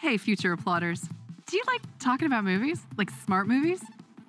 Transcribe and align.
Hey, 0.00 0.16
future 0.16 0.56
applauders. 0.56 1.08
Do 1.46 1.56
you 1.56 1.62
like 1.66 1.80
talking 1.98 2.26
about 2.26 2.44
movies? 2.44 2.80
Like 2.96 3.10
smart 3.10 3.48
movies? 3.48 3.82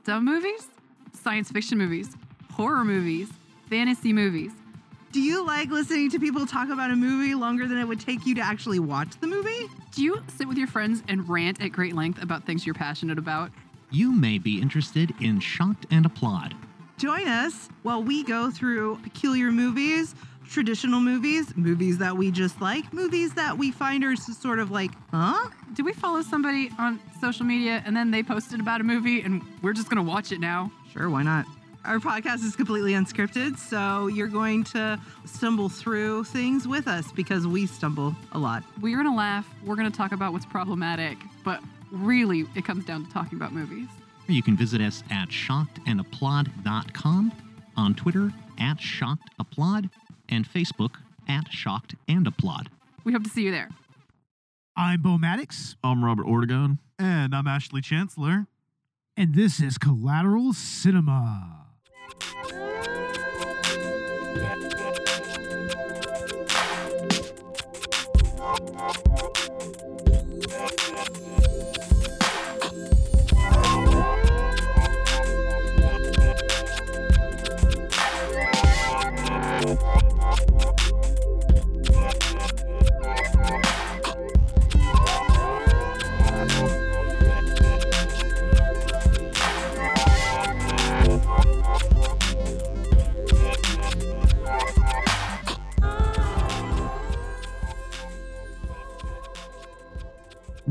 Dumb 0.03 0.25
movies? 0.25 0.67
Science 1.13 1.51
fiction 1.51 1.77
movies? 1.77 2.09
Horror 2.51 2.83
movies? 2.83 3.29
Fantasy 3.69 4.11
movies? 4.11 4.51
Do 5.11 5.21
you 5.21 5.45
like 5.45 5.69
listening 5.69 6.09
to 6.09 6.19
people 6.19 6.47
talk 6.47 6.69
about 6.69 6.89
a 6.89 6.95
movie 6.95 7.35
longer 7.35 7.67
than 7.67 7.77
it 7.77 7.87
would 7.87 7.99
take 7.99 8.25
you 8.25 8.33
to 8.33 8.41
actually 8.41 8.79
watch 8.79 9.11
the 9.21 9.27
movie? 9.27 9.67
Do 9.91 10.03
you 10.03 10.23
sit 10.35 10.47
with 10.47 10.57
your 10.57 10.65
friends 10.67 11.03
and 11.07 11.29
rant 11.29 11.61
at 11.61 11.71
great 11.71 11.93
length 11.93 12.19
about 12.19 12.45
things 12.45 12.65
you're 12.65 12.73
passionate 12.73 13.19
about? 13.19 13.51
You 13.91 14.11
may 14.11 14.39
be 14.39 14.59
interested 14.59 15.13
in 15.21 15.39
Shocked 15.39 15.85
and 15.91 16.03
Applaud. 16.03 16.55
Join 16.97 17.27
us 17.27 17.69
while 17.83 18.01
we 18.01 18.23
go 18.23 18.49
through 18.49 18.97
peculiar 19.03 19.51
movies, 19.51 20.15
traditional 20.49 20.99
movies, 20.99 21.55
movies 21.55 21.97
that 21.99 22.17
we 22.17 22.31
just 22.31 22.59
like, 22.61 22.91
movies 22.91 23.33
that 23.35 23.57
we 23.57 23.71
find 23.71 24.03
are 24.03 24.15
sort 24.15 24.59
of 24.59 24.71
like, 24.71 24.91
huh? 25.11 25.49
Do 25.73 25.83
we 25.83 25.93
follow 25.93 26.21
somebody 26.21 26.71
on 26.79 26.99
social 27.21 27.45
media 27.45 27.83
and 27.85 27.95
then 27.95 28.11
they 28.11 28.23
posted 28.23 28.59
about 28.59 28.81
a 28.81 28.83
movie 28.83 29.21
and 29.21 29.41
we're 29.61 29.73
just 29.73 29.89
gonna 29.89 30.03
watch 30.03 30.31
it 30.31 30.39
now? 30.39 30.71
Sure, 30.91 31.09
why 31.09 31.23
not? 31.23 31.45
Our 31.85 31.99
podcast 31.99 32.43
is 32.43 32.57
completely 32.57 32.93
unscripted, 32.93 33.57
so 33.57 34.07
you're 34.07 34.27
going 34.27 34.63
to 34.65 34.99
stumble 35.25 35.69
through 35.69 36.25
things 36.25 36.67
with 36.67 36.87
us 36.87 37.11
because 37.11 37.47
we 37.47 37.65
stumble 37.65 38.15
a 38.33 38.39
lot. 38.39 38.63
We're 38.81 38.97
gonna 38.97 39.15
laugh, 39.15 39.47
we're 39.65 39.75
gonna 39.75 39.89
talk 39.91 40.11
about 40.11 40.33
what's 40.33 40.45
problematic, 40.45 41.17
but 41.45 41.61
really 41.91 42.45
it 42.55 42.65
comes 42.65 42.85
down 42.85 43.05
to 43.05 43.11
talking 43.11 43.37
about 43.37 43.53
movies. 43.53 43.87
You 44.27 44.43
can 44.43 44.57
visit 44.57 44.81
us 44.81 45.03
at 45.09 45.29
shockedandapplaud.com, 45.29 47.31
on 47.77 47.95
Twitter 47.95 48.33
at 48.59 48.77
shockedapplaud, 48.77 49.89
and 50.29 50.47
Facebook 50.47 50.95
at 51.27 51.51
shocked 51.51 51.95
and 52.07 52.25
applaud. 52.27 52.69
We 53.03 53.11
hope 53.13 53.23
to 53.23 53.29
see 53.29 53.43
you 53.43 53.51
there. 53.51 53.69
I'm 54.77 55.01
Bo 55.01 55.17
Maddox, 55.17 55.75
I'm 55.83 56.05
Robert 56.05 56.25
Ortegon. 56.25 56.77
And 56.97 57.33
I'm 57.35 57.47
Ashley 57.47 57.81
Chancellor. 57.81 58.47
and 59.17 59.35
this 59.35 59.59
is 59.59 59.77
Collateral 59.77 60.53
Cinema. 60.53 61.65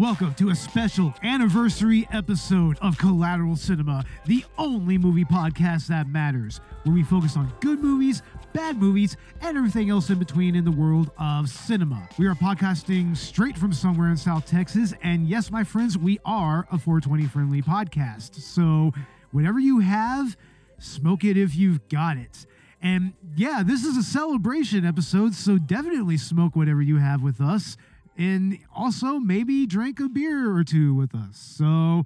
Welcome 0.08 0.32
to 0.36 0.48
a 0.48 0.54
special 0.54 1.12
anniversary 1.22 2.08
episode 2.10 2.78
of 2.80 2.96
Collateral 2.96 3.56
Cinema, 3.56 4.06
the 4.24 4.42
only 4.56 4.96
movie 4.96 5.26
podcast 5.26 5.86
that 5.88 6.08
matters, 6.08 6.62
where 6.84 6.94
we 6.94 7.02
focus 7.02 7.36
on 7.36 7.52
good 7.60 7.80
movies, 7.80 8.22
bad 8.54 8.78
movies, 8.78 9.18
and 9.42 9.54
everything 9.54 9.90
else 9.90 10.08
in 10.08 10.18
between 10.18 10.54
in 10.56 10.64
the 10.64 10.70
world 10.70 11.10
of 11.18 11.50
cinema. 11.50 12.08
We 12.16 12.26
are 12.26 12.34
podcasting 12.34 13.18
straight 13.18 13.58
from 13.58 13.70
somewhere 13.70 14.08
in 14.08 14.16
South 14.16 14.46
Texas, 14.46 14.94
and 15.02 15.28
yes, 15.28 15.50
my 15.50 15.62
friends, 15.62 15.98
we 15.98 16.18
are 16.24 16.66
a 16.72 16.78
420 16.78 17.26
friendly 17.26 17.60
podcast. 17.60 18.36
So, 18.36 18.94
whatever 19.30 19.58
you 19.58 19.80
have, 19.80 20.38
smoke 20.78 21.22
it 21.22 21.36
if 21.36 21.54
you've 21.54 21.86
got 21.90 22.16
it. 22.16 22.46
And 22.80 23.12
yeah, 23.36 23.62
this 23.62 23.84
is 23.84 23.98
a 23.98 24.02
celebration 24.02 24.86
episode, 24.86 25.34
so 25.34 25.58
definitely 25.58 26.16
smoke 26.16 26.56
whatever 26.56 26.80
you 26.80 26.96
have 26.96 27.22
with 27.22 27.42
us 27.42 27.76
and 28.18 28.58
also 28.74 29.18
maybe 29.18 29.64
drink 29.66 29.98
a 30.00 30.08
beer 30.08 30.54
or 30.54 30.64
two 30.64 30.92
with 30.94 31.14
us. 31.14 31.38
So, 31.38 32.02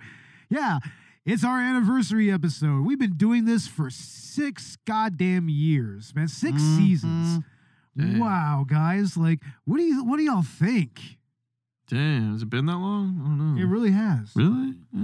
yeah, 0.48 0.78
it's 1.24 1.42
our 1.44 1.58
anniversary 1.60 2.30
episode. 2.30 2.84
We've 2.84 2.98
been 2.98 3.16
doing 3.16 3.44
this 3.46 3.66
for 3.66 3.90
six 3.90 4.76
goddamn 4.86 5.48
years, 5.48 6.14
man. 6.14 6.28
6 6.28 6.60
Mhm. 6.62 6.76
seasons. 6.76 7.44
Dang. 7.96 8.18
Wow, 8.20 8.64
guys! 8.66 9.16
Like, 9.18 9.42
what 9.64 9.76
do 9.78 9.82
you 9.82 10.04
what 10.04 10.16
do 10.18 10.22
y'all 10.22 10.42
think? 10.42 11.18
Damn, 11.88 12.32
has 12.32 12.42
it 12.42 12.48
been 12.48 12.64
that 12.66 12.78
long? 12.78 13.20
I 13.22 13.24
don't 13.28 13.54
know. 13.54 13.60
It 13.60 13.66
really 13.66 13.90
has. 13.90 14.32
Really? 14.34 14.76
Yeah, 14.92 15.00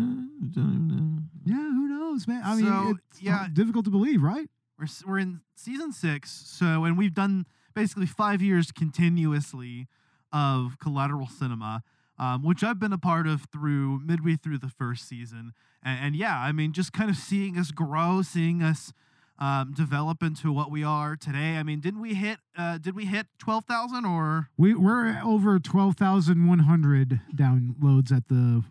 don't 0.50 0.74
even 0.74 0.88
know. 0.88 1.18
Yeah, 1.44 1.56
who 1.70 1.88
knows, 1.88 2.26
man? 2.26 2.40
I 2.44 2.54
mean, 2.56 2.64
So, 2.64 2.96
it's 3.10 3.20
yeah. 3.22 3.46
difficult 3.52 3.84
to 3.86 3.90
believe, 3.90 4.22
right? 4.22 4.48
We're, 4.78 4.86
we're 5.06 5.18
in 5.18 5.40
season 5.54 5.92
six. 5.92 6.30
So, 6.30 6.84
and 6.84 6.96
we've 6.96 7.12
done 7.12 7.44
basically 7.74 8.06
five 8.06 8.40
years 8.40 8.72
continuously 8.72 9.86
of 10.32 10.78
collateral 10.78 11.26
cinema, 11.26 11.82
um, 12.18 12.42
which 12.42 12.62
I've 12.62 12.78
been 12.78 12.92
a 12.92 12.98
part 12.98 13.26
of 13.26 13.46
through 13.52 14.00
midway 14.00 14.36
through 14.36 14.58
the 14.58 14.68
first 14.68 15.08
season. 15.08 15.52
And, 15.84 16.06
and 16.06 16.16
yeah, 16.16 16.38
I 16.38 16.52
mean, 16.52 16.72
just 16.72 16.92
kind 16.92 17.10
of 17.10 17.16
seeing 17.16 17.58
us 17.58 17.70
grow, 17.70 18.22
seeing 18.22 18.62
us 18.62 18.92
um, 19.38 19.72
develop 19.72 20.22
into 20.22 20.52
what 20.52 20.70
we 20.70 20.82
are 20.82 21.14
today. 21.14 21.56
I 21.56 21.62
mean, 21.62 21.80
didn't 21.80 22.00
we 22.00 22.14
hit? 22.14 22.38
Uh, 22.56 22.78
did 22.78 22.96
we 22.96 23.04
hit 23.04 23.26
twelve 23.38 23.64
thousand 23.66 24.04
or? 24.04 24.48
We 24.56 24.74
we're 24.74 25.20
over 25.24 25.58
twelve 25.60 25.96
thousand 25.96 26.48
one 26.48 26.60
hundred 26.60 27.20
downloads 27.34 28.10
at 28.10 28.28
the 28.28 28.64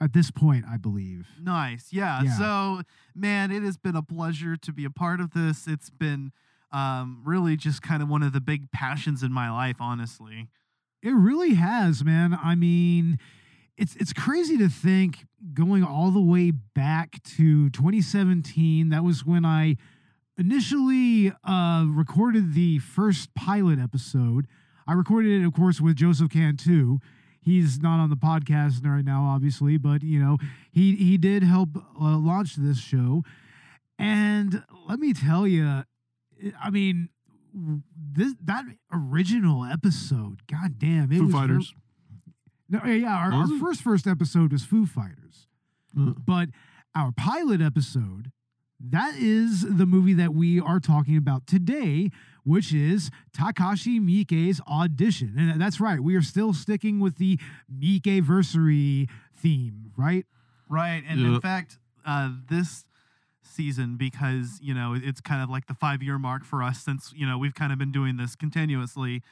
at 0.00 0.12
this 0.12 0.30
point, 0.30 0.64
I 0.70 0.76
believe. 0.76 1.26
Nice. 1.42 1.88
Yeah. 1.90 2.22
Yeah. 2.22 2.38
So, 2.38 2.82
man, 3.14 3.50
it 3.50 3.62
has 3.62 3.76
been 3.76 3.96
a 3.96 4.02
pleasure 4.02 4.56
to 4.56 4.72
be 4.72 4.84
a 4.84 4.90
part 4.90 5.20
of 5.20 5.32
this. 5.32 5.66
It's 5.66 5.90
been 5.90 6.32
um, 6.72 7.22
really 7.24 7.56
just 7.56 7.82
kind 7.82 8.02
of 8.02 8.08
one 8.08 8.22
of 8.22 8.32
the 8.32 8.40
big 8.40 8.70
passions 8.70 9.22
in 9.22 9.32
my 9.32 9.50
life, 9.50 9.76
honestly. 9.80 10.48
It 11.04 11.12
really 11.12 11.52
has, 11.52 12.02
man. 12.02 12.36
I 12.42 12.54
mean, 12.54 13.18
it's 13.76 13.94
it's 13.96 14.14
crazy 14.14 14.56
to 14.56 14.70
think 14.70 15.26
going 15.52 15.84
all 15.84 16.10
the 16.10 16.20
way 16.20 16.50
back 16.50 17.22
to 17.36 17.68
2017. 17.68 18.88
That 18.88 19.04
was 19.04 19.22
when 19.22 19.44
I 19.44 19.76
initially 20.38 21.30
uh, 21.44 21.84
recorded 21.90 22.54
the 22.54 22.78
first 22.78 23.34
pilot 23.34 23.78
episode. 23.78 24.46
I 24.86 24.94
recorded 24.94 25.42
it, 25.42 25.44
of 25.44 25.52
course, 25.52 25.78
with 25.78 25.96
Joseph 25.96 26.30
Cantu. 26.30 27.00
He's 27.38 27.80
not 27.80 28.00
on 28.00 28.08
the 28.08 28.16
podcast 28.16 28.82
right 28.86 29.04
now, 29.04 29.24
obviously, 29.24 29.76
but 29.76 30.02
you 30.02 30.18
know 30.18 30.38
he 30.72 30.96
he 30.96 31.18
did 31.18 31.42
help 31.42 31.76
uh, 32.00 32.16
launch 32.16 32.56
this 32.56 32.78
show. 32.78 33.24
And 33.98 34.64
let 34.88 34.98
me 34.98 35.12
tell 35.12 35.46
you, 35.46 35.84
I 36.58 36.70
mean, 36.70 37.10
this 38.14 38.34
that 38.44 38.64
original 38.92 39.64
episode, 39.64 40.40
god 40.50 40.78
damn, 40.78 41.10
it 41.12 41.18
Foo 41.18 41.24
was 41.26 41.34
re- 41.34 41.40
Fighters. 41.40 41.74
no, 42.68 42.80
yeah, 42.84 42.92
yeah, 42.92 43.14
our, 43.16 43.32
our 43.32 43.48
first 43.60 43.82
first 43.82 44.06
episode 44.06 44.52
was 44.52 44.64
Foo 44.64 44.86
Fighters, 44.86 45.46
Uh, 45.98 46.12
but 46.24 46.48
our 46.94 47.10
pilot 47.12 47.60
episode, 47.60 48.30
that 48.80 49.14
is 49.16 49.62
the 49.62 49.86
movie 49.86 50.14
that 50.14 50.34
we 50.34 50.60
are 50.60 50.78
talking 50.80 51.16
about 51.16 51.46
today, 51.46 52.10
which 52.44 52.72
is 52.72 53.10
Takashi 53.36 54.00
Miike's 54.00 54.60
audition, 54.68 55.34
and 55.38 55.60
that's 55.60 55.80
right, 55.80 56.00
we 56.00 56.14
are 56.16 56.22
still 56.22 56.52
sticking 56.52 57.00
with 57.00 57.16
the 57.16 57.38
Miike 57.72 58.22
versary 58.22 59.08
theme, 59.36 59.92
right? 59.96 60.26
Right. 60.68 61.02
And 61.08 61.20
Yeah. 61.20 61.34
in 61.34 61.40
fact, 61.40 61.78
uh, 62.06 62.30
this 62.48 62.84
season, 63.54 63.96
because, 63.96 64.58
you 64.60 64.74
know, 64.74 64.94
it's 64.96 65.20
kind 65.20 65.42
of 65.42 65.48
like 65.48 65.66
the 65.66 65.74
five 65.74 66.02
year 66.02 66.18
mark 66.18 66.44
for 66.44 66.62
us 66.62 66.80
since, 66.80 67.12
you 67.14 67.26
know, 67.26 67.38
we've 67.38 67.54
kind 67.54 67.72
of 67.72 67.78
been 67.78 67.92
doing 67.92 68.16
this 68.16 68.34
continuously. 68.34 69.22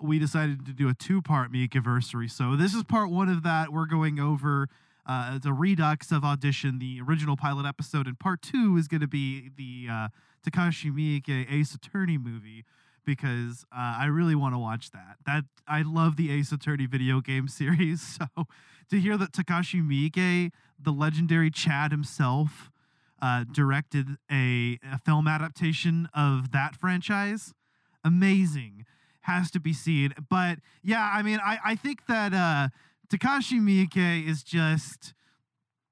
We 0.00 0.18
decided 0.18 0.66
to 0.66 0.72
do 0.72 0.88
a 0.88 0.94
two 0.94 1.22
part 1.22 1.52
Miike 1.52 1.74
anniversary. 1.74 2.28
So 2.28 2.56
this 2.56 2.74
is 2.74 2.82
part 2.84 3.10
one 3.10 3.28
of 3.28 3.42
that. 3.42 3.72
We're 3.72 3.86
going 3.86 4.18
over 4.18 4.68
uh, 5.06 5.38
the 5.38 5.52
redux 5.52 6.10
of 6.10 6.24
Audition, 6.24 6.78
the 6.78 7.00
original 7.06 7.36
pilot 7.36 7.66
episode. 7.66 8.06
And 8.06 8.18
part 8.18 8.42
two 8.42 8.76
is 8.76 8.88
going 8.88 9.02
to 9.02 9.08
be 9.08 9.50
the 9.56 9.88
uh, 9.90 10.08
Takashi 10.46 10.90
Miike 10.90 11.46
Ace 11.50 11.74
Attorney 11.74 12.18
movie 12.18 12.64
because 13.04 13.64
uh, 13.72 13.96
I 13.98 14.06
really 14.06 14.34
want 14.34 14.54
to 14.54 14.58
watch 14.58 14.90
that. 14.92 15.16
That 15.26 15.44
I 15.68 15.82
love 15.82 16.16
the 16.16 16.30
Ace 16.30 16.52
Attorney 16.52 16.86
video 16.86 17.20
game 17.20 17.48
series. 17.48 18.00
So 18.02 18.46
to 18.90 19.00
hear 19.00 19.16
that 19.16 19.32
Takashi 19.32 19.82
Miike, 19.82 20.52
the 20.78 20.92
legendary 20.92 21.50
Chad 21.50 21.90
himself, 21.90 22.70
uh, 23.24 23.44
directed 23.50 24.08
a, 24.30 24.78
a 24.92 24.98
film 24.98 25.26
adaptation 25.26 26.08
of 26.14 26.52
that 26.52 26.76
franchise, 26.76 27.52
amazing. 28.04 28.84
Has 29.22 29.50
to 29.52 29.60
be 29.60 29.72
seen. 29.72 30.12
But 30.28 30.58
yeah, 30.82 31.10
I 31.10 31.22
mean, 31.22 31.40
I, 31.42 31.58
I 31.64 31.76
think 31.76 32.06
that 32.08 32.34
uh, 32.34 32.68
Takashi 33.08 33.58
Miike 33.58 34.28
is 34.28 34.42
just. 34.42 35.14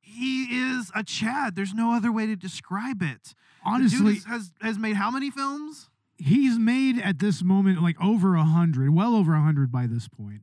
He 0.03 0.43
is 0.45 0.91
a 0.95 1.03
Chad. 1.03 1.57
There's 1.57 1.73
no 1.73 1.95
other 1.95 2.13
way 2.13 2.27
to 2.27 2.37
describe 2.37 3.01
it. 3.01 3.35
Honestly, 3.65 4.17
has, 4.17 4.25
has 4.25 4.53
has 4.61 4.79
made 4.79 4.97
how 4.97 5.11
many 5.11 5.31
films? 5.31 5.89
he's 6.23 6.59
made 6.59 6.99
at 7.01 7.19
this 7.19 7.43
moment 7.43 7.83
like 7.83 7.97
over 8.01 8.35
a 8.35 8.45
hundred, 8.45 8.95
well 8.95 9.15
over 9.15 9.35
a 9.35 9.41
hundred 9.41 9.73
by 9.73 9.87
this 9.87 10.09
point. 10.09 10.43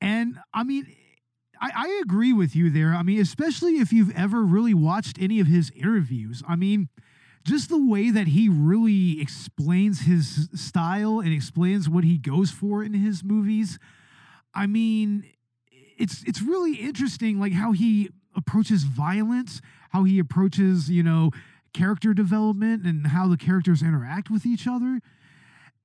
And 0.00 0.38
I 0.52 0.62
mean, 0.62 0.86
I, 1.60 1.70
I 1.74 2.00
agree 2.02 2.32
with 2.32 2.54
you 2.54 2.70
there. 2.70 2.94
I 2.94 3.02
mean, 3.02 3.20
especially 3.20 3.76
if 3.76 3.92
you've 3.92 4.14
ever 4.16 4.42
really 4.42 4.74
watched 4.74 5.18
any 5.20 5.40
of 5.40 5.46
his 5.46 5.70
interviews. 5.74 6.42
I 6.46 6.56
mean, 6.56 6.88
just 7.44 7.68
the 7.68 7.82
way 7.82 8.10
that 8.10 8.28
he 8.28 8.48
really 8.48 9.20
explains 9.20 10.00
his 10.00 10.48
style 10.54 11.20
and 11.20 11.32
explains 11.32 11.88
what 11.88 12.04
he 12.04 12.18
goes 12.18 12.50
for 12.50 12.82
in 12.82 12.92
his 12.92 13.22
movies. 13.22 13.78
I 14.52 14.66
mean, 14.66 15.24
it's 15.96 16.22
it's 16.24 16.42
really 16.42 16.74
interesting, 16.74 17.38
like 17.38 17.52
how 17.52 17.72
he 17.72 18.10
approaches 18.34 18.84
violence, 18.84 19.60
how 19.90 20.04
he 20.04 20.18
approaches, 20.18 20.90
you 20.90 21.02
know, 21.02 21.30
character 21.72 22.12
development, 22.12 22.84
and 22.84 23.06
how 23.08 23.28
the 23.28 23.36
characters 23.36 23.80
interact 23.82 24.30
with 24.30 24.44
each 24.44 24.66
other. 24.66 25.00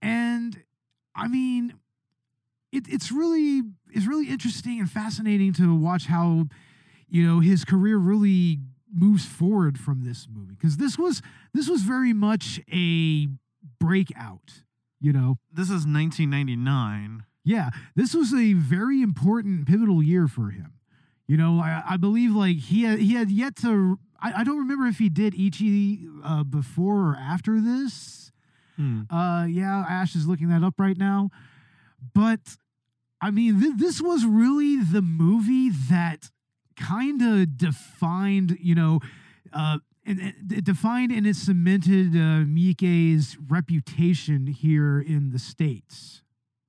And 0.02 0.64
I 1.16 1.28
mean, 1.28 1.76
it, 2.72 2.86
it's 2.88 3.12
really 3.12 3.62
it's 3.92 4.06
really 4.08 4.30
interesting 4.30 4.80
and 4.80 4.90
fascinating 4.90 5.54
to 5.54 5.76
watch 5.76 6.06
how 6.06 6.46
you 7.10 7.26
know 7.28 7.40
his 7.40 7.66
career 7.66 7.98
really 7.98 8.60
moves 8.94 9.26
forward 9.26 9.78
from 9.80 10.04
this 10.04 10.28
movie 10.34 10.54
because 10.56 10.78
this 10.78 10.98
was 10.98 11.22
this 11.54 11.70
was 11.70 11.82
very 11.82 12.14
much 12.14 12.60
a 12.72 13.28
breakout 13.80 14.64
you 15.00 15.14
know 15.14 15.38
This 15.52 15.70
is 15.70 15.86
1999. 15.86 17.24
yeah 17.44 17.70
this 17.96 18.14
was 18.14 18.34
a 18.34 18.54
very 18.54 19.02
important 19.02 19.68
pivotal 19.68 20.04
year 20.04 20.28
for 20.28 20.50
him 20.50 20.74
you 21.28 21.38
know 21.38 21.60
i, 21.60 21.84
I 21.92 21.98
believe 21.98 22.32
like 22.36 22.58
he 22.58 22.84
had 22.84 23.00
he 23.00 23.14
had 23.14 23.32
yet 23.32 23.56
to 23.58 23.98
i, 24.22 24.42
I 24.42 24.44
don't 24.44 24.58
remember 24.60 24.88
if 24.88 24.98
he 25.00 25.10
did 25.10 25.34
ichi 25.36 26.08
uh, 26.24 26.44
before 26.44 27.10
or 27.12 27.16
after 27.16 27.60
this 27.60 28.20
Hmm. 28.78 29.02
uh, 29.12 29.46
yeah, 29.48 29.84
Ash 29.88 30.16
is 30.16 30.26
looking 30.28 30.48
that 30.48 30.64
up 30.64 30.76
right 30.80 30.98
now. 30.98 31.30
But 32.14 32.58
I 33.22 33.32
mean, 33.32 33.60
th- 33.62 33.76
this 33.78 34.02
was 34.02 34.26
really 34.26 34.82
the 34.84 35.02
movie 35.02 35.70
that 35.70 36.30
kind 36.76 37.22
of 37.22 37.58
defined, 37.58 38.58
you 38.60 38.74
know, 38.76 39.00
uh, 39.54 39.78
and 40.06 40.20
and 40.20 40.64
defined 40.64 41.12
and 41.12 41.28
it 41.28 41.36
cemented 41.36 42.16
uh, 42.16 42.44
Miike's 42.46 43.38
reputation 43.48 44.48
here 44.48 45.00
in 45.00 45.30
the 45.32 45.40
states 45.40 46.24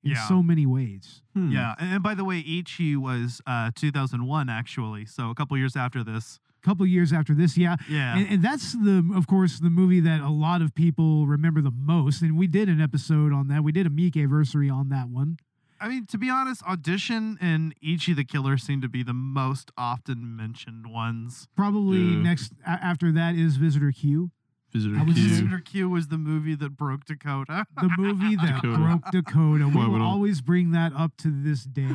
in 0.04 0.10
Yeah. 0.12 0.28
so 0.28 0.42
many 0.42 0.66
ways. 0.66 1.22
Hmm. 1.34 1.50
Yeah, 1.50 1.74
and, 1.78 1.94
and 1.94 2.02
by 2.02 2.14
the 2.14 2.24
way, 2.24 2.40
Ichi 2.40 2.96
was 2.96 3.40
uh, 3.46 3.70
2001 3.74 4.48
actually, 4.50 5.06
so 5.06 5.30
a 5.30 5.34
couple 5.34 5.56
years 5.56 5.76
after 5.76 6.04
this. 6.04 6.38
A 6.62 6.68
couple 6.68 6.86
years 6.86 7.12
after 7.12 7.34
this, 7.34 7.56
yeah, 7.58 7.76
Yeah, 7.88 8.16
And, 8.16 8.28
and 8.28 8.42
that's 8.42 8.72
the, 8.72 9.10
of 9.16 9.26
course, 9.26 9.58
the 9.58 9.68
movie 9.70 9.98
that 10.00 10.20
a 10.20 10.28
lot 10.30 10.62
of 10.62 10.74
people 10.74 11.26
remember 11.26 11.60
the 11.60 11.72
most. 11.72 12.22
And 12.22 12.38
we 12.38 12.46
did 12.46 12.68
an 12.68 12.80
episode 12.80 13.32
on 13.32 13.48
that. 13.48 13.64
We 13.64 13.72
did 13.72 13.86
a 13.86 13.90
Miike 13.90 14.16
anniversary 14.16 14.70
on 14.70 14.88
that 14.90 15.08
one. 15.08 15.38
I 15.80 15.88
mean, 15.88 16.06
to 16.06 16.18
be 16.18 16.30
honest, 16.30 16.62
Audition 16.62 17.36
and 17.40 17.74
Ichi 17.82 18.14
the 18.14 18.24
Killer 18.24 18.56
seem 18.56 18.80
to 18.82 18.88
be 18.88 19.02
the 19.02 19.12
most 19.12 19.72
often 19.76 20.36
mentioned 20.36 20.86
ones. 20.86 21.48
Probably 21.56 21.98
Yeah. 21.98 22.22
next 22.22 22.52
a- 22.64 22.70
after 22.70 23.10
that 23.10 23.34
is 23.34 23.56
Visitor 23.56 23.90
Q, 23.90 24.30
Visitor 24.72 24.96
I 24.98 25.02
was 25.02 25.14
Q. 25.16 25.28
Visitor 25.28 25.58
Q 25.58 25.90
was 25.90 26.06
the 26.06 26.18
movie 26.18 26.54
that 26.54 26.76
broke 26.76 27.04
Dakota. 27.06 27.66
the 27.76 27.90
movie 27.98 28.36
that 28.44 28.62
Dakota. 28.62 28.78
broke 28.78 29.10
Dakota. 29.10 29.66
We 29.66 29.74
Why 29.74 29.88
will 29.88 30.00
always 30.02 30.40
bring 30.40 30.70
that 30.70 30.92
up 30.94 31.16
to 31.18 31.32
this 31.32 31.64
day. 31.64 31.88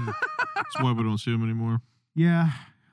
That's 0.56 0.82
why 0.82 0.92
we 0.92 1.04
don't 1.04 1.18
see 1.18 1.32
him 1.34 1.42
anymore. 1.44 1.80
yeah, 2.14 2.50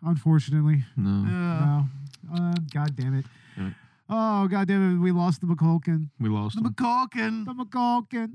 unfortunately. 0.06 0.84
No. 0.96 1.24
yeah. 1.28 1.82
No. 2.30 2.44
Uh, 2.50 2.54
God 2.72 2.96
damn 2.96 3.14
it. 3.18 3.26
Yeah. 3.56 3.70
Oh, 4.08 4.48
God 4.48 4.68
damn 4.68 4.96
it. 4.96 5.00
We 5.02 5.12
lost 5.12 5.40
the 5.40 5.46
McCulkin. 5.46 6.08
We 6.20 6.28
lost 6.28 6.56
The 6.56 6.62
him. 6.68 6.74
McCulkin. 6.74 7.44
The 7.46 7.52
McCulkin. 7.54 8.32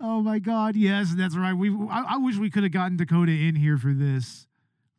Oh, 0.00 0.22
my 0.22 0.38
God. 0.38 0.76
Yes, 0.76 1.14
that's 1.14 1.36
right. 1.36 1.52
We. 1.52 1.70
I, 1.90 2.14
I 2.14 2.16
wish 2.18 2.36
we 2.36 2.48
could 2.50 2.62
have 2.62 2.72
gotten 2.72 2.96
Dakota 2.96 3.32
in 3.32 3.54
here 3.56 3.76
for 3.78 3.92
this. 3.92 4.46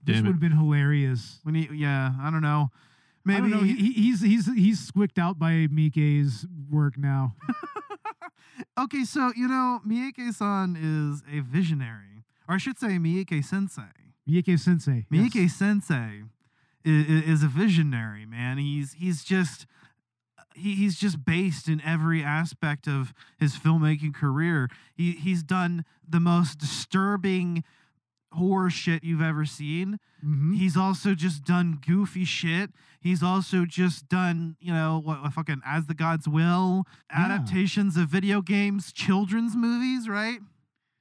This 0.03 0.17
would 0.17 0.25
have 0.27 0.39
been 0.39 0.51
hilarious. 0.57 1.39
When 1.43 1.53
he, 1.55 1.69
yeah, 1.73 2.11
I 2.19 2.29
don't 2.31 2.41
know. 2.41 2.69
I 2.71 2.77
Maybe 3.23 3.49
don't 3.51 3.59
know. 3.61 3.63
He, 3.65 3.75
he- 3.75 3.93
he's 3.93 4.21
he's 4.21 4.45
he's 4.53 4.79
squicked 4.79 5.19
out 5.19 5.37
by 5.37 5.67
Miike's 5.67 6.45
work 6.71 6.97
now. 6.97 7.35
okay, 8.79 9.03
so 9.03 9.31
you 9.35 9.47
know, 9.47 9.79
Miike-san 9.87 10.75
is 10.75 11.21
a 11.31 11.41
visionary, 11.41 12.23
or 12.47 12.55
I 12.55 12.57
should 12.57 12.79
say, 12.79 12.97
Miike-sensei. 12.97 13.31
Miike 13.31 13.45
Sensei. 13.45 13.81
Yes. 14.31 14.67
Miike 15.11 15.49
Sensei 15.49 16.23
is, 16.83 17.23
is 17.23 17.43
a 17.43 17.47
visionary, 17.47 18.25
man. 18.25 18.57
He's 18.57 18.93
he's 18.93 19.23
just 19.23 19.65
he, 20.55 20.75
he's 20.75 20.97
just 20.99 21.23
based 21.23 21.67
in 21.67 21.81
every 21.81 22.23
aspect 22.23 22.87
of 22.87 23.13
his 23.39 23.55
filmmaking 23.55 24.13
career. 24.13 24.69
He 24.93 25.11
he's 25.13 25.43
done 25.43 25.85
the 26.07 26.19
most 26.19 26.57
disturbing 26.59 27.63
horror 28.33 28.69
shit 28.69 29.03
you've 29.03 29.21
ever 29.21 29.43
seen. 29.45 29.99
Mhm. 30.25 30.55
He's 30.55 30.77
also 30.77 31.13
just 31.15 31.43
done 31.43 31.79
goofy 31.85 32.23
shit. 32.23 32.71
He's 33.01 33.21
also 33.21 33.65
just 33.65 34.07
done, 34.07 34.55
you 34.61 34.71
know, 34.71 35.01
what, 35.03 35.21
what 35.21 35.33
fucking 35.33 35.61
As 35.65 35.87
the 35.87 35.93
Gods 35.93 36.27
Will, 36.29 36.85
Yeah. 37.09 37.25
adaptations 37.25 37.97
of 37.97 38.07
video 38.07 38.41
games, 38.41 38.93
children's 38.93 39.55
movies, 39.55 40.07
right? 40.07 40.39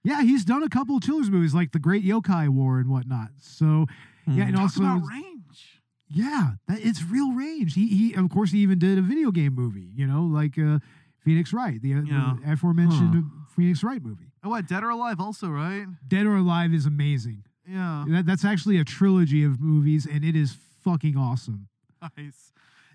Yeah, 0.03 0.23
he's 0.23 0.45
done 0.45 0.63
a 0.63 0.69
couple 0.69 0.97
of 0.97 1.03
children's 1.03 1.31
movies 1.31 1.55
like 1.55 1.73
the 1.73 1.79
Great 1.79 2.05
Yokai 2.05 2.49
War 2.49 2.79
and 2.79 2.89
whatnot. 2.89 3.29
So 3.39 3.87
yeah, 4.27 4.45
and 4.45 4.55
Talk 4.55 4.63
also 4.63 4.81
about 4.83 5.03
range. 5.11 5.81
yeah, 6.09 6.53
that 6.69 6.79
it's 6.81 7.03
real 7.05 7.33
range. 7.33 7.75
He 7.75 7.87
he 7.89 8.15
of 8.15 8.31
course 8.31 8.53
he 8.53 8.59
even 8.61 8.79
did 8.79 8.97
a 8.99 9.03
video 9.03 9.31
game 9.31 9.55
movie. 9.55 9.91
You 9.95 10.07
know, 10.07 10.23
like 10.23 10.59
uh, 10.59 10.79
Phoenix 11.25 11.53
Wright, 11.53 11.81
the, 11.83 11.95
uh, 11.95 12.03
Yeah. 12.03 12.35
the 12.45 12.53
aforementioned 12.53 13.25
Phoenix 13.55 13.83
Wright 13.83 14.03
movie. 14.03 14.33
Oh, 14.43 14.49
what? 14.51 14.67
Dead 14.67 14.83
or 14.83 14.89
Alive, 14.91 15.21
also, 15.21 15.49
right? 15.49 15.87
Dead 16.09 16.25
or 16.25 16.37
Alive 16.37 16.73
is 16.73 16.87
amazing. 16.87 17.45
Yeah. 17.69 18.05
That, 18.09 18.25
that's 18.27 18.45
actually 18.45 18.79
a 18.79 18.85
trilogy 18.85 19.45
of 19.45 19.61
movies, 19.61 20.07
and 20.11 20.25
it 20.25 20.35
is 20.35 20.57
fucking 20.83 21.17
awesome. 21.17 21.69
Nice. 22.17 22.53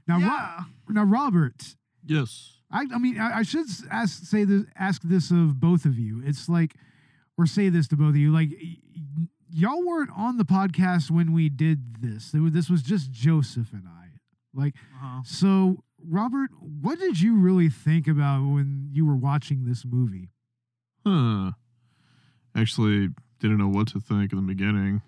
Now, 0.08 0.18
Ro- 0.20 0.66
now 0.90 1.04
Robert, 1.04 1.76
Yes. 2.04 2.54
I, 2.72 2.86
I 2.94 2.98
mean, 2.98 3.20
I, 3.20 3.40
I 3.40 3.44
should 3.44 3.68
ask 3.92 4.26
say 4.26 4.44
this, 4.44 4.64
ask 4.76 5.04
this 5.04 5.30
of 5.30 5.60
both 5.60 5.86
of 5.86 6.00
you. 6.00 6.22
It's 6.26 6.50
like, 6.50 6.74
or 7.38 7.46
say 7.46 7.70
this 7.70 7.88
to 7.90 7.96
both 7.98 8.10
of 8.10 8.16
you, 8.18 8.32
like, 8.32 8.50
y- 8.52 8.78
y- 9.18 9.28
y'all 9.52 9.86
weren't 9.86 10.12
on 10.16 10.38
the 10.38 10.46
podcast 10.46 11.10
when 11.12 11.34
we 11.34 11.50
did 11.50 12.02
this. 12.02 12.34
It 12.34 12.40
was- 12.40 12.54
This 12.54 12.70
was 12.70 12.82
just 12.82 13.12
Joseph 13.12 13.74
and 13.74 13.88
I. 13.88 14.10
Like, 14.54 14.76
Uh-huh. 14.96 15.22
so 15.26 15.84
Robert, 16.08 16.52
what 16.62 17.00
did 17.00 17.20
you 17.20 17.36
really 17.36 17.68
think 17.70 18.08
about 18.08 18.44
when 18.48 18.90
you 18.94 19.06
were 19.06 19.16
watching 19.16 19.66
this 19.66 19.84
movie? 19.86 20.30
Huh. 21.06 21.52
Actually, 22.56 23.10
didn't 23.40 23.58
know 23.58 23.68
what 23.68 23.88
to 23.90 24.00
think 24.00 24.32
in 24.32 24.38
the 24.38 24.42
beginning. 24.46 25.02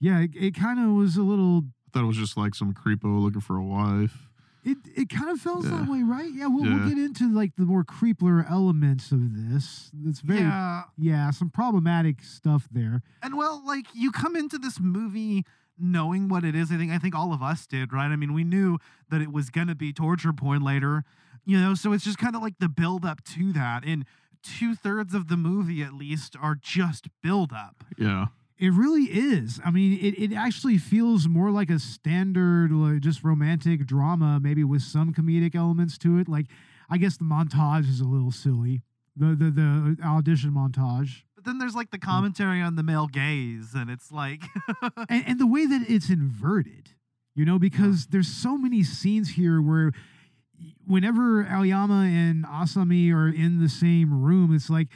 Yeah, 0.00 0.20
it, 0.20 0.30
it 0.36 0.54
kind 0.54 0.78
of 0.78 0.90
was 0.94 1.16
a 1.16 1.22
little. 1.22 1.64
I 1.86 1.90
thought 1.92 2.04
it 2.04 2.06
was 2.06 2.16
just 2.16 2.36
like 2.36 2.54
some 2.54 2.72
creepo 2.72 3.20
looking 3.20 3.40
for 3.40 3.56
a 3.56 3.64
wife. 3.64 4.28
It 4.64 4.78
it 4.96 5.08
kind 5.10 5.28
of 5.30 5.38
felt 5.40 5.64
that 5.64 5.88
way, 5.88 6.02
right? 6.02 6.30
Yeah, 6.32 6.46
we'll, 6.46 6.64
we'll 6.64 6.88
get 6.88 6.96
into 6.98 7.28
like 7.32 7.54
the 7.56 7.64
more 7.64 7.84
creepler 7.84 8.48
elements 8.50 9.12
of 9.12 9.20
this. 9.50 9.90
It's 10.06 10.20
very 10.20 10.40
Yeah. 10.40 10.84
yeah, 10.96 11.30
some 11.30 11.50
problematic 11.50 12.22
stuff 12.22 12.66
there. 12.70 13.02
And 13.22 13.36
well, 13.36 13.62
like 13.66 13.86
you 13.94 14.10
come 14.10 14.36
into 14.36 14.56
this 14.58 14.80
movie 14.80 15.44
knowing 15.78 16.28
what 16.28 16.44
it 16.44 16.54
is. 16.54 16.72
I 16.72 16.76
think 16.76 16.92
I 16.92 16.98
think 16.98 17.14
all 17.14 17.32
of 17.34 17.42
us 17.42 17.66
did, 17.66 17.92
right? 17.92 18.06
I 18.10 18.16
mean, 18.16 18.32
we 18.32 18.42
knew 18.44 18.78
that 19.10 19.20
it 19.20 19.30
was 19.32 19.50
gonna 19.50 19.74
be 19.74 19.92
torture 19.92 20.32
porn 20.32 20.62
later, 20.62 21.04
you 21.44 21.60
know. 21.60 21.74
So 21.74 21.92
it's 21.92 22.04
just 22.04 22.18
kind 22.18 22.34
of 22.34 22.40
like 22.42 22.58
the 22.58 22.68
build 22.68 23.04
up 23.04 23.22
to 23.34 23.52
that, 23.52 23.84
and 23.84 24.06
two 24.42 24.74
thirds 24.74 25.14
of 25.14 25.28
the 25.28 25.36
movie 25.36 25.82
at 25.82 25.92
least 25.92 26.36
are 26.40 26.54
just 26.54 27.08
build 27.22 27.52
up. 27.52 27.84
Yeah. 27.98 28.26
It 28.64 28.72
really 28.72 29.02
is. 29.02 29.60
I 29.62 29.70
mean, 29.70 29.98
it, 30.00 30.14
it 30.18 30.34
actually 30.34 30.78
feels 30.78 31.28
more 31.28 31.50
like 31.50 31.68
a 31.68 31.78
standard, 31.78 32.72
like, 32.72 33.00
just 33.00 33.22
romantic 33.22 33.84
drama, 33.84 34.40
maybe 34.40 34.64
with 34.64 34.80
some 34.80 35.12
comedic 35.12 35.54
elements 35.54 35.98
to 35.98 36.18
it. 36.18 36.30
Like, 36.30 36.46
I 36.88 36.96
guess 36.96 37.18
the 37.18 37.24
montage 37.24 37.86
is 37.90 38.00
a 38.00 38.06
little 38.06 38.30
silly. 38.30 38.80
The 39.16 39.26
the 39.36 39.50
the 39.50 39.96
audition 40.02 40.52
montage, 40.52 41.24
But 41.34 41.44
then 41.44 41.58
there's 41.58 41.74
like 41.74 41.90
the 41.90 41.98
commentary 41.98 42.62
on 42.62 42.74
the 42.76 42.82
male 42.82 43.06
gaze, 43.06 43.74
and 43.74 43.90
it's 43.90 44.10
like, 44.10 44.42
and, 45.10 45.24
and 45.26 45.38
the 45.38 45.46
way 45.46 45.66
that 45.66 45.84
it's 45.86 46.08
inverted, 46.08 46.88
you 47.34 47.44
know, 47.44 47.58
because 47.58 48.06
there's 48.06 48.28
so 48.28 48.56
many 48.56 48.82
scenes 48.82 49.28
here 49.28 49.60
where 49.60 49.92
whenever 50.86 51.44
Aoyama 51.44 52.04
and 52.04 52.46
Asami 52.46 53.12
are 53.12 53.28
in 53.28 53.62
the 53.62 53.68
same 53.68 54.22
room, 54.22 54.54
it's 54.54 54.70
like 54.70 54.88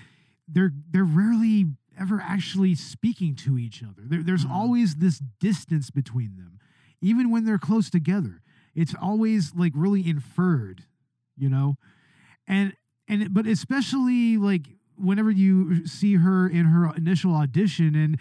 they're 0.49 0.73
they're 0.91 1.05
rarely 1.05 1.67
ever 1.99 2.21
actually 2.21 2.75
speaking 2.75 3.35
to 3.35 3.59
each 3.59 3.83
other. 3.83 4.03
There, 4.07 4.23
there's 4.23 4.45
Mhm. 4.45 4.51
always 4.51 4.97
this 4.97 5.21
distance 5.41 5.91
between 5.91 6.37
them, 6.37 6.59
even 7.01 7.31
when 7.31 7.45
they're 7.45 7.59
close 7.59 7.91
together. 7.91 8.43
It's 8.75 8.95
always 8.95 9.55
like 9.55 9.73
really 9.75 10.07
inferred, 10.09 10.85
you 11.37 11.49
know, 11.49 11.77
and 12.47 12.75
and 13.09 13.33
but 13.33 13.47
especially 13.47 14.37
like 14.37 14.77
whenever 14.97 15.31
you 15.31 15.87
see 15.87 16.17
her 16.17 16.49
in 16.49 16.67
her 16.67 16.95
initial 16.95 17.35
audition 17.35 17.95
and 17.95 18.19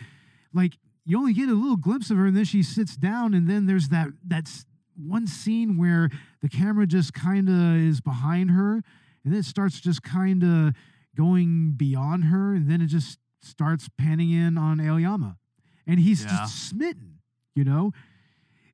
like 0.54 0.78
you 1.06 1.18
only 1.18 1.34
get 1.34 1.50
a 1.50 1.54
little 1.54 1.78
glimpse 1.78 2.10
of 2.12 2.18
her 2.18 2.26
and 2.28 2.36
then 2.38 2.46
she 2.46 2.62
sits 2.64 2.96
down 2.96 3.34
and 3.34 3.50
then 3.50 3.66
there's 3.66 3.90
that 3.90 4.10
that's 4.26 4.66
one 4.96 5.28
scene 5.28 5.78
where 5.78 6.10
the 6.42 6.50
camera 6.50 6.86
just 6.88 7.14
kind 7.14 7.50
of 7.50 7.76
is 7.78 8.02
behind 8.02 8.52
her 8.52 8.74
and 9.24 9.34
then 9.34 9.36
it 9.36 9.46
starts 9.46 9.80
just 9.80 10.02
kind 10.04 10.44
of 10.44 10.74
going 11.16 11.72
beyond 11.76 12.26
her 12.26 12.54
and 12.54 12.70
then 12.70 12.82
it 12.82 12.88
just 12.88 13.18
starts 13.42 13.90
panning 13.98 14.32
in 14.32 14.58
on 14.58 14.80
Aoyama 14.80 15.38
and 15.86 16.00
he's 16.00 16.24
Yeah. 16.24 16.30
just 16.30 16.68
smitten 16.70 17.20
You 17.56 17.64
know, 17.64 17.92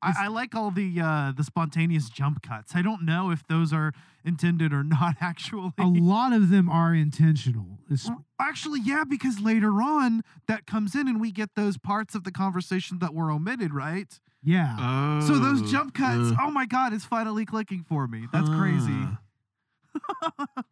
I, 0.02 0.24
I 0.24 0.26
like 0.28 0.54
all 0.54 0.70
the 0.70 1.00
uh, 1.00 1.32
the 1.34 1.42
spontaneous 1.44 2.10
jump 2.10 2.42
cuts. 2.42 2.74
I 2.76 2.82
don't 2.82 3.06
know 3.06 3.30
if 3.30 3.46
those 3.46 3.72
are 3.72 3.92
intended 4.22 4.70
or 4.74 4.84
not. 4.96 5.14
Actually, 5.22 5.72
a 5.78 5.86
lot 5.86 6.34
of 6.34 6.50
them 6.50 6.68
are 6.68 6.94
intentional. 6.94 7.78
It's- 7.90 8.06
Well, 8.08 8.26
Actually, 8.38 8.80
yeah, 8.84 9.04
because 9.08 9.40
later 9.40 9.80
on 9.80 10.20
that 10.46 10.66
comes 10.66 10.94
in 10.94 11.08
and 11.08 11.18
we 11.22 11.32
get 11.32 11.54
those 11.54 11.78
parts 11.78 12.14
of 12.14 12.24
the 12.24 12.30
conversation 12.30 12.98
that 12.98 13.14
were 13.14 13.30
omitted, 13.30 13.72
right? 13.72 14.20
yeah. 14.42 14.76
Oh, 14.78 15.26
so 15.26 15.38
those 15.38 15.70
jump 15.70 15.94
cuts, 15.94 16.32
uh, 16.32 16.36
oh 16.42 16.50
my 16.50 16.66
god, 16.66 16.92
it's 16.92 17.06
finally 17.06 17.46
clicking 17.46 17.82
for 17.88 18.06
me. 18.06 18.26
That's 18.30 18.50
crazy. 18.50 19.08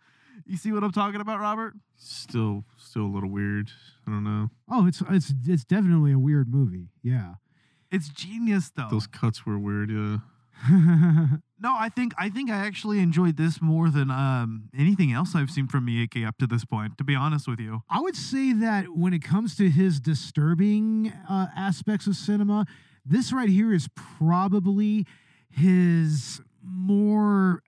you 0.46 0.56
see 0.56 0.72
what 0.72 0.84
I'm 0.84 0.92
talking 0.92 1.20
about, 1.20 1.40
Robert? 1.40 1.74
Still, 1.96 2.64
still 2.76 3.02
a 3.02 3.12
little 3.12 3.30
weird. 3.30 3.70
I 4.06 4.10
don't 4.10 4.24
know. 4.24 4.50
oh, 4.70 4.86
it's 4.86 5.02
it's 5.10 5.32
it's 5.46 5.64
definitely 5.64 6.12
a 6.12 6.18
weird 6.18 6.48
movie. 6.48 6.88
Yeah. 7.02 7.34
It's 7.90 8.08
genius 8.08 8.70
though. 8.74 8.88
Those 8.90 9.06
cuts 9.06 9.44
were 9.44 9.58
weird. 9.58 9.90
Yeah. 9.90 10.18
no, 10.70 11.74
I 11.76 11.88
think 11.88 12.12
I 12.18 12.28
think 12.28 12.50
I 12.50 12.56
actually 12.66 13.00
enjoyed 13.00 13.36
this 13.36 13.60
more 13.60 13.90
than 13.90 14.10
um, 14.10 14.68
anything 14.76 15.12
else 15.12 15.34
I've 15.34 15.50
seen 15.50 15.66
from 15.66 15.86
Miyake 15.86 16.26
up 16.26 16.38
to 16.38 16.46
this 16.46 16.64
point. 16.64 16.98
To 16.98 17.04
be 17.04 17.14
honest 17.14 17.48
with 17.48 17.60
you, 17.60 17.82
I 17.90 18.00
would 18.00 18.16
say 18.16 18.52
that 18.52 18.96
when 18.96 19.12
it 19.12 19.22
comes 19.22 19.56
to 19.56 19.68
his 19.70 20.00
disturbing 20.00 21.12
uh, 21.28 21.48
aspects 21.56 22.06
of 22.06 22.14
cinema, 22.14 22.66
this 23.04 23.32
right 23.32 23.48
here 23.48 23.72
is 23.72 23.88
probably 23.94 25.06
his 25.50 26.40
more 26.62 27.62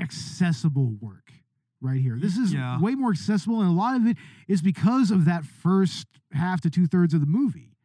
accessible 0.00 0.96
work 1.00 1.32
right 1.80 2.00
here. 2.00 2.18
This 2.18 2.36
is 2.36 2.52
Yeah. 2.52 2.78
way 2.80 2.94
more 2.94 3.10
accessible, 3.10 3.60
and 3.60 3.70
a 3.70 3.72
lot 3.72 3.96
of 3.96 4.06
it 4.06 4.16
is 4.48 4.62
because 4.62 5.10
of 5.10 5.24
that 5.24 5.44
first 5.44 6.06
half 6.32 6.60
to 6.62 6.70
two 6.70 6.86
thirds 6.86 7.14
of 7.14 7.20
the 7.20 7.26
movie. 7.26 7.76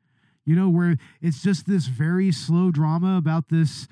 You 0.46 0.56
know, 0.56 0.70
where 0.70 0.98
it's 1.22 1.42
just 1.42 1.66
this 1.66 1.88
very 1.88 2.32
slow 2.32 2.70
drama 2.72 3.18
about 3.18 3.50
this, 3.50 3.88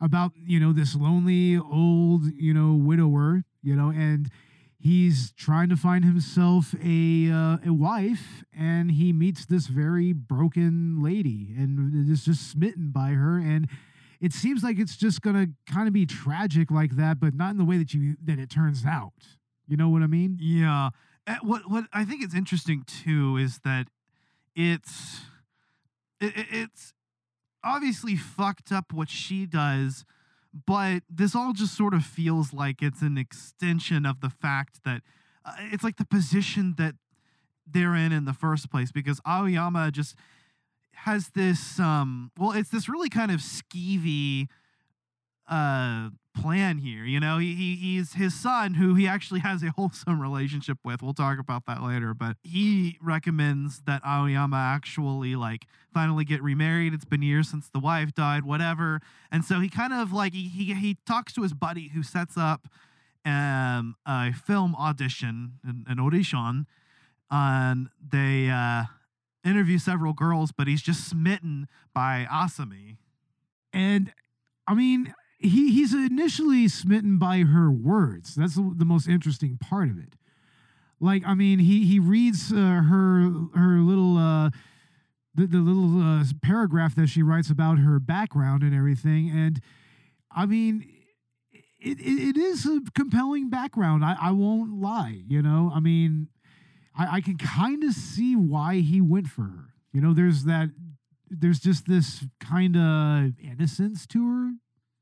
about 0.00 0.32
you 0.36 0.60
know 0.60 0.72
this 0.72 0.94
lonely 0.94 1.56
old 1.58 2.26
you 2.36 2.54
know 2.54 2.74
widower, 2.74 3.44
you 3.62 3.74
know, 3.74 3.90
and 3.90 4.30
he's 4.78 5.32
trying 5.32 5.68
to 5.68 5.76
find 5.76 6.04
himself 6.04 6.74
a 6.82 7.30
uh, 7.30 7.58
a 7.66 7.72
wife 7.72 8.44
and 8.56 8.92
he 8.92 9.12
meets 9.12 9.44
this 9.46 9.66
very 9.66 10.12
broken 10.12 11.02
lady 11.02 11.52
and 11.58 12.08
is 12.08 12.24
just 12.24 12.48
smitten 12.48 12.90
by 12.90 13.10
her 13.10 13.38
and 13.38 13.68
it 14.20 14.32
seems 14.32 14.62
like 14.62 14.78
it's 14.78 14.96
just 14.96 15.22
gonna 15.22 15.46
kind 15.66 15.86
of 15.88 15.94
be 15.94 16.06
tragic 16.06 16.70
like 16.70 16.96
that 16.96 17.18
but 17.20 17.34
not 17.34 17.50
in 17.50 17.56
the 17.58 17.64
way 17.64 17.78
that 17.78 17.92
you 17.94 18.16
that 18.22 18.38
it 18.38 18.50
turns 18.50 18.84
out 18.84 19.12
you 19.66 19.76
know 19.76 19.88
what 19.88 20.02
i 20.02 20.06
mean 20.06 20.36
yeah. 20.40 20.90
Uh, 21.26 21.36
What 21.42 21.70
what 21.70 21.84
I 21.92 22.04
think 22.04 22.24
is 22.24 22.34
interesting 22.34 22.82
too 22.86 23.36
is 23.36 23.60
that 23.62 23.88
it's 24.56 25.20
it, 26.20 26.36
it- 26.36 26.46
it's 26.50 26.92
obviously 27.62 28.16
fucked 28.16 28.72
up 28.72 28.92
what 28.92 29.10
she 29.10 29.44
does, 29.46 30.04
but 30.66 31.02
this 31.10 31.34
all 31.36 31.52
just 31.52 31.76
sort 31.76 31.92
of 31.94 32.04
feels 32.04 32.52
like 32.54 32.82
it's 32.82 33.02
an 33.02 33.18
extension 33.18 34.06
of 34.06 34.20
the 34.20 34.30
fact 34.30 34.80
that 34.84 35.02
uh, 35.44 35.52
it's 35.70 35.84
like 35.84 35.96
the 35.98 36.06
position 36.06 36.74
that 36.78 36.94
they're 37.66 37.94
in 37.94 38.12
in 38.12 38.24
the 38.24 38.32
first 38.32 38.70
place 38.70 38.90
because 38.90 39.20
Aoyama 39.26 39.90
just 39.90 40.16
has 41.04 41.30
this 41.34 41.78
um 41.80 42.30
well 42.38 42.52
it's 42.52 42.70
this 42.70 42.88
really 42.88 43.08
kind 43.08 43.30
of 43.30 43.40
skeevy 43.40 44.48
uh 45.48 46.10
plan 46.40 46.78
here 46.78 47.04
you 47.04 47.18
know? 47.18 47.38
He, 47.38 47.54
he 47.54 47.74
he's 47.74 48.12
his 48.14 48.34
son 48.34 48.74
who 48.74 48.94
he 48.94 49.06
actually 49.06 49.40
has 49.40 49.62
a 49.62 49.70
wholesome 49.70 50.20
relationship 50.20 50.78
with. 50.84 51.02
We'll 51.02 51.12
talk 51.12 51.38
about 51.38 51.66
that 51.66 51.82
later 51.82 52.14
but 52.14 52.36
he 52.42 52.98
recommends 53.02 53.82
that 53.86 54.02
aoyama 54.06 54.56
actually 54.56 55.34
like 55.36 55.66
finally 55.92 56.24
get 56.24 56.42
remarried. 56.42 56.94
It's 56.94 57.04
been 57.04 57.22
years 57.22 57.48
since 57.48 57.68
the 57.68 57.80
wife 57.80 58.14
died 58.14 58.44
whatever. 58.44 59.00
And 59.32 59.44
so 59.44 59.58
he 59.60 59.68
kind 59.68 59.92
of 59.92 60.12
like 60.12 60.34
he 60.34 60.48
he, 60.48 60.74
he 60.74 60.96
talks 61.06 61.32
to 61.34 61.42
his 61.42 61.52
buddy 61.52 61.88
who 61.88 62.02
sets 62.02 62.36
up 62.36 62.68
um 63.24 63.96
a 64.06 64.32
film 64.32 64.74
audition 64.76 65.54
an, 65.64 65.84
an 65.88 65.98
audition 65.98 66.66
and 67.30 67.88
they 68.12 68.48
uh 68.50 68.84
interview 69.44 69.78
several 69.78 70.12
girls 70.12 70.52
but 70.52 70.66
he's 70.66 70.82
just 70.82 71.08
smitten 71.08 71.68
by 71.94 72.26
asami. 72.30 72.96
And 73.72 74.12
i 74.66 74.74
mean 74.74 75.14
he 75.38 75.72
he's 75.72 75.94
initially 75.94 76.68
smitten 76.68 77.18
by 77.18 77.38
her 77.38 77.70
words. 77.70 78.34
That's 78.34 78.54
the, 78.54 78.72
the 78.76 78.84
most 78.84 79.08
interesting 79.08 79.56
part 79.56 79.88
of 79.88 79.98
it. 79.98 80.14
Like 81.00 81.22
i 81.26 81.34
mean 81.34 81.60
he 81.60 81.86
he 81.86 81.98
reads 81.98 82.52
uh, 82.52 82.56
her 82.56 83.30
her 83.54 83.78
little 83.78 84.18
uh 84.18 84.50
the, 85.34 85.46
the 85.46 85.58
little 85.58 86.02
uh, 86.02 86.24
paragraph 86.42 86.96
that 86.96 87.08
she 87.08 87.22
writes 87.22 87.50
about 87.50 87.78
her 87.78 87.98
background 88.00 88.62
and 88.62 88.74
everything. 88.74 89.30
And 89.30 89.60
i 90.30 90.46
mean 90.46 90.86
it, 91.82 91.98
it, 91.98 92.36
it 92.36 92.36
is 92.36 92.66
a 92.66 92.82
compelling 92.94 93.48
background. 93.48 94.04
I, 94.04 94.14
I 94.20 94.30
won't 94.32 94.80
lie 94.80 95.22
you 95.26 95.40
know? 95.40 95.72
I 95.74 95.80
mean 95.80 96.28
i, 97.00 97.16
I 97.16 97.20
can 97.20 97.36
kind 97.36 97.82
of 97.84 97.92
see 97.92 98.34
why 98.36 98.76
he 98.76 99.00
went 99.00 99.28
for 99.28 99.42
her 99.42 99.74
you 99.92 100.00
know 100.00 100.12
there's 100.12 100.44
that 100.44 100.70
there's 101.28 101.60
just 101.60 101.86
this 101.86 102.24
kind 102.40 102.76
of 102.76 103.32
innocence 103.40 104.06
to 104.08 104.28
her 104.28 104.52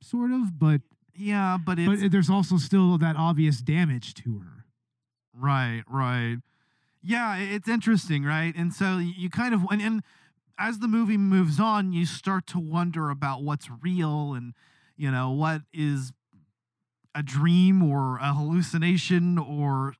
sort 0.00 0.30
of 0.30 0.58
but 0.58 0.82
yeah 1.14 1.56
but 1.64 1.78
it's 1.78 2.02
but 2.02 2.12
there's 2.12 2.30
also 2.30 2.56
still 2.56 2.98
that 2.98 3.16
obvious 3.16 3.60
damage 3.60 4.14
to 4.14 4.38
her 4.38 4.58
Right, 5.40 5.84
right. 5.88 6.38
Yeah, 7.02 7.36
it's 7.36 7.68
interesting, 7.68 8.24
right? 8.24 8.54
And 8.56 8.74
so 8.74 8.98
you 8.98 9.30
kind 9.30 9.54
of 9.54 9.62
and, 9.70 9.80
and 9.80 10.02
as 10.58 10.80
the 10.80 10.88
movie 10.88 11.16
moves 11.16 11.60
on, 11.60 11.92
you 11.92 12.06
start 12.06 12.46
to 12.48 12.58
wonder 12.58 13.08
about 13.08 13.42
what's 13.42 13.68
real 13.82 14.34
and 14.34 14.54
you 14.96 15.10
know 15.10 15.30
what 15.30 15.62
is 15.72 16.12
a 17.14 17.22
dream 17.22 17.82
or 17.82 18.18
a 18.18 18.34
hallucination 18.34 19.38
or 19.38 19.94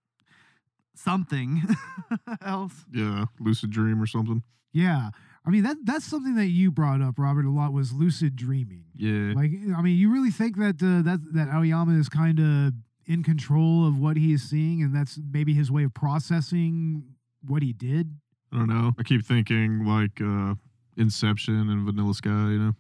something 0.99 1.63
else. 2.43 2.85
Yeah. 2.93 3.27
Lucid 3.41 3.71
dream 3.71 4.01
or 4.03 4.07
something. 4.07 4.43
yeah 4.73 5.11
i 5.47 5.51
mean 5.51 5.63
that 5.63 5.77
that's 5.85 6.05
something 6.05 6.35
that 6.35 6.49
you 6.49 6.71
brought 6.71 7.01
up 7.01 7.15
robert 7.19 7.47
a 7.47 7.51
lot 7.51 7.73
was 7.73 7.91
lucid 7.93 8.37
dreaming 8.37 8.85
Yeah. 8.95 9.33
like 9.35 9.51
i 9.77 9.81
mean 9.81 9.97
you 9.97 10.13
really 10.13 10.31
think 10.31 10.59
that 10.59 10.77
uh, 10.83 11.01
that 11.09 11.21
that 11.33 11.49
aoyama 11.49 11.93
is 11.99 12.09
kind 12.11 12.39
of 12.39 12.75
in 13.07 13.23
control 13.23 13.87
of 13.89 13.99
what 13.99 14.17
he 14.19 14.33
is 14.35 14.43
seeing 14.43 14.83
and 14.83 14.95
that's 14.95 15.19
maybe 15.33 15.55
his 15.55 15.71
way 15.71 15.85
of 15.85 15.95
processing 15.95 17.03
what 17.47 17.63
he 17.63 17.73
did 17.73 18.07
I 18.53 18.57
don't 18.59 18.69
know. 18.69 18.93
I 18.99 19.03
keep 19.03 19.25
thinking 19.27 19.85
like 19.87 20.21
uh 20.23 20.55
Inception 20.97 21.69
and 21.71 21.85
Vanilla 21.85 22.15
Sky. 22.15 22.31
You 22.55 22.59
know, 22.59 22.73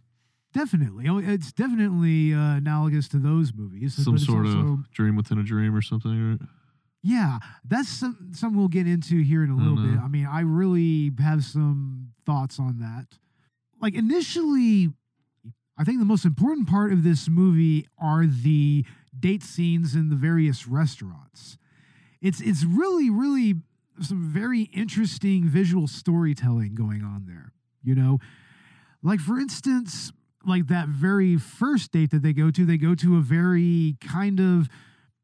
definitely 0.55 1.09
Oh, 1.09 1.19
it's 1.19 1.53
definitely 1.53 2.33
uh, 2.35 2.57
analogous 2.57 3.07
to 3.09 3.19
those 3.19 3.53
movies 3.55 3.95
some 3.95 4.19
sort 4.19 4.47
also- 4.47 4.73
of 4.75 4.91
dream 4.93 5.15
within 5.17 5.39
a 5.39 5.43
dream 5.43 5.75
or 5.75 5.83
something. 5.83 6.17
Right? 6.31 6.41
Yeah, 7.03 7.39
that's 7.65 7.89
some, 7.89 8.31
something 8.33 8.59
we'll 8.59 8.69
get 8.69 8.87
into 8.87 9.23
here 9.23 9.45
in 9.45 9.51
a 9.51 9.57
little 9.57 9.77
bit. 9.77 9.93
Mm-hmm. 9.93 10.05
I 10.05 10.09
mean, 10.09 10.27
I 10.27 10.41
really 10.41 11.13
have 11.21 11.45
some 11.45 12.13
thoughts 12.27 12.59
on 12.59 12.81
that. 12.81 13.19
Like, 13.81 13.95
initially, 13.95 14.91
I 15.79 15.85
think 15.85 16.01
the 16.01 16.05
most 16.05 16.25
important 16.25 16.69
part 16.69 16.93
of 16.93 17.05
this 17.05 17.29
movie 17.29 17.87
are 17.99 18.27
the 18.27 18.85
date 19.19 19.45
scenes 19.45 19.95
in 19.95 20.09
the 20.09 20.17
various 20.17 20.67
restaurants. 20.67 21.57
It's 22.21 22.41
it's 22.41 22.65
really 22.65 23.11
really 23.11 23.55
some 24.01 24.29
very 24.29 24.63
interesting 24.73 25.49
visual 25.49 25.87
storytelling 25.87 26.75
going 26.75 27.03
on 27.03 27.27
there. 27.27 27.53
You 27.83 27.95
know, 27.95 28.19
like 29.03 29.21
for 29.21 29.39
instance, 29.39 30.13
like 30.45 30.67
that 30.67 30.89
very 30.89 31.37
first 31.37 31.93
date 31.93 32.11
that 32.11 32.23
they 32.23 32.33
go 32.33 32.51
to, 32.51 32.67
they 32.67 32.77
go 32.77 32.95
to 32.97 33.17
a 33.17 33.21
very 33.21 33.97
kind 34.01 34.41
of 34.41 34.69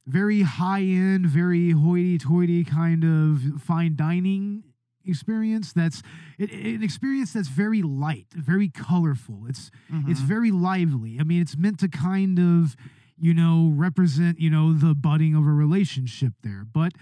very 0.06 0.42
high 0.42 0.82
end, 0.82 1.26
very 1.26 1.70
hoity 1.70 2.18
toity 2.18 2.64
kind 2.64 3.04
of 3.04 3.62
fine 3.62 3.96
dining 3.96 4.64
experience. 5.06 5.73
That's 5.73 6.02
it, 6.38 6.50
an 6.52 6.82
experience 6.82 7.32
that's 7.32 7.49
very 7.49 7.82
light, 7.82 8.26
very 8.34 8.68
colorful. 8.68 9.46
It's 9.49 9.70
it's 10.08 10.20
Mhm. 10.20 10.25
very 10.26 10.50
lively. 10.50 11.18
I 11.20 11.25
mean, 11.25 11.40
it's 11.42 11.56
meant 11.56 11.78
to 11.80 11.88
kind 11.88 12.38
of, 12.38 12.76
you 13.18 13.32
know, 13.34 13.70
represent, 13.75 14.40
you 14.40 14.50
know, 14.50 14.73
the 14.73 14.94
budding 14.94 15.34
of 15.34 15.46
a 15.46 15.52
relationship 15.52 16.34
there. 16.42 16.64
But 16.64 16.92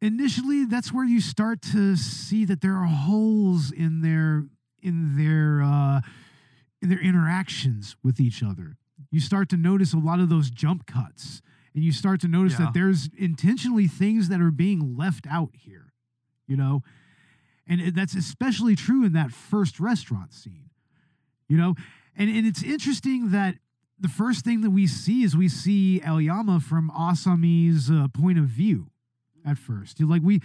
initially 0.00 0.64
that's 0.64 0.92
where 0.92 1.04
you 1.04 1.20
start 1.20 1.60
to 1.62 1.96
see 1.96 2.44
that 2.44 2.60
there 2.60 2.76
are 2.76 2.86
holes 2.86 3.70
in 3.70 4.00
their 4.02 4.46
in 4.82 5.16
their 5.16 5.62
uh 5.62 6.00
in 6.80 6.88
their 6.88 7.00
interactions 7.00 7.96
with 8.02 8.18
each 8.20 8.42
other. 8.42 8.76
You 9.10 9.20
start 9.20 9.48
to 9.50 9.56
notice 9.56 9.92
a 9.92 9.98
lot 9.98 10.20
of 10.20 10.28
those 10.28 10.50
jump 10.50 10.86
cuts 10.86 11.42
and 11.74 11.84
you 11.84 11.92
start 11.92 12.20
to 12.22 12.28
notice 12.28 12.54
Yeah. 12.58 12.66
that 12.66 12.74
there's 12.74 13.08
intentionally 13.16 13.86
things 13.86 14.28
that 14.28 14.40
are 14.40 14.50
being 14.50 14.96
left 14.96 15.26
out 15.28 15.50
here, 15.54 15.92
you 16.46 16.56
know? 16.56 16.82
And 17.66 17.94
that's 17.94 18.14
especially 18.14 18.74
true 18.74 19.04
in 19.04 19.12
that 19.12 19.30
first 19.30 19.78
restaurant 19.78 20.32
scene, 20.32 20.70
you 21.48 21.56
know? 21.56 21.74
And, 22.16 22.28
and 22.28 22.46
it's 22.46 22.62
interesting 22.62 23.30
that 23.30 23.56
the 23.98 24.08
first 24.08 24.44
thing 24.44 24.62
that 24.62 24.70
we 24.70 24.86
see 24.86 25.22
is 25.22 25.36
we 25.36 25.48
see 25.48 26.00
Aoyama 26.02 26.58
from 26.60 26.90
Asami's 26.90 27.90
uh, 27.90 28.08
point 28.12 28.38
of 28.38 28.46
view 28.46 28.90
at 29.46 29.58
first. 29.58 30.00
Like 30.00 30.22
we 30.22 30.40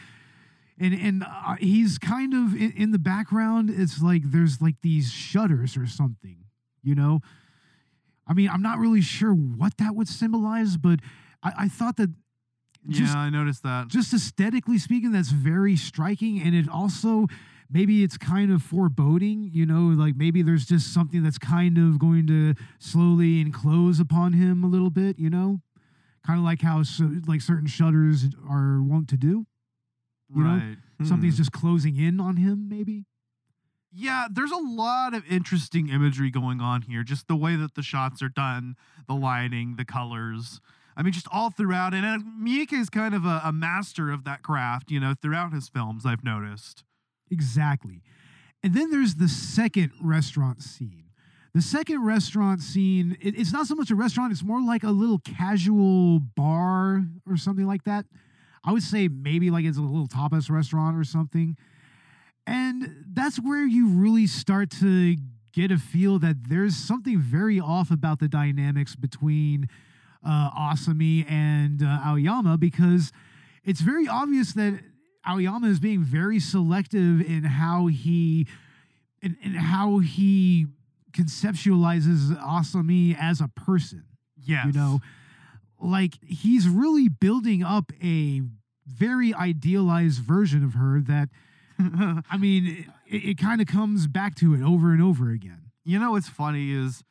and 0.78 0.94
and 0.94 1.24
uh, 1.24 1.56
he's 1.60 1.98
kind 1.98 2.34
of 2.34 2.54
in, 2.54 2.74
in 2.76 2.92
the 2.92 3.00
background. 3.00 3.70
It's 3.70 4.02
like 4.02 4.24
there's 4.26 4.62
like 4.62 4.76
these 4.82 5.10
shutters 5.12 5.78
or 5.78 5.88
something, 5.88 6.38
you 6.84 6.96
know. 6.96 7.22
I 8.28 8.34
mean, 8.34 8.50
I'm 8.50 8.62
not 8.62 8.80
really 8.80 9.02
sure 9.02 9.32
what 9.34 9.78
that 9.78 9.96
would 9.96 10.08
symbolize, 10.08 10.78
but 10.78 11.00
I, 11.44 11.54
I 11.60 11.68
thought 11.68 11.98
that 11.98 12.10
just 12.90 13.14
yeah, 13.14 13.20
I 13.20 13.30
noticed 13.30 13.64
that. 13.64 13.88
just 13.88 14.14
aesthetically 14.14 14.78
speaking, 14.78 15.12
that's 15.12 15.30
very 15.32 15.76
striking. 15.76 16.42
And 16.42 16.54
it 16.54 16.70
also, 16.70 17.28
maybe 17.70 18.04
it's 18.04 18.18
kind 18.18 18.52
of 18.52 18.62
foreboding, 18.62 19.50
you 19.54 19.66
know, 19.66 19.94
like 19.96 20.16
maybe 20.16 20.42
there's 20.42 20.66
just 20.66 20.94
something 20.94 21.24
that's 21.24 21.40
kind 21.40 21.78
of 21.78 22.00
going 22.00 22.28
to 22.28 22.54
slowly 22.80 23.42
enclose 23.42 24.00
upon 24.00 24.34
him 24.34 24.64
a 24.64 24.68
little 24.68 24.92
bit, 24.92 25.18
you 25.18 25.30
know, 25.30 25.62
kind 26.26 26.38
of 26.40 26.46
like 26.46 26.62
how 26.62 26.84
so, 26.84 27.10
like 27.28 27.42
certain 27.42 27.68
shutters 27.68 28.26
are 28.48 28.82
wont 28.82 29.10
to 29.10 29.18
do. 29.18 29.46
you 30.36 30.44
know, 30.44 30.50
right. 30.50 30.78
Hmm. 31.00 31.06
Something's 31.06 31.38
just 31.38 31.52
closing 31.52 31.98
in 31.98 32.20
on 32.20 32.38
him, 32.38 32.70
maybe. 32.70 33.06
Yeah, 33.98 34.28
there's 34.30 34.52
a 34.52 34.58
lot 34.58 35.14
of 35.14 35.24
interesting 35.32 35.88
imagery 35.88 36.30
going 36.30 36.60
on 36.60 36.82
here. 36.82 37.04
Just 37.04 37.28
the 37.30 37.36
way 37.36 37.56
that 37.56 37.76
the 37.76 37.82
shots 37.82 38.22
are 38.22 38.28
done, 38.30 38.76
the 39.08 39.14
lighting, 39.16 39.76
the 39.78 39.86
colors. 39.86 40.60
I 40.98 41.02
mean, 41.04 41.14
just 41.14 41.28
all 41.32 41.50
throughout. 41.50 41.94
And 41.94 42.06
uh, 42.06 42.18
Miike 42.42 42.74
is 42.74 42.90
kind 42.90 43.16
of 43.16 43.26
a, 43.26 43.42
a 43.46 43.54
master 43.54 44.12
of 44.12 44.26
that 44.26 44.44
craft, 44.44 44.92
you 44.92 45.00
know, 45.00 45.14
throughout 45.22 45.54
his 45.54 45.70
films, 45.70 46.06
I've 46.06 46.24
noticed. 46.26 46.84
Exactly. 47.32 48.02
And 48.62 48.74
then 48.74 48.92
there's 48.92 49.16
the 49.16 49.30
second 49.30 49.92
restaurant 50.02 50.62
scene. 50.62 51.06
The 51.54 51.62
second 51.62 52.04
restaurant 52.04 52.60
scene, 52.62 53.16
it- 53.22 53.40
it's 53.40 53.54
not 53.54 53.66
so 53.66 53.76
much 53.76 53.92
a 53.92 53.96
restaurant, 53.96 54.34
it's 54.34 54.44
more 54.44 54.62
like 54.62 54.84
a 54.84 54.92
little 54.92 55.20
casual 55.20 56.20
bar 56.20 57.06
or 57.26 57.38
something 57.38 57.66
like 57.66 57.84
that. 57.86 58.06
I 58.66 58.74
would 58.74 58.84
say 58.84 59.08
maybe 59.08 59.52
like 59.52 59.64
it's 59.64 59.78
a 59.78 59.82
little 59.82 60.08
tapas 60.08 60.50
restaurant 60.50 60.98
or 60.98 61.06
something. 61.06 61.56
And 62.48 63.05
that's 63.16 63.38
where 63.38 63.66
you 63.66 63.88
really 63.88 64.28
start 64.28 64.70
to 64.70 65.16
get 65.54 65.72
a 65.72 65.78
feel 65.78 66.20
that 66.20 66.50
there's 66.50 66.76
something 66.76 67.20
very 67.20 67.60
off 67.60 67.90
about 67.90 68.20
the 68.20 68.28
dynamics 68.28 68.96
between 68.96 69.70
uh, 70.26 70.52
Asami 70.52 71.30
and 71.30 71.82
uh, 71.82 72.02
Aoyama 72.06 72.58
because 72.58 73.12
it's 73.64 73.80
very 73.80 74.08
obvious 74.08 74.54
that 74.54 74.80
Aoyama 75.28 75.68
is 75.68 75.80
being 75.80 76.04
very 76.04 76.40
selective 76.40 77.22
in 77.22 77.44
how 77.44 77.88
he 77.88 78.48
in, 79.22 79.38
in 79.42 79.54
how 79.54 80.00
he 80.00 80.68
conceptualizes 81.14 82.38
Asami 82.38 83.18
as 83.20 83.40
a 83.40 83.48
person. 83.48 84.04
Yes. 84.38 84.66
You 84.68 84.74
know, 84.74 85.00
like 85.80 86.16
he's 86.22 86.68
really 86.68 87.08
building 87.08 87.64
up 87.64 87.92
a 88.04 88.42
very 88.86 89.34
idealized 89.34 90.22
version 90.22 90.64
of 90.64 90.74
her 90.74 91.02
that 91.02 91.30
I 92.30 92.38
mean, 92.38 92.92
it, 93.08 93.24
it 93.26 93.38
kind 93.38 93.62
of 93.62 93.68
comes 93.68 94.08
back 94.08 94.36
to 94.36 94.54
it 94.54 94.62
over 94.62 94.92
and 94.92 95.02
over 95.02 95.30
again. 95.32 95.72
you 95.84 96.00
know 96.00 96.12
what's 96.12 96.30
funny 96.30 96.72
is 96.72 97.04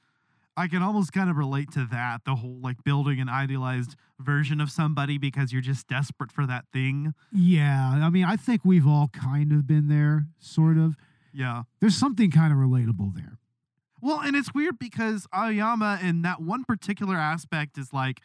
I 0.56 0.68
can 0.68 0.82
almost 0.82 1.12
kind 1.12 1.28
of 1.30 1.36
relate 1.36 1.72
to 1.72 1.86
that 1.90 2.20
the 2.24 2.36
whole 2.36 2.58
like 2.62 2.84
building 2.84 3.20
an 3.20 3.28
idealized 3.28 3.96
version 4.20 4.60
of 4.60 4.70
somebody 4.70 5.18
because 5.18 5.52
you're 5.52 5.62
just 5.62 5.88
desperate 5.88 6.30
for 6.30 6.46
that 6.46 6.66
thing. 6.72 7.14
Yeah, 7.32 8.00
I 8.02 8.08
mean, 8.10 8.24
I 8.24 8.36
think 8.36 8.64
we've 8.64 8.86
all 8.86 9.08
kind 9.12 9.50
of 9.52 9.66
been 9.66 9.88
there, 9.88 10.26
sort 10.38 10.76
of. 10.76 10.94
Yeah. 11.32 11.64
There's 11.80 11.96
something 11.96 12.30
kind 12.30 12.52
of 12.52 12.58
relatable 12.60 13.14
there. 13.16 13.38
Well, 14.00 14.20
and 14.20 14.36
it's 14.36 14.54
weird 14.54 14.78
because 14.78 15.26
Aoyama 15.34 15.98
in 16.00 16.22
that 16.22 16.40
one 16.40 16.62
particular 16.62 17.16
aspect 17.16 17.76
is 17.76 17.92
like, 17.92 18.20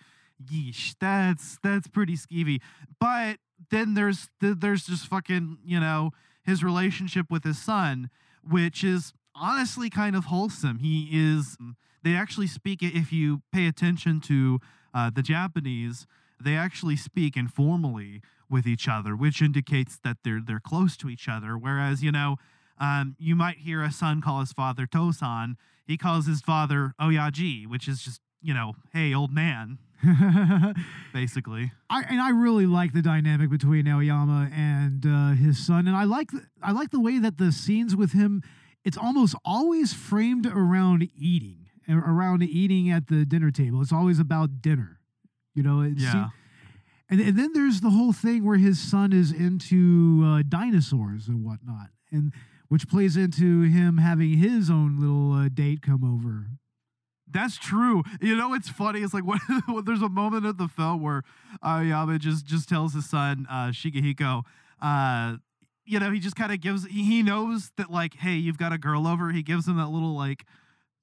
yeesh, 0.46 0.94
that's 1.00 1.58
that's 1.64 1.88
pretty 1.88 2.16
skeevy. 2.16 2.60
But 3.00 3.38
then 3.72 3.96
there's 3.96 4.30
th- 4.40 4.58
there's 4.60 4.86
just 4.86 5.08
fucking, 5.08 5.58
you 5.66 5.80
know, 5.80 6.12
his 6.44 6.64
relationship 6.64 7.28
with 7.30 7.44
his 7.44 7.60
son, 7.60 8.10
which 8.48 8.84
is 8.84 9.14
honestly 9.36 9.90
kind 9.90 10.16
of 10.16 10.26
wholesome. 10.26 10.80
He 10.80 11.10
is 11.12 11.58
they 12.04 12.16
actually 12.16 12.48
speak 12.48 12.82
if 12.82 13.12
you 13.12 13.42
pay 13.52 13.68
attention 13.68 14.22
to 14.22 14.60
uh, 14.94 15.10
the 15.10 15.22
Japanese, 15.22 16.08
they 16.42 16.56
actually 16.56 16.96
speak 16.96 17.36
informally 17.36 18.22
with 18.50 18.66
each 18.66 18.88
other, 18.88 19.16
which 19.16 19.42
indicates 19.42 20.00
that 20.04 20.18
they're 20.24 20.42
they're 20.46 20.60
close 20.60 20.98
to 20.98 21.10
each 21.10 21.28
other. 21.28 21.58
Whereas, 21.58 22.04
you 22.04 22.12
know, 22.12 22.38
um, 22.80 23.16
you 23.20 23.36
might 23.36 23.58
hear 23.58 23.84
a 23.84 23.92
son 23.92 24.22
call 24.22 24.40
his 24.40 24.54
father 24.54 24.88
Tosan. 24.88 25.56
He 25.86 25.98
calls 25.98 26.26
his 26.28 26.42
father 26.42 26.94
Oyaji, 27.00 27.68
which 27.68 27.88
is 27.88 28.02
just, 28.02 28.22
you 28.42 28.54
know, 28.54 28.74
hey, 28.94 29.14
old 29.14 29.32
man, 29.32 29.78
basically. 31.14 31.72
I 31.90 32.04
and 32.10 32.22
I 32.22 32.30
really 32.30 32.66
like 32.66 32.94
the 32.94 33.02
dynamic 33.02 33.50
between 33.50 33.88
Aoyama 33.88 34.50
and 34.54 35.06
uh, 35.06 35.30
his 35.32 35.66
son, 35.66 35.88
and 35.88 35.96
I 35.96 36.06
like 36.06 36.32
the, 36.32 36.46
I 36.62 36.72
like 36.72 36.92
the 36.92 37.00
way 37.00 37.20
that 37.20 37.38
the 37.38 37.52
scenes 37.52 37.96
with 37.96 38.14
him. 38.14 38.42
It's 38.86 38.98
almost 38.98 39.36
always 39.44 39.94
framed 39.94 40.46
around 40.46 41.10
eating, 41.16 41.68
around 41.90 42.44
eating 42.44 42.90
at 42.90 43.08
the 43.08 43.26
dinner 43.26 43.52
table. 43.52 43.82
It's 43.82 43.92
always 43.92 44.20
about 44.20 44.62
dinner, 44.62 45.00
you 45.54 45.64
know. 45.64 45.82
Yeah. 45.82 46.30
and 47.10 47.20
and 47.20 47.38
then 47.38 47.52
there's 47.54 47.82
the 47.82 47.90
whole 47.90 48.14
thing 48.14 48.46
where 48.46 48.58
his 48.58 48.80
son 48.80 49.12
is 49.12 49.32
into 49.32 50.24
uh, 50.26 50.44
dinosaurs 50.48 51.28
and 51.28 51.44
whatnot, 51.44 51.90
and 52.10 52.32
which 52.70 52.88
plays 52.88 53.18
into 53.18 53.64
him 53.64 53.98
having 53.98 54.38
his 54.38 54.70
own 54.70 54.98
little 55.00 55.34
uh, 55.34 55.50
date 55.50 55.82
come 55.82 56.04
over. 56.04 56.48
That's 57.32 57.58
true. 57.58 58.04
You 58.22 58.36
know, 58.36 58.54
it's 58.54 58.70
funny. 58.70 59.02
It's 59.02 59.14
like 59.14 59.24
when, 59.26 59.40
when 59.68 59.86
there's 59.86 60.02
a 60.02 60.10
moment 60.10 60.46
of 60.46 60.58
the 60.58 60.68
film 60.68 61.02
where 61.02 61.24
Aoyama 61.64 62.18
just 62.20 62.46
just 62.46 62.68
tells 62.70 62.94
his 62.94 63.10
son 63.10 63.46
uh, 63.50 63.68
Shigehiko, 63.68 64.44
uh, 64.82 65.36
you 65.86 66.00
know, 66.00 66.12
he 66.12 66.20
just 66.20 66.36
kind 66.36 66.52
of 66.52 66.60
gives. 66.62 66.86
He 66.86 67.24
knows 67.24 67.72
that 67.78 67.90
like, 67.92 68.16
hey, 68.16 68.34
you've 68.36 68.58
got 68.58 68.74
a 68.74 68.78
girl 68.78 69.08
over. 69.08 69.32
He 69.32 69.44
gives 69.44 69.68
him 69.68 69.78
that 69.78 69.88
little 69.88 70.16
like 70.16 70.46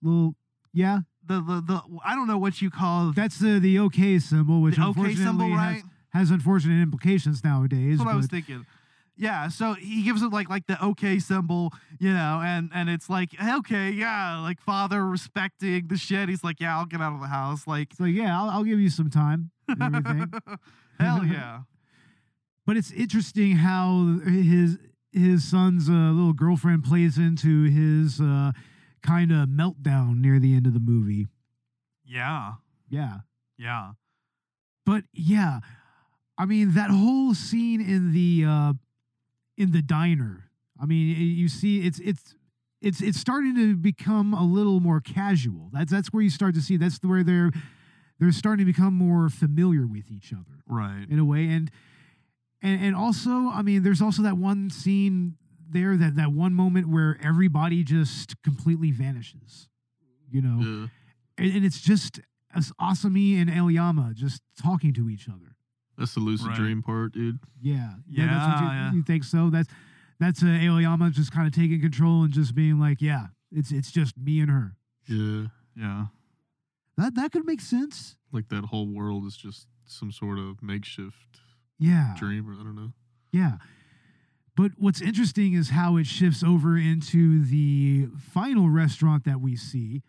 Little, 0.03 0.35
yeah, 0.73 1.01
the 1.27 1.41
the 1.41 1.61
the. 1.61 1.81
I 2.05 2.15
don't 2.15 2.27
know 2.27 2.39
what 2.39 2.61
you 2.61 2.71
call 2.71 3.13
that's 3.13 3.39
the 3.39 3.59
the 3.59 3.79
okay 3.81 4.19
symbol, 4.19 4.61
which 4.63 4.77
the 4.77 4.83
okay 4.83 4.89
unfortunately 4.89 5.25
symbol, 5.25 5.49
has- 5.57 5.75
right? 5.75 5.83
has 6.11 6.31
unfortunate 6.31 6.81
implications 6.83 7.43
nowadays. 7.43 7.99
That's 7.99 8.07
what 8.07 8.15
I 8.15 8.17
was 8.17 8.27
thinking. 8.27 8.67
Yeah, 9.19 9.49
so 9.49 9.73
he 9.75 10.03
gives 10.03 10.21
it 10.23 10.31
like 10.33 10.51
like 10.51 10.67
the 10.67 10.83
okay 10.85 11.19
symbol, 11.19 11.73
you 11.99 12.13
know, 12.13 12.43
and 12.45 12.71
and 12.75 12.91
it's 12.91 13.09
like 13.09 13.31
okay, 13.41 13.91
yeah, 13.91 14.39
like 14.41 14.61
father 14.61 15.07
respecting 15.07 15.89
the 15.89 15.97
shit. 15.97 16.29
He's 16.29 16.45
like, 16.45 16.61
yeah, 16.61 16.77
I'll 16.77 16.85
get 16.85 17.01
out 17.01 17.15
of 17.15 17.21
the 17.21 17.27
house, 17.29 17.67
like 17.67 17.93
like, 17.99 18.15
yeah, 18.15 18.39
I'll, 18.39 18.51
I'll 18.51 18.65
give 18.65 18.79
you 18.79 18.91
some 18.91 19.09
time 19.09 19.51
and 19.69 19.83
everything. 19.97 20.33
hell 21.01 21.25
yeah. 21.31 21.61
but 22.67 22.77
it's 22.77 22.91
interesting 22.93 23.57
how 23.57 24.19
his 24.27 24.77
his 25.13 25.45
son's 25.49 25.89
uh, 25.89 25.93
little 25.93 26.35
girlfriend 26.35 26.85
plays 26.85 27.17
into 27.17 27.65
his 27.65 28.21
uh, 28.21 28.53
kind 29.03 29.33
of 29.33 29.49
meltdown 29.49 30.21
near 30.21 30.39
the 30.39 30.55
end 30.55 30.67
of 30.67 30.75
the 30.75 30.81
movie. 30.81 31.27
Yeah, 32.05 32.55
Yeah. 32.91 33.21
yeah. 33.57 33.93
But 34.85 35.05
yeah, 35.15 35.61
I 36.37 36.45
mean 36.45 36.75
that 36.75 36.91
whole 36.91 37.35
scene 37.35 37.81
in 37.81 38.13
the 38.13 38.45
uh, 38.47 38.73
in 39.57 39.73
the 39.73 39.83
diner. 39.83 40.51
I 40.81 40.87
mean, 40.87 41.17
you 41.17 41.49
see, 41.49 41.81
it's 41.87 41.99
it's 42.01 42.35
it's 42.83 43.01
it's 43.01 43.19
starting 43.19 43.55
to 43.57 43.77
become 43.77 44.35
a 44.35 44.45
little 44.45 44.81
more 44.81 45.01
casual. 45.01 45.71
That's 45.73 45.91
that's 45.91 46.09
where 46.13 46.23
you 46.23 46.31
start 46.31 46.55
to 46.55 46.61
see. 46.61 46.77
That's 46.77 46.99
where 47.03 47.25
they're 47.25 47.51
they're 48.19 48.33
starting 48.33 48.65
to 48.67 48.73
become 48.73 48.95
more 48.95 49.29
familiar 49.29 49.87
with 49.87 50.11
each 50.11 50.33
other 50.33 50.63
Right. 50.67 51.07
in 51.09 51.19
a 51.19 51.25
way. 51.25 51.47
And 51.49 51.71
and 52.63 52.81
and 52.83 52.97
also, 52.97 53.31
I 53.31 53.63
mean, 53.63 53.83
there's 53.83 54.03
also 54.03 54.23
that 54.23 54.37
one 54.39 54.71
scene 54.71 55.37
there 55.69 55.97
that 55.97 56.17
that 56.17 56.33
one 56.33 56.53
moment 56.55 56.89
where 56.89 57.19
everybody 57.23 57.83
just 57.85 58.41
completely 58.43 58.91
vanishes. 58.91 59.69
You 60.31 60.43
know, 60.43 60.59
Yeah. 60.61 60.87
and, 61.39 61.57
and 61.57 61.65
it's 61.65 61.81
just 61.81 62.21
as 62.55 62.73
Asami 62.81 63.41
and 63.41 63.49
Aoyama 63.51 64.13
just 64.15 64.43
talking 64.61 64.93
to 64.95 65.09
each 65.09 65.29
other. 65.29 65.57
That's 65.99 66.15
the 66.15 66.21
lucid 66.21 66.49
Right. 66.49 66.57
dream 66.57 66.83
part, 66.83 67.13
dude. 67.13 67.39
Yeah, 67.61 67.93
yeah. 68.09 68.27
That's 68.27 68.47
what 68.47 68.61
you, 68.61 68.67
Yeah, 68.67 68.85
yeah. 68.89 68.93
you 68.93 69.03
think 69.03 69.25
so? 69.25 69.51
That's 69.51 69.69
that's 70.19 70.43
uh, 70.43 70.47
Aoyama 70.47 71.11
just 71.11 71.33
kind 71.33 71.47
of 71.47 71.55
taking 71.55 71.81
control 71.81 72.23
and 72.23 72.33
just 72.33 72.55
being 72.55 72.79
like, 72.79 73.01
yeah, 73.01 73.27
it's 73.51 73.71
it's 73.73 73.91
just 73.91 74.17
me 74.19 74.41
and 74.41 74.51
her. 74.51 74.77
Yeah. 75.09 75.47
Yeah. 75.77 76.07
That 76.97 77.15
that 77.17 77.33
could 77.33 77.47
make 77.47 77.61
sense. 77.61 78.17
Like 78.33 78.49
that 78.49 78.67
whole 78.67 78.87
world 78.89 79.25
is 79.27 79.37
just 79.37 79.67
some 79.87 80.11
sort 80.13 80.39
of 80.39 80.63
makeshift 80.63 81.41
Yeah, 81.79 82.15
dream, 82.19 82.49
or 82.49 82.55
I 82.55 82.65
don't 82.65 82.75
know. 82.77 82.93
yeah. 83.33 83.59
But 84.57 84.73
what's 84.79 85.03
interesting 85.03 85.53
is 85.53 85.69
how 85.71 85.97
it 85.99 86.07
shifts 86.07 86.43
over 86.43 86.79
into 86.79 87.45
the 87.45 88.09
final 88.19 88.71
restaurant 88.71 89.25
that 89.25 89.41
we 89.43 89.55
see, 89.55 90.03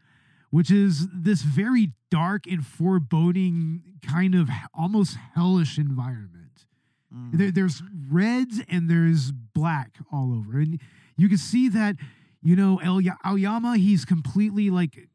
which 0.50 0.72
is 0.72 1.08
this 1.14 1.42
very 1.42 1.92
dark 2.10 2.48
and 2.48 2.66
foreboding 2.66 3.82
kind 4.02 4.36
of 4.36 4.50
almost 4.74 5.18
hellish 5.36 5.78
environment. 5.78 6.66
Mm. 7.14 7.38
There, 7.38 7.52
there's 7.52 7.84
reds 8.10 8.62
and 8.70 8.90
there's 8.90 9.32
black 9.32 9.98
all 10.12 10.34
over, 10.34 10.60
and 10.60 10.80
you 11.18 11.30
can 11.30 11.38
see 11.38 11.70
that. 11.70 11.96
You 12.44 12.56
know, 12.56 12.78
El 12.78 13.02
Aoyama, 13.26 13.78
he's 13.78 14.06
completely 14.06 14.70
like 14.70 15.10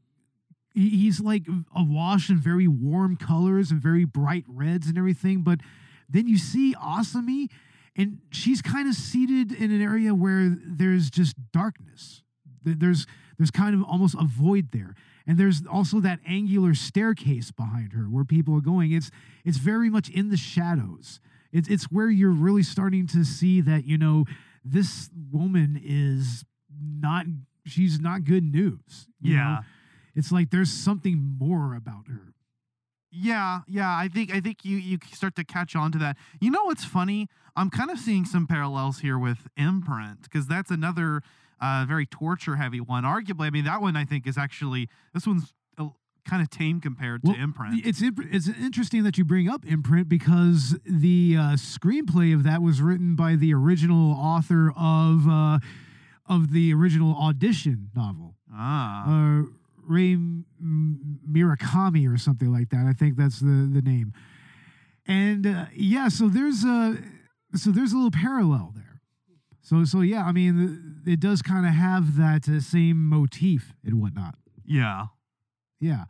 he's 0.74 1.20
like 1.20 1.46
awash 1.74 2.30
in 2.30 2.38
very 2.38 2.66
warm 2.66 3.16
colors 3.16 3.70
and 3.70 3.80
very 3.80 4.04
bright 4.04 4.44
reds 4.46 4.86
and 4.86 4.98
everything. 4.98 5.42
But 5.42 5.60
then 6.08 6.26
you 6.26 6.38
see 6.38 6.74
Asami, 6.74 7.48
and 7.96 8.18
she's 8.30 8.62
kind 8.62 8.88
of 8.88 8.94
seated 8.94 9.52
in 9.52 9.70
an 9.70 9.80
area 9.80 10.14
where 10.14 10.54
there's 10.64 11.10
just 11.10 11.36
darkness. 11.52 12.22
There's 12.64 13.06
there's 13.38 13.50
kind 13.50 13.74
of 13.74 13.82
almost 13.82 14.14
a 14.18 14.24
void 14.24 14.72
there, 14.72 14.94
and 15.26 15.38
there's 15.38 15.62
also 15.66 16.00
that 16.00 16.20
angular 16.26 16.74
staircase 16.74 17.50
behind 17.50 17.92
her 17.92 18.04
where 18.04 18.24
people 18.24 18.56
are 18.56 18.60
going. 18.60 18.92
It's 18.92 19.10
it's 19.44 19.58
very 19.58 19.90
much 19.90 20.08
in 20.08 20.30
the 20.30 20.36
shadows. 20.36 21.20
It's 21.52 21.68
it's 21.68 21.84
where 21.84 22.10
you're 22.10 22.30
really 22.30 22.62
starting 22.62 23.06
to 23.08 23.24
see 23.24 23.60
that 23.60 23.84
you 23.84 23.98
know 23.98 24.24
this 24.64 25.10
woman 25.30 25.80
is 25.82 26.44
not 26.80 27.26
she's 27.66 28.00
not 28.00 28.24
good 28.24 28.44
news. 28.44 29.08
you 29.20 29.36
know? 29.36 29.42
Yeah. 29.42 29.58
it's 30.14 30.32
like 30.32 30.50
there's 30.50 30.72
something 30.72 31.36
more 31.38 31.74
about 31.74 32.08
her. 32.08 32.32
Yeah, 33.10 33.60
yeah. 33.68 33.94
I 33.94 34.08
think 34.08 34.32
I 34.34 34.40
think 34.40 34.64
you 34.64 34.78
you 34.78 34.98
start 35.12 35.36
to 35.36 35.44
catch 35.44 35.76
on 35.76 35.92
to 35.92 35.98
that. 35.98 36.16
You 36.40 36.50
know 36.50 36.64
what's 36.64 36.84
funny? 36.84 37.28
I'm 37.54 37.68
kind 37.68 37.90
of 37.90 37.98
seeing 37.98 38.24
some 38.24 38.46
parallels 38.46 39.00
here 39.00 39.18
with 39.18 39.48
Imprint 39.56 40.22
because 40.22 40.46
that's 40.46 40.70
another 40.70 41.20
uh, 41.62 41.84
very 41.86 42.06
torture 42.06 42.56
heavy 42.56 42.80
one. 42.80 43.04
Arguably, 43.04 43.46
I 43.46 43.50
mean 43.50 43.64
that 43.64 43.80
one 43.80 43.96
I 43.96 44.04
think 44.04 44.26
is 44.26 44.36
actually 44.36 44.88
this 45.14 45.26
one's 45.26 45.54
kind 46.28 46.42
of 46.42 46.50
tame 46.50 46.80
compared 46.80 47.22
Well, 47.22 47.34
to 47.34 47.40
Imprint. 47.40 47.84
It's 47.84 48.00
it's 48.02 48.48
interesting 48.48 49.02
that 49.04 49.18
you 49.18 49.24
bring 49.24 49.48
up 49.48 49.64
Imprint 49.66 50.08
because 50.08 50.78
the 50.84 51.36
uh, 51.38 51.42
screenplay 51.56 52.34
of 52.34 52.44
that 52.44 52.62
was 52.62 52.80
written 52.80 53.16
by 53.16 53.36
the 53.36 53.52
original 53.54 54.12
author 54.12 54.72
of 54.76 55.28
uh, 55.28 55.58
of 56.26 56.52
the 56.52 56.72
original 56.72 57.14
audition 57.16 57.90
novel, 57.94 58.36
ah, 58.52 59.40
uh, 59.40 59.42
Ray 59.84 60.12
M- 60.12 60.44
Murakami 61.28 62.12
or 62.12 62.16
something 62.16 62.52
like 62.52 62.70
that. 62.70 62.86
I 62.86 62.92
think 62.92 63.16
that's 63.16 63.40
the 63.40 63.68
the 63.72 63.82
name. 63.82 64.12
And 65.06 65.46
uh, 65.46 65.66
yeah, 65.74 66.08
so 66.08 66.28
there's 66.28 66.64
a 66.64 66.98
so 67.54 67.70
there's 67.70 67.92
a 67.92 67.96
little 67.96 68.10
parallel 68.12 68.72
there. 68.74 68.91
So 69.62 69.84
so 69.84 70.00
yeah, 70.00 70.24
I 70.24 70.32
mean, 70.32 71.02
it 71.06 71.20
does 71.20 71.40
kind 71.40 71.64
of 71.64 71.72
have 71.72 72.16
that 72.16 72.48
uh, 72.48 72.60
same 72.60 73.08
motif 73.08 73.72
and 73.84 74.00
whatnot. 74.00 74.34
yeah, 74.66 75.06
Yeah. 75.80 76.04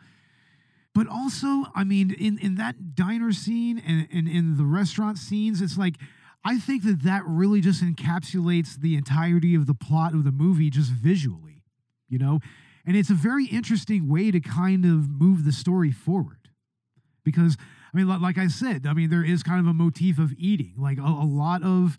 But 0.94 1.06
also, 1.08 1.64
I 1.74 1.84
mean, 1.84 2.10
in, 2.10 2.38
in 2.38 2.56
that 2.56 2.94
diner 2.94 3.32
scene 3.32 3.78
and, 3.78 4.06
and 4.12 4.28
in 4.28 4.58
the 4.58 4.64
restaurant 4.64 5.16
scenes, 5.16 5.62
it's 5.62 5.78
like, 5.78 5.94
I 6.44 6.58
think 6.58 6.84
that 6.84 7.02
that 7.04 7.22
really 7.26 7.62
just 7.62 7.82
encapsulates 7.82 8.78
the 8.78 8.96
entirety 8.96 9.54
of 9.54 9.66
the 9.66 9.74
plot 9.74 10.12
of 10.12 10.24
the 10.24 10.32
movie 10.32 10.68
just 10.68 10.90
visually, 10.90 11.62
you 12.08 12.18
know? 12.18 12.40
And 12.84 12.94
it's 12.94 13.08
a 13.08 13.14
very 13.14 13.46
interesting 13.46 14.06
way 14.06 14.30
to 14.30 14.40
kind 14.40 14.84
of 14.84 15.08
move 15.08 15.44
the 15.44 15.52
story 15.52 15.92
forward. 15.92 16.48
Because, 17.24 17.56
I 17.94 17.96
mean, 17.96 18.08
like 18.20 18.36
I 18.36 18.48
said, 18.48 18.86
I 18.86 18.92
mean, 18.92 19.08
there 19.08 19.24
is 19.24 19.42
kind 19.42 19.60
of 19.60 19.66
a 19.66 19.72
motif 19.72 20.18
of 20.18 20.34
eating. 20.36 20.74
Like 20.76 20.98
a, 20.98 21.02
a 21.02 21.24
lot 21.24 21.62
of. 21.62 21.96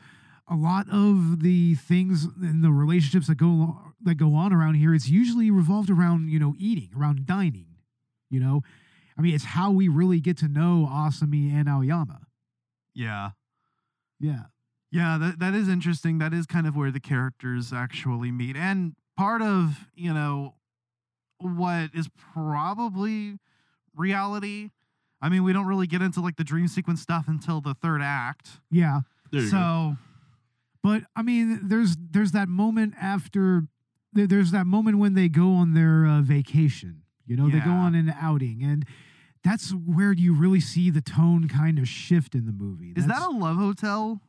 A 0.50 0.56
lot 0.56 0.88
of 0.92 1.42
the 1.42 1.76
things 1.76 2.26
and 2.42 2.64
the 2.64 2.72
relationships 2.72 3.28
that 3.28 3.36
go 3.36 3.78
that 4.02 4.16
go 4.16 4.36
on 4.36 4.52
around 4.52 4.76
here, 4.76 4.94
it's 4.94 5.08
usually 5.10 5.50
revolved 5.50 5.90
around 5.90 6.30
you 6.30 6.40
know 6.40 6.54
eating, 6.58 6.90
around 6.98 7.26
dining. 7.26 7.68
You 8.30 8.40
know, 8.40 8.62
I 9.18 9.22
mean, 9.22 9.36
it's 9.36 9.46
how 9.46 9.72
we 9.72 9.88
really 9.88 10.20
get 10.20 10.38
to 10.40 10.48
know 10.48 10.88
Asami 10.92 11.54
and 11.54 11.68
Aoyama. 11.70 12.22
yeah. 12.94 13.32
Yeah. 14.20 14.44
Yeah, 14.92 15.18
that 15.18 15.40
that 15.40 15.54
is 15.56 15.68
interesting. 15.68 16.20
That 16.20 16.34
is 16.34 16.46
kind 16.46 16.68
of 16.68 16.76
where 16.76 16.92
the 16.92 17.00
characters 17.00 17.74
actually 17.74 18.32
meet. 18.32 18.56
And 18.56 18.94
part 19.18 19.42
of, 19.42 19.88
you 19.96 20.14
know, 20.14 20.54
what 21.40 21.90
is 21.96 22.08
probably 22.34 23.40
reality. 23.96 24.70
I 25.20 25.30
mean, 25.30 25.44
we 25.44 25.52
don't 25.52 25.66
really 25.66 25.88
get 25.88 26.02
into 26.04 26.22
like 26.22 26.36
the 26.36 26.44
dream 26.44 26.68
sequence 26.68 27.02
stuff 27.02 27.26
until 27.28 27.60
the 27.60 27.74
third 27.74 28.02
act. 28.04 28.60
Yeah. 28.70 29.02
There 29.32 29.42
you 29.42 29.48
so, 29.48 29.58
go. 29.58 29.98
But 30.84 31.04
I 31.16 31.22
mean, 31.22 31.62
there's 31.64 31.96
there's 32.12 32.32
that 32.34 32.50
moment 32.50 32.94
after 33.02 33.64
there's 34.12 34.52
that 34.52 34.68
moment 34.68 35.00
when 35.00 35.14
they 35.16 35.30
go 35.30 35.54
on 35.54 35.74
their 35.74 36.06
uh, 36.06 36.22
vacation. 36.22 37.04
You 37.26 37.38
know, 37.38 37.50
they 37.50 37.60
go 37.62 37.72
on 37.72 37.96
an 37.96 38.14
outing, 38.22 38.62
and 38.64 38.86
that's 39.44 39.72
where 39.72 40.12
you 40.12 40.36
really 40.36 40.60
see 40.60 40.90
the 40.90 41.00
tone 41.02 41.48
kind 41.48 41.80
of 41.80 41.88
shift 41.88 42.36
in 42.36 42.46
the 42.46 42.52
movie. 42.52 42.94
is 42.98 43.08
that 43.08 43.22
a 43.22 43.30
love 43.32 43.56
hotel? 43.58 44.22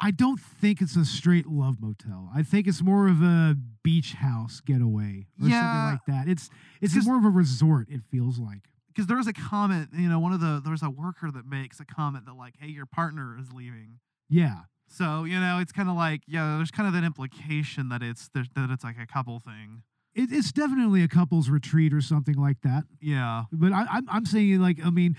I 0.00 0.10
don't 0.12 0.38
think 0.40 0.80
it's 0.80 0.96
a 0.96 1.04
straight 1.04 1.46
love 1.46 1.80
motel. 1.80 2.30
I 2.34 2.42
think 2.42 2.66
it's 2.66 2.82
more 2.82 3.06
of 3.08 3.22
a 3.22 3.56
beach 3.84 4.14
house 4.14 4.60
getaway 4.60 5.26
or 5.40 5.48
Yeah. 5.48 5.60
something 5.60 5.92
like 5.92 6.06
that. 6.06 6.28
It's 6.30 6.48
it's 6.80 7.04
more 7.04 7.18
of 7.18 7.24
a 7.24 7.28
resort. 7.30 7.88
It 7.90 8.02
feels 8.10 8.38
like. 8.38 8.68
Because 8.88 9.06
there 9.06 9.16
was 9.16 9.26
a 9.26 9.32
comment, 9.32 9.90
you 9.94 10.08
know, 10.08 10.18
one 10.20 10.32
of 10.32 10.40
the 10.40 10.60
there's 10.64 10.82
a 10.82 10.90
worker 10.90 11.30
that 11.30 11.44
makes 11.46 11.80
a 11.80 11.84
comment 11.84 12.26
that 12.26 12.34
like, 12.34 12.54
"Hey, 12.58 12.68
your 12.68 12.86
partner 12.86 13.36
is 13.38 13.52
leaving." 13.52 13.98
Yeah. 14.28 14.62
So 14.92 15.24
you 15.24 15.40
know, 15.40 15.58
it's 15.58 15.72
kind 15.72 15.88
of 15.88 15.96
like, 15.96 16.22
yeah, 16.26 16.56
there's 16.56 16.70
kind 16.70 16.86
of 16.86 16.92
that 16.94 17.04
implication 17.04 17.88
that 17.88 18.02
it's 18.02 18.28
that 18.34 18.46
it's 18.70 18.84
like 18.84 18.96
a 19.02 19.06
couple 19.06 19.40
thing. 19.40 19.82
It, 20.14 20.28
it's 20.30 20.52
definitely 20.52 21.02
a 21.02 21.08
couple's 21.08 21.48
retreat 21.48 21.94
or 21.94 22.02
something 22.02 22.34
like 22.36 22.60
that. 22.62 22.84
Yeah, 23.00 23.44
But 23.50 23.72
I, 23.72 23.86
I'm 23.90 24.06
I'm 24.10 24.26
saying 24.26 24.60
like 24.60 24.84
I 24.84 24.90
mean, 24.90 25.16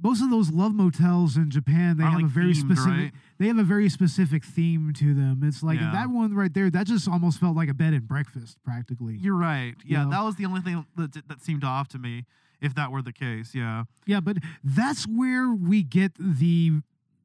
most 0.00 0.22
of 0.22 0.30
those 0.30 0.50
love 0.52 0.72
motels 0.74 1.36
in 1.36 1.50
Japan 1.50 1.96
they 1.96 2.04
Are, 2.04 2.10
have 2.10 2.20
like, 2.20 2.26
a 2.26 2.28
very 2.28 2.52
themed, 2.52 2.60
specific 2.76 2.92
right? 2.92 3.12
they 3.40 3.46
have 3.48 3.58
a 3.58 3.64
very 3.64 3.88
specific 3.88 4.44
theme 4.44 4.92
to 4.98 5.12
them. 5.14 5.40
It's 5.42 5.62
like 5.64 5.80
Yeah. 5.80 5.90
that 5.92 6.10
one 6.10 6.34
right 6.34 6.54
there. 6.54 6.70
That 6.70 6.86
just 6.86 7.08
almost 7.08 7.40
felt 7.40 7.56
like 7.56 7.68
a 7.68 7.74
bed 7.74 7.94
and 7.94 8.06
breakfast 8.06 8.58
practically. 8.64 9.16
You're 9.20 9.34
right. 9.36 9.74
Yeah, 9.84 10.04
know? 10.04 10.10
that 10.10 10.22
was 10.22 10.36
the 10.36 10.44
only 10.46 10.60
thing 10.60 10.86
that 10.96 11.14
that 11.28 11.42
seemed 11.42 11.64
off 11.64 11.88
to 11.88 11.98
me. 11.98 12.24
If 12.60 12.74
that 12.74 12.90
were 12.90 13.02
the 13.02 13.12
case, 13.12 13.54
yeah. 13.54 13.84
Yeah, 14.06 14.18
but 14.20 14.36
that's 14.64 15.04
where 15.04 15.52
we 15.52 15.84
get 15.84 16.12
the 16.18 16.80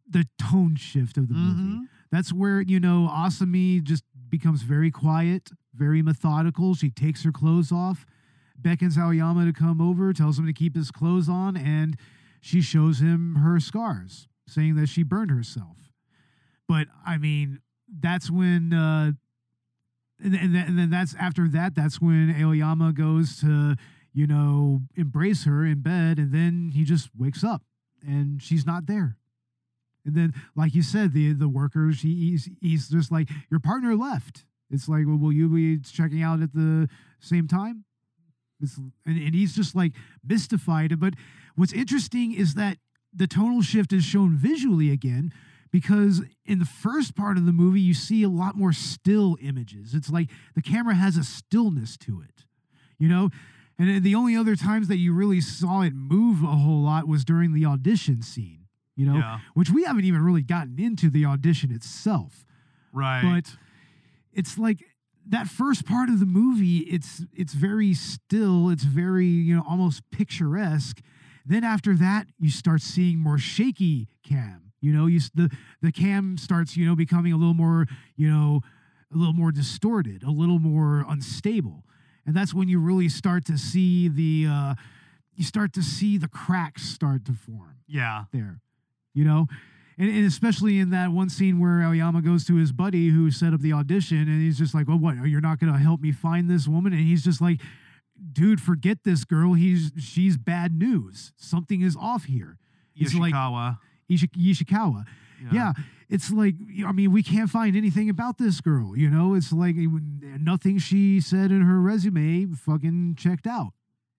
the 0.09 0.25
tone 0.37 0.75
shift 0.75 1.17
of 1.17 1.27
the 1.27 1.33
movie. 1.33 1.61
Mhm. 1.77 1.87
That's 2.11 2.31
where, 2.31 2.61
you 2.61 2.79
know, 2.79 3.09
Asami 3.11 3.81
just 3.83 4.03
becomes 4.29 4.61
very 4.63 4.91
quiet, 4.91 5.51
very 5.73 6.01
methodical. 6.01 6.75
She 6.75 6.89
takes 6.89 7.23
her 7.23 7.31
clothes 7.31 7.71
off, 7.71 8.05
beckons 8.57 8.97
Aoyama 8.97 9.45
to 9.45 9.53
come 9.53 9.81
over, 9.81 10.13
tells 10.13 10.37
him 10.37 10.45
to 10.45 10.53
keep 10.53 10.75
his 10.75 10.91
clothes 10.91 11.27
on, 11.29 11.57
and 11.57 11.97
she 12.41 12.61
shows 12.61 12.99
him 12.99 13.35
her 13.35 13.59
scars, 13.59 14.27
saying 14.47 14.75
that 14.75 14.89
she 14.89 15.03
burned 15.03 15.31
herself. 15.31 15.91
But 16.67 16.87
I 17.05 17.17
mean, 17.17 17.59
that's 17.87 18.29
when 18.29 18.73
uh 18.73 19.13
and, 20.23 20.35
and, 20.35 20.55
then, 20.55 20.67
and 20.67 20.77
then 20.79 20.89
that's 20.89 21.15
after 21.15 21.47
that, 21.49 21.75
that's 21.75 21.99
when 21.99 22.29
Aoyama 22.29 22.93
goes 22.93 23.39
to, 23.41 23.75
you 24.13 24.27
know, 24.27 24.83
embrace 24.95 25.43
her 25.45 25.65
in 25.65 25.81
bed, 25.81 26.17
and 26.19 26.31
then 26.31 26.71
he 26.73 26.83
just 26.83 27.09
wakes 27.17 27.43
up 27.43 27.63
and 28.05 28.41
she's 28.41 28.65
not 28.65 28.85
there. 28.85 29.17
And 30.05 30.15
then, 30.15 30.33
like 30.55 30.75
you 30.75 30.81
said, 30.81 31.13
the 31.13 31.33
the 31.33 31.49
workers, 31.49 32.01
he, 32.01 32.31
he's 32.31 32.49
he's 32.61 32.89
just 32.89 33.11
like 33.11 33.29
your 33.49 33.59
partner 33.59 33.95
left. 33.95 34.45
It's 34.69 34.89
like, 34.89 35.05
well, 35.05 35.17
will 35.17 35.31
you 35.31 35.49
be 35.49 35.77
checking 35.79 36.23
out 36.23 36.41
at 36.41 36.53
the 36.53 36.89
same 37.19 37.47
time? 37.47 37.85
It's, 38.61 38.77
and, 38.77 38.91
and 39.05 39.35
he's 39.35 39.55
just 39.55 39.75
like 39.75 39.93
mystified. 40.27 40.99
But 40.99 41.13
what's 41.55 41.73
interesting 41.73 42.33
is 42.33 42.55
that 42.55 42.77
the 43.13 43.27
tonal 43.27 43.61
shift 43.61 43.93
is 43.93 44.03
shown 44.03 44.35
visually 44.35 44.91
again 44.91 45.31
because 45.71 46.21
in 46.45 46.59
the 46.59 46.65
first 46.65 47.15
part 47.15 47.37
of 47.37 47.45
the 47.45 47.51
movie 47.51 47.81
you 47.81 47.93
see 47.93 48.23
a 48.23 48.29
lot 48.29 48.55
more 48.55 48.71
still 48.71 49.37
images. 49.41 49.93
It's 49.93 50.09
like 50.09 50.29
the 50.55 50.61
camera 50.61 50.95
has 50.95 51.17
a 51.17 51.23
stillness 51.23 51.97
to 51.97 52.21
it, 52.21 52.45
you 52.97 53.07
know. 53.07 53.29
And 53.79 54.03
the 54.03 54.15
only 54.15 54.35
other 54.35 54.55
times 54.55 54.87
that 54.87 54.97
you 54.97 55.13
really 55.13 55.41
saw 55.41 55.81
it 55.81 55.93
move 55.93 56.43
a 56.43 56.55
whole 56.55 56.81
lot 56.81 57.07
was 57.07 57.25
during 57.25 57.53
the 57.53 57.65
audition 57.65 58.21
scene, 58.21 58.62
you 58.95 59.05
know, 59.05 59.15
Yeah. 59.15 59.39
which 59.53 59.69
we 59.69 59.83
haven't 59.83 60.05
even 60.05 60.21
really 60.21 60.41
gotten 60.43 60.79
into 60.79 61.09
the 61.09 61.25
audition 61.25 61.71
itself. 61.71 62.45
Right. 62.91 63.21
But 63.21 63.55
it's 64.31 64.57
like 64.57 64.83
that 65.27 65.47
first 65.47 65.85
part 65.85 66.09
of 66.09 66.19
the 66.19 66.25
movie, 66.25 66.79
it's 66.79 67.25
it's 67.33 67.53
very 67.53 67.93
still, 67.93 68.69
it's 68.69 68.83
very, 68.83 69.25
you 69.27 69.55
know, 69.55 69.63
almost 69.67 70.03
picturesque. 70.11 71.01
Then 71.45 71.63
after 71.63 71.95
that, 71.95 72.27
you 72.39 72.49
start 72.49 72.81
seeing 72.81 73.19
more 73.19 73.37
shaky 73.37 74.07
cam. 74.23 74.71
You 74.81 74.93
know, 74.93 75.07
you 75.07 75.21
the 75.33 75.49
the 75.81 75.91
cam 75.91 76.37
starts, 76.37 76.75
you 76.77 76.85
know, 76.85 76.95
becoming 76.95 77.31
a 77.33 77.37
little 77.37 77.53
more, 77.53 77.87
you 78.15 78.29
know, 78.29 78.61
a 79.13 79.17
little 79.17 79.33
more 79.33 79.51
distorted, 79.51 80.23
a 80.23 80.31
little 80.31 80.59
more 80.59 81.05
unstable. 81.07 81.85
And 82.25 82.35
that's 82.35 82.53
when 82.53 82.67
you 82.69 82.79
really 82.79 83.09
start 83.09 83.45
to 83.45 83.57
see 83.57 84.07
the 84.07 84.47
uh 84.49 84.75
you 85.35 85.43
start 85.43 85.73
to 85.73 85.81
see 85.81 86.17
the 86.17 86.27
cracks 86.27 86.83
start 86.83 87.25
to 87.25 87.33
form 87.33 87.77
yeah. 87.87 88.25
there, 88.31 88.59
you 89.13 89.23
know? 89.23 89.47
And, 89.97 90.09
and 90.09 90.25
especially 90.25 90.79
in 90.79 90.89
that 90.89 91.11
one 91.11 91.29
scene 91.29 91.59
where 91.59 91.81
Aoyama 91.81 92.21
goes 92.21 92.45
to 92.45 92.55
his 92.55 92.71
buddy 92.71 93.09
who 93.09 93.29
set 93.31 93.53
up 93.53 93.61
the 93.61 93.73
audition 93.73 94.17
and 94.17 94.41
he's 94.41 94.57
just 94.57 94.73
like, 94.73 94.87
well, 94.87 94.97
what? 94.97 95.15
You're 95.27 95.41
not 95.41 95.59
going 95.59 95.71
to 95.71 95.79
help 95.79 96.01
me 96.01 96.11
find 96.11 96.49
this 96.49 96.67
woman? 96.67 96.93
And 96.93 97.03
he's 97.03 97.23
just 97.23 97.39
like, 97.41 97.61
dude, 98.31 98.59
forget 98.59 99.03
this 99.03 99.23
girl. 99.23 99.53
He's 99.53 99.91
She's 99.99 100.37
bad 100.37 100.77
news. 100.77 101.31
Something 101.37 101.81
is 101.81 101.95
off 101.95 102.25
here. 102.25 102.57
It's 102.95 103.13
like- 103.21 103.33
Ishi- 104.09 104.27
Ishikawa. 104.29 105.05
Yeah. 105.51 105.73
It's 106.09 106.31
like, 106.31 106.55
I 106.85 106.91
mean, 106.91 107.11
we 107.11 107.21
can't 107.23 107.49
find 107.49 107.75
anything 107.75 108.09
about 108.09 108.37
this 108.37 108.61
girl, 108.61 108.97
you 108.97 109.09
know? 109.09 109.33
It's 109.35 109.51
like 109.51 109.75
nothing 109.77 110.77
she 110.79 111.19
said 111.21 111.51
in 111.51 111.61
her 111.61 111.79
resume 111.79 112.45
fucking 112.55 113.15
checked 113.17 113.45
out. 113.47 113.73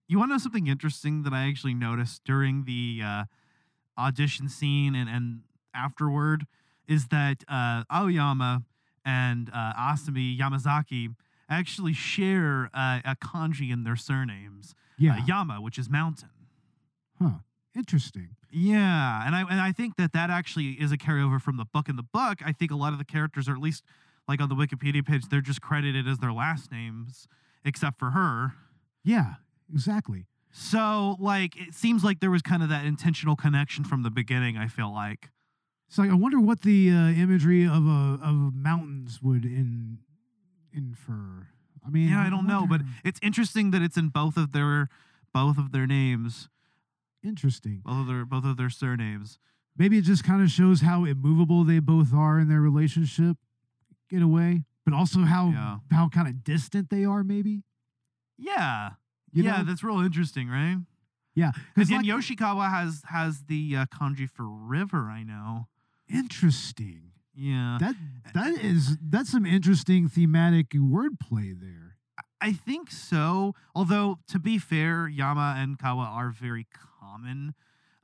You 0.07 0.19
want 0.19 0.29
to 0.29 0.33
know 0.35 0.37
something 0.37 0.67
interesting 0.67 1.23
that 1.23 1.33
I 1.33 1.47
actually 1.47 1.73
noticed 1.73 2.23
during 2.25 2.65
the 2.65 3.01
uh, 3.03 3.23
audition 3.97 4.49
scene 4.49 4.95
and, 4.95 5.09
and 5.09 5.41
afterward 5.73 6.45
is 6.87 7.07
that 7.07 7.43
uh, 7.47 7.83
Aoyama 7.91 8.63
and 9.05 9.49
uh, 9.53 9.73
Asami 9.73 10.37
Yamazaki 10.37 11.15
actually 11.49 11.93
share 11.93 12.69
uh, 12.73 12.99
a 13.05 13.15
kanji 13.15 13.71
in 13.71 13.83
their 13.83 13.95
surnames. 13.95 14.73
Yeah. 14.97 15.15
Uh, 15.17 15.25
Yama, 15.27 15.61
which 15.61 15.77
is 15.77 15.89
mountain. 15.89 16.29
huh. 17.21 17.39
Interesting. 17.75 18.29
Yeah, 18.51 19.25
and 19.25 19.35
I 19.35 19.41
and 19.41 19.59
I 19.59 19.73
think 19.73 19.97
that 19.97 20.13
that 20.13 20.29
actually 20.29 20.77
is 20.79 20.93
a 20.93 20.97
carryover 20.97 21.41
from 21.41 21.57
the 21.57 21.65
book. 21.65 21.89
In 21.89 21.97
the 21.97 22.03
book, 22.03 22.39
I 22.45 22.53
think 22.53 22.71
a 22.71 22.75
lot 22.75 22.93
of 22.93 22.99
the 22.99 23.03
characters, 23.05 23.49
or 23.49 23.51
at 23.51 23.57
least 23.59 23.83
like 24.29 24.39
on 24.41 24.47
the 24.47 24.55
Wikipedia 24.55 25.05
page, 25.05 25.27
they're 25.29 25.41
just 25.41 25.61
credited 25.61 26.07
as 26.07 26.19
their 26.19 26.31
last 26.31 26.71
names, 26.71 27.27
except 27.65 27.99
for 27.99 28.11
her. 28.11 28.53
Yeah. 29.03 29.35
Exactly. 29.71 30.25
So, 30.57 31.17
like, 31.19 31.57
it 31.57 31.73
seems 31.73 32.01
like 32.01 32.21
there 32.21 32.31
was 32.31 32.41
kind 32.41 32.63
of 32.63 32.69
that 32.69 32.85
intentional 32.85 33.35
connection 33.35 33.83
from 33.83 34.03
the 34.03 34.09
beginning. 34.09 34.55
I 34.57 34.67
feel 34.67 34.91
like. 34.93 35.31
So 35.89 36.01
I 36.03 36.13
wonder 36.13 36.39
what 36.39 36.61
the 36.61 36.89
uh, 36.91 37.09
imagery 37.09 37.65
of 37.65 37.85
a 37.85 38.17
of 38.23 38.55
mountains 38.55 39.21
would 39.21 39.43
in 39.43 39.99
infer. 40.73 41.47
I 41.85 41.89
mean, 41.89 42.07
Yeah, 42.09 42.21
I 42.21 42.29
don't 42.29 42.47
know, 42.47 42.65
but 42.67 42.81
it's 43.03 43.19
interesting 43.21 43.71
that 43.71 43.81
it's 43.81 43.97
in 43.97 44.07
both 44.09 44.37
of 44.37 44.53
their 44.53 44.87
both 45.33 45.57
of 45.57 45.73
their 45.73 45.85
names, 45.85 46.47
interesting. 47.21 47.81
both 47.83 47.99
of 48.01 48.07
their 48.07 48.23
both 48.25 48.45
of 48.45 48.55
their 48.55 48.69
surnames. 48.69 49.39
Maybe 49.77 49.97
it 49.97 50.05
just 50.05 50.23
kind 50.23 50.41
of 50.41 50.49
shows 50.49 50.79
how 50.79 51.03
immovable 51.03 51.65
they 51.65 51.79
both 51.79 52.13
are 52.13 52.39
in 52.39 52.47
their 52.47 52.61
relationship, 52.61 53.35
in 54.09 54.21
a 54.21 54.27
way, 54.27 54.63
but 54.85 54.93
also 54.93 55.19
how 55.23 55.49
Yeah. 55.49 55.77
how 55.91 56.07
kind 56.07 56.29
of 56.29 56.45
distant 56.45 56.89
they 56.89 57.03
are. 57.03 57.25
Maybe. 57.25 57.63
Yeah, 58.37 58.91
You 59.35 59.43
yeah, 59.43 59.57
know? 59.57 59.63
that's 59.65 59.83
real 59.83 59.99
interesting, 59.99 60.47
right? 60.49 60.77
Yeah. 61.35 61.51
Because 61.75 61.89
then 61.89 62.03
Yoshikawa 62.05 62.69
has 62.71 63.03
has 63.09 63.43
the 63.47 63.75
uh, 63.75 63.85
kanji 63.87 64.27
for 64.29 64.47
river. 64.47 65.09
I 65.09 65.23
know. 65.23 65.67
interesting. 66.09 67.11
Yeah, 67.37 67.77
That 67.81 67.95
that 68.33 68.63
is 68.63 68.97
that's 69.01 69.29
some 69.29 69.45
interesting 69.45 70.07
thematic 70.07 70.69
wordplay 70.69 71.53
there. 71.59 71.97
I 72.39 72.53
think 72.53 72.89
so. 72.91 73.53
Although 73.75 74.19
to 74.29 74.39
be 74.39 74.57
fair, 74.57 75.09
Yama 75.09 75.55
and 75.57 75.77
Kawa 75.77 76.03
are 76.05 76.29
very 76.29 76.65
common 77.01 77.53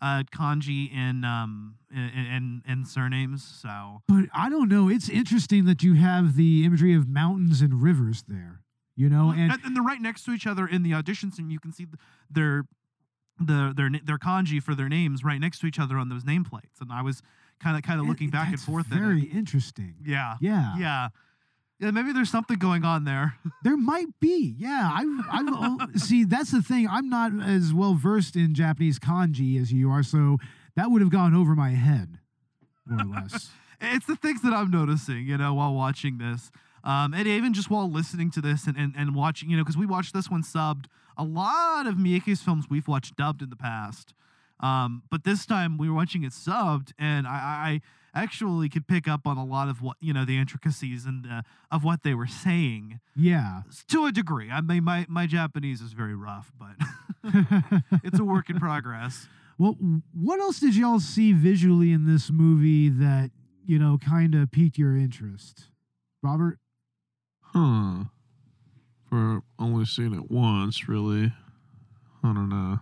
uh, 0.01 0.23
kanji 0.35 0.91
in 0.93 1.23
um 1.23 1.75
in, 1.89 2.09
in 2.09 2.61
in 2.67 2.85
surnames. 2.85 3.41
So 3.43 4.01
But 4.07 4.25
I 4.33 4.49
don't 4.49 4.67
know. 4.67 4.89
It's 4.89 5.07
interesting 5.07 5.63
that 5.63 5.81
you 5.81 5.93
have 5.93 6.35
the 6.35 6.65
imagery 6.65 6.93
of 6.93 7.07
mountains 7.07 7.61
and 7.61 7.81
rivers 7.81 8.25
there. 8.27 8.59
You 8.95 9.09
know, 9.09 9.31
and 9.35 9.51
and, 9.63 9.75
they're 9.75 9.83
right 9.83 10.01
next 10.01 10.25
to 10.25 10.31
each 10.31 10.45
other 10.45 10.67
in 10.67 10.83
the 10.83 10.91
auditions, 10.91 11.39
and 11.39 11.51
you 11.51 11.59
can 11.59 11.71
see 11.71 11.87
their 12.29 12.65
the 13.39 13.73
their 13.75 13.89
their 14.03 14.17
kanji 14.17 14.61
for 14.61 14.75
their 14.75 14.89
names 14.89 15.23
right 15.23 15.39
next 15.39 15.59
to 15.59 15.67
each 15.67 15.79
other 15.79 15.97
on 15.97 16.09
those 16.09 16.23
nameplates. 16.23 16.79
And 16.81 16.91
I 16.91 17.01
was 17.01 17.21
kind 17.59 17.77
of 17.77 17.83
kind 17.83 17.99
of 17.99 18.07
looking 18.07 18.29
back 18.29 18.49
and 18.49 18.59
forth. 18.59 18.91
at 18.91 18.97
it. 18.97 18.99
Very 18.99 19.23
interesting. 19.23 19.95
Yeah, 20.05 20.35
Yeah. 20.41 20.73
yeah, 20.77 21.09
yeah. 21.79 21.91
Maybe 21.91 22.11
there's 22.11 22.29
something 22.29 22.57
going 22.59 22.83
on 22.83 23.05
there. 23.05 23.35
There 23.63 23.77
might 23.77 24.07
be. 24.19 24.55
Yeah. 24.57 24.89
I 24.91 25.03
I 25.31 25.87
see. 25.95 26.23
That's 26.25 26.51
the 26.51 26.61
thing. 26.61 26.87
I'm 26.87 27.09
not 27.09 27.31
as 27.41 27.73
well 27.73 27.93
versed 27.93 28.35
in 28.35 28.53
Japanese 28.53 28.99
kanji 28.99 29.59
as 29.61 29.71
you 29.71 29.89
are, 29.89 30.03
so 30.03 30.37
that 30.75 30.89
would 30.91 31.01
have 31.01 31.11
gone 31.11 31.33
over 31.35 31.55
my 31.55 31.71
head, 31.71 32.17
more 32.85 33.01
or 33.05 33.21
less. 33.21 33.51
it's 33.81 34.05
the 34.05 34.15
things 34.15 34.41
that 34.41 34.53
I'm 34.53 34.71
noticing, 34.71 35.25
you 35.25 35.37
know, 35.37 35.53
while 35.53 35.73
watching 35.73 36.17
this. 36.17 36.51
Um, 36.83 37.13
and 37.13 37.27
even 37.27 37.53
just 37.53 37.69
while 37.69 37.89
listening 37.89 38.31
to 38.31 38.41
this 38.41 38.65
and, 38.67 38.75
and, 38.77 38.93
and 38.97 39.13
watching, 39.15 39.49
you 39.49 39.57
know, 39.57 39.63
because 39.63 39.77
we 39.77 39.85
watched 39.85 40.13
this 40.13 40.29
one 40.29 40.43
subbed. 40.43 40.85
A 41.17 41.23
lot 41.23 41.85
of 41.85 41.95
Miyake's 41.95 42.41
films 42.41 42.65
we've 42.69 42.87
watched 42.87 43.15
dubbed 43.15 43.41
in 43.41 43.49
the 43.49 43.55
past. 43.55 44.13
Um, 44.59 45.03
but 45.11 45.23
this 45.23 45.45
time 45.45 45.77
we 45.77 45.89
were 45.89 45.95
watching 45.95 46.23
it 46.23 46.31
subbed, 46.33 46.91
and 46.99 47.27
I, 47.27 47.81
I 48.13 48.19
actually 48.19 48.69
could 48.69 48.87
pick 48.87 49.07
up 49.07 49.25
on 49.25 49.37
a 49.37 49.45
lot 49.45 49.69
of 49.69 49.81
what, 49.81 49.97
you 49.99 50.13
know, 50.13 50.25
the 50.25 50.37
intricacies 50.37 51.05
and 51.05 51.25
uh, 51.31 51.41
of 51.71 51.83
what 51.83 52.03
they 52.03 52.13
were 52.13 52.27
saying 52.27 52.99
Yeah. 53.15 53.61
to 53.89 54.05
a 54.05 54.11
degree. 54.11 54.49
I 54.51 54.61
mean, 54.61 54.83
my, 54.83 55.05
my 55.09 55.25
Japanese 55.27 55.81
is 55.81 55.93
very 55.93 56.15
rough, 56.15 56.51
but 56.59 56.75
it's 58.03 58.19
a 58.19 58.23
work 58.23 58.49
in 58.49 58.59
progress. 58.59 59.27
Well, 59.57 59.77
what 60.13 60.39
else 60.39 60.59
did 60.59 60.75
y'all 60.75 60.99
see 60.99 61.33
visually 61.33 61.91
in 61.91 62.05
this 62.11 62.31
movie 62.31 62.89
that 62.89 63.29
you 63.65 63.77
know 63.77 63.97
kind 64.03 64.33
of 64.33 64.51
piqued 64.51 64.77
your 64.77 64.97
interest, 64.97 65.65
Robert? 66.23 66.57
Huh. 67.53 68.05
For 69.09 69.41
only 69.59 69.85
seeing 69.85 70.13
it 70.13 70.31
once, 70.31 70.87
really. 70.87 71.33
I 72.23 72.33
don't 72.33 72.49
know. 72.49 72.79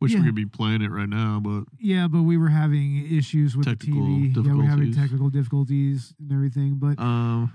Wish 0.00 0.12
Yeah. 0.12 0.20
we 0.20 0.26
could 0.26 0.34
be 0.34 0.46
playing 0.46 0.82
it 0.82 0.90
right 0.90 1.08
now, 1.08 1.40
but 1.40 1.64
Yeah, 1.78 2.08
but 2.08 2.22
we 2.22 2.36
were 2.38 2.48
having 2.48 3.06
issues 3.14 3.56
with 3.56 3.66
Technical 3.66 4.02
the 4.04 4.32
TV. 4.32 4.46
Yeah, 4.46 4.54
we're 4.54 4.64
having 4.64 4.86
difficulties. 4.86 4.96
technical 4.96 5.30
difficulties 5.30 6.14
and 6.18 6.32
everything. 6.32 6.76
But 6.76 6.98
um. 6.98 7.52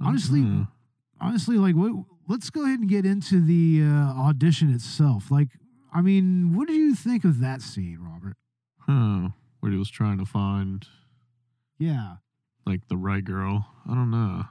I 0.00 0.04
don't 0.04 0.08
Honestly, 0.08 0.40
know. 0.40 0.66
honestly, 1.20 1.56
like, 1.56 1.76
what? 1.76 1.92
Let's 2.26 2.50
go 2.50 2.64
ahead 2.64 2.80
and 2.80 2.88
get 2.88 3.06
into 3.06 3.40
the 3.40 3.82
uh, 3.84 4.12
audition 4.28 4.74
itself. 4.74 5.30
Like, 5.30 5.48
I 5.94 6.00
mean, 6.00 6.54
what 6.56 6.66
did 6.66 6.74
you 6.76 6.94
think 6.96 7.24
of 7.24 7.38
that 7.40 7.62
scene, 7.62 7.98
Robert? 8.00 8.36
huh? 8.80 9.28
Where 9.60 9.70
he 9.72 9.78
was 9.78 9.88
trying 9.90 10.18
to 10.18 10.24
find 10.26 10.84
Yeah. 11.78 12.16
like 12.66 12.88
the 12.88 12.96
right 12.96 13.24
girl. 13.24 13.66
I 13.88 13.94
don't 13.94 14.10
know. 14.10 14.46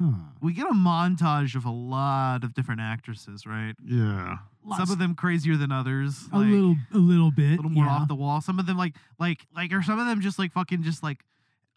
Huh. 0.00 0.12
We 0.40 0.52
get 0.52 0.66
a 0.66 0.74
montage 0.74 1.56
of 1.56 1.64
a 1.64 1.70
lot 1.70 2.44
of 2.44 2.54
different 2.54 2.80
actresses, 2.80 3.46
right? 3.46 3.74
Yeah. 3.84 4.36
Some 4.76 4.90
of 4.90 4.98
them 4.98 5.14
crazier 5.14 5.56
than 5.56 5.72
others. 5.72 6.28
a 6.32 6.38
like, 6.38 6.48
little, 6.48 6.76
a 6.94 6.98
little 6.98 7.30
bit. 7.32 7.44
a 7.44 7.48
bit, 7.48 7.56
little 7.56 7.70
more 7.70 7.86
yeah. 7.86 7.90
off 7.90 8.08
the 8.08 8.14
wall. 8.14 8.40
Some 8.40 8.58
of 8.58 8.66
them 8.66 8.76
like 8.76 8.94
like 9.18 9.46
like 9.56 9.72
or 9.72 9.82
some 9.82 9.98
of 9.98 10.06
them 10.06 10.20
just 10.20 10.38
like 10.38 10.52
fucking 10.52 10.82
just 10.82 11.02
like 11.02 11.24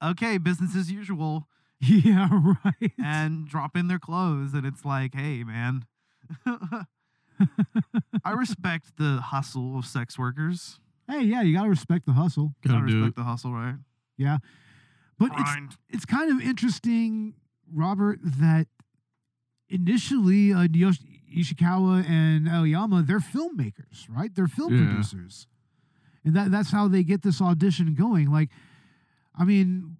okay, 0.03 0.37
business 0.37 0.75
as 0.75 0.91
usual 0.91 1.47
yeah, 1.79 2.29
right. 2.63 2.91
and 3.03 3.47
drop 3.47 3.75
in 3.75 3.87
their 3.87 3.99
clothes 3.99 4.53
and 4.53 4.65
it's 4.65 4.85
like, 4.85 5.15
hey 5.15 5.43
man. 5.43 5.85
I 8.23 8.31
respect 8.31 8.97
the 8.97 9.19
hustle 9.21 9.79
of 9.79 9.85
sex 9.85 10.17
workers. 10.19 10.79
hey, 11.09 11.21
yeah, 11.21 11.41
you 11.41 11.55
gotta 11.55 11.69
respect 11.69 12.05
the 12.05 12.13
hustle. 12.13 12.53
I 12.63 12.67
Gotta 12.67 12.83
respect 12.83 13.07
it. 13.07 13.15
the 13.15 13.23
hustle, 13.23 13.51
right? 13.51 13.75
Yeah, 14.17 14.37
but 15.17 15.31
it's 15.35 15.77
it's 15.89 16.05
kind 16.05 16.29
of 16.31 16.39
interesting, 16.39 17.33
Robert, 17.73 18.19
that 18.23 18.67
initially 19.69 20.53
uh, 20.53 20.67
Ishikawa 20.67 22.07
and 22.09 22.47
Aoyama, 22.49 23.03
they're 23.03 23.19
filmmakers, 23.19 24.05
right? 24.09 24.33
They're 24.35 24.47
film 24.47 24.73
Yeah. 24.73 24.85
producers, 24.85 25.47
and 26.25 26.35
that 26.35 26.51
that's 26.51 26.71
how 26.71 26.87
they 26.87 27.03
get 27.03 27.21
this 27.21 27.41
audition 27.41 27.93
going. 27.95 28.29
Like, 28.31 28.49
I 29.35 29.45
mean, 29.45 29.97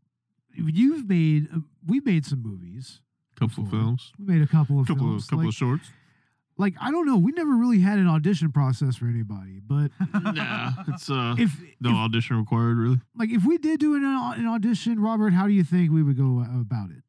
you've 0.56 1.08
made 1.08 1.48
uh, 1.54 1.60
we've 1.86 2.06
made 2.06 2.26
some 2.26 2.42
movies. 2.42 3.02
Couple 3.40 3.64
before. 3.64 3.80
films. 3.80 4.12
We 4.20 4.26
made 4.26 4.42
a 4.44 4.48
couple 4.48 4.80
of 4.80 4.88
Couple 4.88 5.08
films. 5.08 5.24
of 5.24 5.30
couple 5.30 5.46
like, 5.46 5.48
of 5.50 5.54
shorts. 5.56 5.90
like 6.58 6.76
I 6.80 6.92
don't 6.92 7.08
know, 7.08 7.18
we 7.18 7.32
never 7.32 7.56
really 7.56 7.80
had 7.80 7.98
an 7.98 8.08
audition 8.08 8.52
process 8.52 8.96
for 8.98 9.06
anybody, 9.08 9.60
but 9.66 9.90
nah, 10.36 10.74
it's 10.90 11.10
uh 11.10 11.36
if, 11.40 11.60
no 11.80 11.90
if 11.92 11.96
audition 11.96 12.38
required 12.38 12.78
really. 12.78 13.00
like 13.16 13.30
if 13.32 13.44
we 13.46 13.58
did 13.58 13.80
do 13.80 13.96
an, 13.96 14.04
an 14.04 14.46
audition, 14.46 15.00
Robert, 15.02 15.32
how 15.34 15.48
do 15.48 15.54
you 15.54 15.64
think 15.64 15.92
we 15.92 16.04
would 16.04 16.18
go 16.18 16.40
uh, 16.46 16.60
about 16.62 16.92
it? 16.92 17.02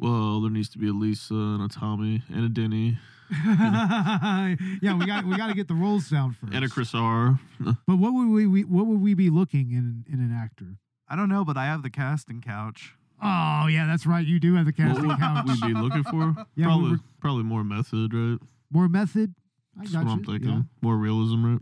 Well, 0.00 0.40
there 0.40 0.50
needs 0.50 0.68
to 0.70 0.78
be 0.78 0.88
a 0.88 0.92
Lisa 0.92 1.34
and 1.34 1.62
a 1.62 1.68
Tommy 1.68 2.22
and 2.32 2.44
a 2.44 2.48
Denny 2.48 2.98
yeah, 3.46 4.56
we 4.98 5.06
got 5.06 5.24
we 5.24 5.36
got 5.36 5.46
to 5.48 5.54
get 5.54 5.68
the 5.68 5.74
roles 5.74 6.08
down 6.10 6.32
first. 6.40 6.52
and 6.52 6.64
a 6.64 6.68
Chris 6.68 6.92
R. 6.96 7.38
But 7.86 7.96
what 7.98 8.12
would 8.12 8.28
we, 8.28 8.46
we 8.48 8.64
what 8.64 8.86
would 8.86 9.00
we 9.00 9.14
be 9.14 9.30
looking 9.30 9.70
in 9.70 10.04
in 10.12 10.18
an 10.18 10.32
actor? 10.36 10.78
I 11.08 11.14
don't 11.14 11.28
know, 11.28 11.44
but 11.44 11.56
I 11.56 11.66
have 11.66 11.84
the 11.84 11.90
casting 11.90 12.40
couch. 12.40 12.94
Oh 13.22 13.68
yeah, 13.68 13.86
that's 13.86 14.04
right. 14.04 14.26
You 14.26 14.40
do 14.40 14.54
have 14.56 14.64
the 14.66 14.72
What 14.72 14.76
casting 14.88 15.06
would 15.06 15.18
couch. 15.18 15.46
we 15.62 15.68
be 15.68 15.74
looking 15.80 16.02
for? 16.02 16.34
Yeah, 16.56 16.64
we 16.64 16.64
probably 16.64 16.90
were- 16.90 16.98
probably 17.20 17.44
more 17.44 17.62
method, 17.62 18.12
right? 18.12 18.38
More 18.72 18.88
method. 18.88 19.32
I 19.78 19.82
That's 19.82 19.92
got 19.92 19.98
what 20.06 20.10
you. 20.10 20.12
I'm 20.16 20.24
thinking. 20.24 20.48
yeah. 20.50 20.62
More 20.82 20.96
realism, 20.96 21.44
right? 21.46 21.60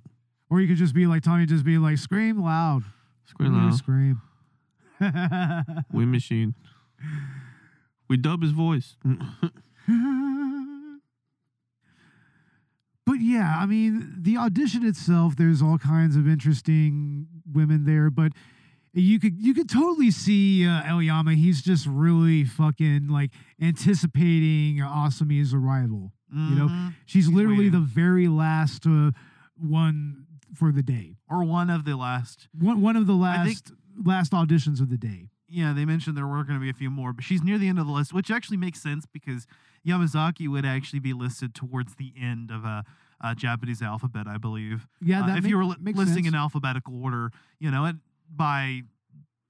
Or 0.48 0.62
you 0.62 0.68
could 0.68 0.79
just 0.79 0.94
be 0.94 1.07
like 1.07 1.22
Tommy, 1.22 1.44
just 1.44 1.64
be 1.66 1.77
like 1.77 1.98
scream 1.98 2.40
loud. 2.42 2.83
scream 3.27 3.53
loud. 3.55 3.74
Scream. 3.74 4.22
Wind 5.92 6.12
machine. 6.12 6.55
We 8.08 8.16
dub 8.16 8.42
his 8.42 8.52
voice. 8.52 8.96
but 13.06 13.20
yeah, 13.20 13.56
I 13.58 13.66
mean, 13.66 14.14
the 14.20 14.36
audition 14.36 14.84
itself, 14.86 15.36
there's 15.36 15.62
all 15.62 15.78
kinds 15.78 16.16
of 16.16 16.28
interesting 16.28 17.26
women 17.50 17.84
there, 17.84 18.10
but 18.10 18.32
you 18.92 19.18
could 19.20 19.40
you 19.40 19.54
could 19.54 19.68
totally 19.68 20.10
see 20.10 20.66
uh, 20.66 20.82
Eliyama. 20.82 21.34
He's 21.34 21.62
just 21.62 21.86
really 21.86 22.44
fucking 22.44 23.08
like 23.08 23.30
anticipating 23.60 24.78
Asami's 24.78 25.54
arrival. 25.54 26.12
You 26.30 26.54
know, 26.56 26.68
Mhm. 26.68 26.94
She's 27.06 27.24
He's 27.26 27.34
literally 27.34 27.56
waiting. 27.70 27.72
the 27.72 27.86
very 27.86 28.28
last 28.28 28.86
uh, 28.86 29.12
one 29.56 30.26
for 30.54 30.72
the 30.72 30.82
day. 30.82 31.16
or 31.30 31.42
one 31.44 31.70
of 31.70 31.84
the 31.86 31.96
last. 31.96 32.48
One 32.52 32.82
one 32.82 32.96
of 32.96 33.06
the 33.06 33.14
last 33.14 33.72
last 34.04 34.32
auditions 34.32 34.80
of 34.80 34.90
the 34.90 34.98
day. 34.98 35.30
Yeah, 35.48 35.72
they 35.72 35.84
mentioned 35.87 36.16
there 36.16 36.26
were 36.26 36.44
going 36.44 36.58
to 36.58 36.62
be 36.62 36.68
a 36.70 36.74
few 36.74 36.90
more, 36.90 37.12
but 37.12 37.24
she's 37.24 37.42
near 37.42 37.56
the 37.58 37.68
end 37.68 37.78
of 37.78 37.87
the 37.87 37.92
list, 37.92 38.12
which 38.12 38.30
actually 38.30 38.58
makes 38.58 38.82
sense 38.82 39.06
because 39.06 39.46
Yamazaki 39.87 40.46
would 40.48 40.66
actually 40.66 40.98
be 41.00 41.12
listed 41.14 41.54
towards 41.54 41.94
the 41.96 42.12
end 42.20 42.50
of 42.50 42.64
a, 42.64 42.84
a 43.22 43.34
Japanese 43.34 43.80
alphabet, 43.80 44.26
I 44.26 44.37
believe. 44.37 44.87
Yeah, 45.00 45.22
Uh, 45.24 45.37
if 45.37 45.44
make- 45.44 45.50
you 45.50 45.56
were 45.56 45.64
li- 45.64 45.76
listing 45.80 46.06
sense. 46.24 46.26
in 46.28 46.34
alphabetical 46.34 47.02
order, 47.02 47.30
you 47.58 47.70
know, 47.70 47.90
by 48.30 48.82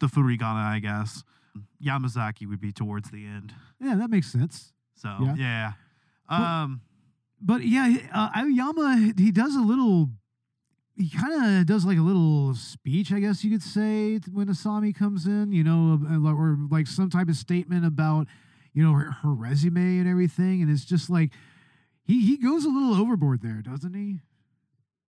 the 0.01 0.07
furigana, 0.07 0.65
I 0.65 0.79
guess. 0.79 1.25
Yamazaki 1.85 2.47
would 2.47 2.61
be 2.61 2.71
towards 2.73 3.11
the 3.11 3.27
end. 3.27 3.53
Yeah, 3.81 3.97
that 3.97 4.11
makes 4.11 4.31
sense. 4.31 4.73
So 4.95 5.09
Yeah. 5.21 5.35
yeah. 5.37 5.73
Um 6.29 6.81
But 7.41 7.65
yeah, 7.65 7.89
he- 7.89 8.03
uh, 8.13 8.31
Aoyama, 8.37 9.13
he 9.17 9.31
does 9.33 9.55
a 9.57 9.61
little. 9.61 10.11
He 10.99 11.09
kind 11.11 11.61
of 11.61 11.67
does 11.67 11.85
like 11.85 11.97
a 11.97 12.03
little 12.03 12.55
speech, 12.55 13.13
I 13.13 13.21
guess 13.21 13.45
you 13.45 13.51
could 13.53 13.63
say, 13.63 14.19
when 14.33 14.49
Asami 14.49 14.93
comes 14.95 15.27
in, 15.27 15.53
you 15.53 15.63
know, 15.63 15.99
or 16.27 16.59
like 16.71 16.87
some 16.89 17.09
type 17.09 17.29
of 17.29 17.37
statement 17.37 17.87
about, 17.87 18.27
you 18.75 18.83
know, 18.83 18.93
her, 18.95 19.13
her 19.23 19.33
resume 19.33 19.99
and 20.01 20.09
everything, 20.09 20.61
and 20.61 20.71
it's 20.71 20.85
just 20.85 21.09
like 21.09 21.31
he 22.03 22.21
he 22.27 22.37
goes 22.37 22.65
a 22.65 22.69
little 22.69 22.95
overboard 23.01 23.43
there, 23.43 23.63
doesn't 23.63 23.95
he? 23.95 24.19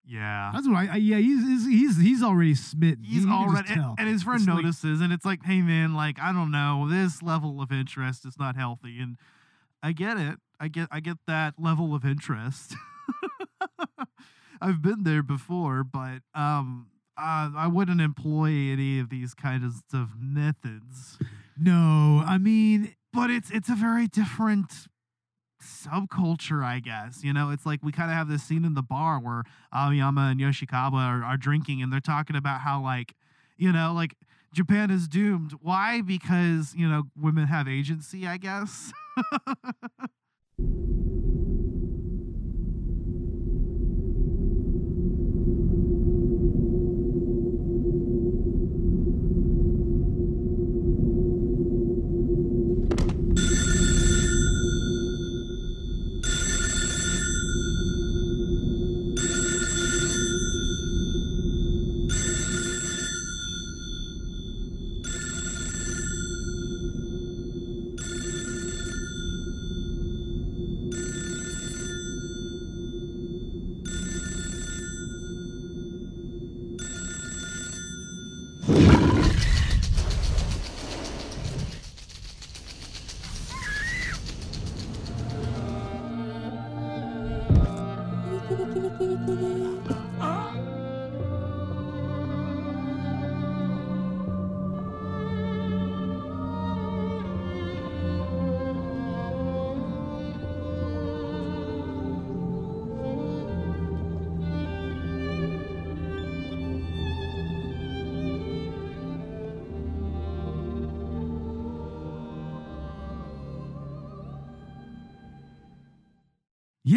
yeah. 0.10 0.52
That's 0.54 0.68
what 0.68 0.76
I, 0.78 0.94
I 0.94 0.96
yeah. 0.98 1.18
He's 1.18 1.66
he's 1.66 1.98
he's, 2.00 2.24
already 2.24 2.56
smitten. 2.56 3.04
He's 3.04 3.24
You 3.26 3.32
already 3.32 3.74
and, 3.74 3.96
and 4.00 4.08
his 4.10 4.24
friend 4.24 4.40
It's 4.40 4.48
like- 4.48 4.56
notices 4.64 5.02
and 5.02 5.12
it's 5.14 5.26
like, 5.26 5.44
hey 5.46 5.62
man, 5.62 5.94
like 5.94 6.18
I 6.20 6.32
don't 6.34 6.52
know, 6.52 6.88
this 6.90 7.22
level 7.22 7.62
of 7.62 7.72
interest 7.72 8.26
is 8.26 8.38
not 8.40 8.56
healthy. 8.56 9.00
And 9.00 9.18
I 9.84 9.92
get 9.94 10.18
it. 10.18 10.36
I 10.60 10.68
get 10.70 10.88
I 10.92 11.00
get 11.02 11.18
that 11.28 11.54
level 11.58 11.94
of 11.96 12.04
interest. 12.06 12.76
I've 14.62 14.82
been 14.82 15.04
there 15.04 15.24
before, 15.24 15.84
but 15.84 16.20
um 16.34 16.88
uh, 17.20 17.50
I 17.58 17.68
wouldn't 17.68 18.00
employ 18.00 18.50
any 18.50 19.00
of 19.00 19.10
these 19.10 19.34
kinds 19.34 19.82
of 19.92 20.10
methods. 20.20 21.18
no, 21.60 22.24
I 22.26 22.38
mean, 22.38 22.94
But 23.12 23.32
it's 23.32 23.50
it's 23.50 23.70
a 23.70 23.76
very 23.76 24.08
different 24.08 24.72
subculture, 25.64 26.64
I 26.64 26.80
guess. 26.80 27.24
You 27.24 27.34
know, 27.34 27.50
it's 27.50 27.66
like 27.66 27.82
we 27.84 27.92
kind 27.92 28.12
of 28.12 28.18
have 28.18 28.28
this 28.28 28.44
scene 28.44 28.64
in 28.66 28.76
the 28.76 28.84
bar 28.84 29.20
where 29.20 29.44
Aoyama 29.76 30.30
and 30.32 30.40
Yoshikawa 30.40 30.94
are, 30.94 31.24
are 31.24 31.38
drinking 31.38 31.82
and 31.82 31.92
they're 31.92 32.00
talking 32.00 32.36
about 32.36 32.62
how 32.62 32.82
like, 32.82 33.16
you 33.58 33.72
know, 33.72 33.94
like 33.94 34.16
Japan 34.54 34.92
is 34.92 35.08
doomed. 35.08 35.54
Why? 35.62 36.02
Because, 36.02 36.76
you 36.76 36.88
know, 36.88 37.04
women 37.20 37.48
have 37.48 37.68
agency, 37.68 38.28
I 38.28 38.38
guess. 38.38 38.94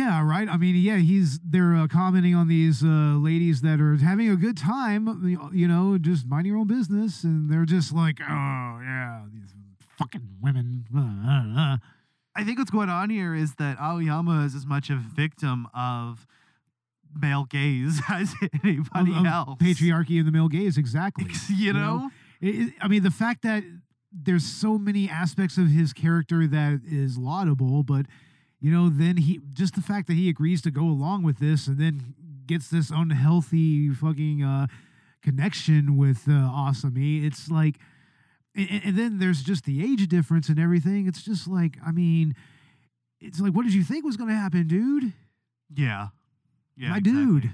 Yeah, 0.00 0.22
right. 0.24 0.48
I 0.48 0.56
mean, 0.56 0.76
yeah, 0.76 0.96
he's 0.96 1.38
they're 1.44 1.74
uh, 1.76 1.86
commenting 1.88 2.34
on 2.34 2.48
these 2.48 2.82
uh, 2.82 3.18
ladies 3.18 3.60
that 3.62 3.80
are 3.80 3.96
having 3.96 4.30
a 4.30 4.36
good 4.36 4.56
time, 4.56 5.02
you- 5.28 5.50
you 5.52 5.68
know, 5.68 5.98
just 5.98 6.26
mind 6.26 6.46
your 6.46 6.56
own 6.56 6.66
business, 6.66 7.22
and 7.24 7.50
they're 7.50 7.64
just 7.66 7.92
like, 7.92 8.18
oh 8.20 8.78
yeah, 8.82 9.22
these 9.32 9.52
fucking 9.98 10.26
women. 10.42 10.86
uh, 10.94 11.00
uh, 11.00 11.60
uh." 11.74 11.76
I 12.34 12.44
think 12.44 12.58
what's 12.58 12.70
going 12.70 12.88
on 12.88 13.10
here 13.10 13.34
is 13.34 13.54
that 13.56 13.78
Aoyama 13.80 14.44
is 14.46 14.54
as 14.54 14.64
much 14.64 14.88
a 14.88 14.96
victim 14.96 15.66
of 15.74 16.26
male 17.14 17.44
gaze 17.44 18.00
as 18.08 18.34
anybody 18.64 19.10
Of- 19.10 19.18
of 19.18 19.26
else. 19.26 19.58
patriarchy 19.60 20.18
and 20.18 20.26
the 20.28 20.32
male 20.32 20.48
gaze, 20.48 20.78
exactly. 20.78 21.26
you 21.54 21.72
know? 21.72 21.96
know? 21.98 22.10
It- 22.40 22.74
I 22.80 22.88
mean, 22.88 23.02
the 23.02 23.10
fact 23.10 23.42
that 23.42 23.64
there's 24.12 24.44
so 24.44 24.78
many 24.78 25.08
aspects 25.08 25.58
of 25.58 25.68
his 25.68 25.92
character 25.92 26.46
that 26.46 26.80
is 26.86 27.18
laudable, 27.18 27.82
but 27.82 28.06
you 28.61 28.70
know, 28.70 28.88
then 28.88 29.16
he 29.16 29.40
just 29.53 29.75
the 29.75 29.81
fact 29.81 30.07
that 30.09 30.14
he 30.14 30.29
agrees 30.29 30.61
to 30.62 30.70
go 30.70 30.83
along 30.83 31.23
with 31.23 31.38
this 31.38 31.66
and 31.66 31.79
then 31.79 32.14
gets 32.46 32.68
this 32.68 32.90
unhealthy 32.90 33.88
fucking 33.90 34.42
uh, 34.42 34.66
connection 35.23 35.96
with 35.96 36.29
uh, 36.29 36.33
Asami. 36.33 37.25
It's 37.25 37.51
like, 37.51 37.77
and, 38.55 38.83
and 38.85 38.99
then 38.99 39.18
there's 39.18 39.42
just 39.42 39.64
the 39.64 39.83
age 39.83 40.09
difference 40.09 40.49
and 40.49 40.59
everything. 40.59 41.07
It's 41.07 41.23
just 41.23 41.49
like, 41.49 41.79
I 41.87 41.92
mean, 41.92 42.35
it's 43.20 43.40
like, 43.40 43.53
what 43.53 43.64
did 43.64 43.75
you 43.75 43.85
think 43.85 44.05
was 44.05 44.16
going 44.16 44.31
to 44.31 44.37
happen, 44.37 44.66
dude? 44.66 45.12
Yeah. 45.75 46.09
Yeah. 46.77 46.90
My 46.90 46.99
exactly. 46.99 47.25
dude, 47.25 47.53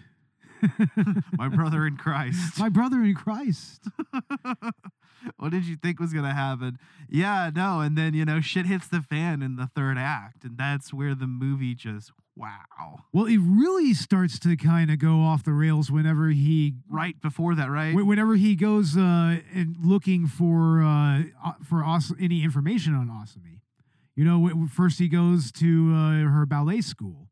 My 1.32 1.48
brother 1.48 1.86
in 1.86 1.96
Christ. 1.96 2.58
my 2.58 2.68
brother 2.68 3.02
in 3.02 3.14
Christ. 3.14 3.88
what 5.36 5.50
did 5.50 5.64
you 5.64 5.76
think 5.76 6.00
was 6.00 6.12
gonna 6.12 6.34
happen? 6.34 6.78
Yeah, 7.08 7.50
no, 7.54 7.80
and 7.80 7.96
then 7.96 8.14
you 8.14 8.24
know 8.24 8.40
shit 8.40 8.66
hits 8.66 8.88
the 8.88 9.02
fan 9.02 9.42
in 9.42 9.56
the 9.56 9.68
third 9.74 9.98
act, 9.98 10.44
and 10.44 10.56
that's 10.58 10.92
where 10.92 11.14
the 11.14 11.26
movie 11.26 11.74
just 11.74 12.12
wow. 12.36 13.00
Well, 13.12 13.26
it 13.26 13.38
really 13.38 13.94
starts 13.94 14.38
to 14.40 14.56
kind 14.56 14.90
of 14.90 14.98
go 14.98 15.20
off 15.20 15.44
the 15.44 15.52
rails 15.52 15.90
whenever 15.90 16.28
he 16.28 16.74
Right 16.88 17.20
before 17.20 17.54
that, 17.54 17.70
right? 17.70 17.94
Whenever 17.94 18.34
he 18.36 18.54
goes 18.56 18.96
uh, 18.96 19.38
and 19.54 19.76
looking 19.82 20.26
for 20.26 20.82
uh, 20.82 21.22
for 21.64 21.84
As- 21.84 22.12
any 22.20 22.42
information 22.44 22.94
on 22.94 23.08
Asami, 23.08 23.60
you 24.14 24.24
know, 24.24 24.66
first 24.72 24.98
he 24.98 25.08
goes 25.08 25.50
to 25.52 25.92
uh, 25.94 26.30
her 26.30 26.46
ballet 26.46 26.80
school, 26.80 27.28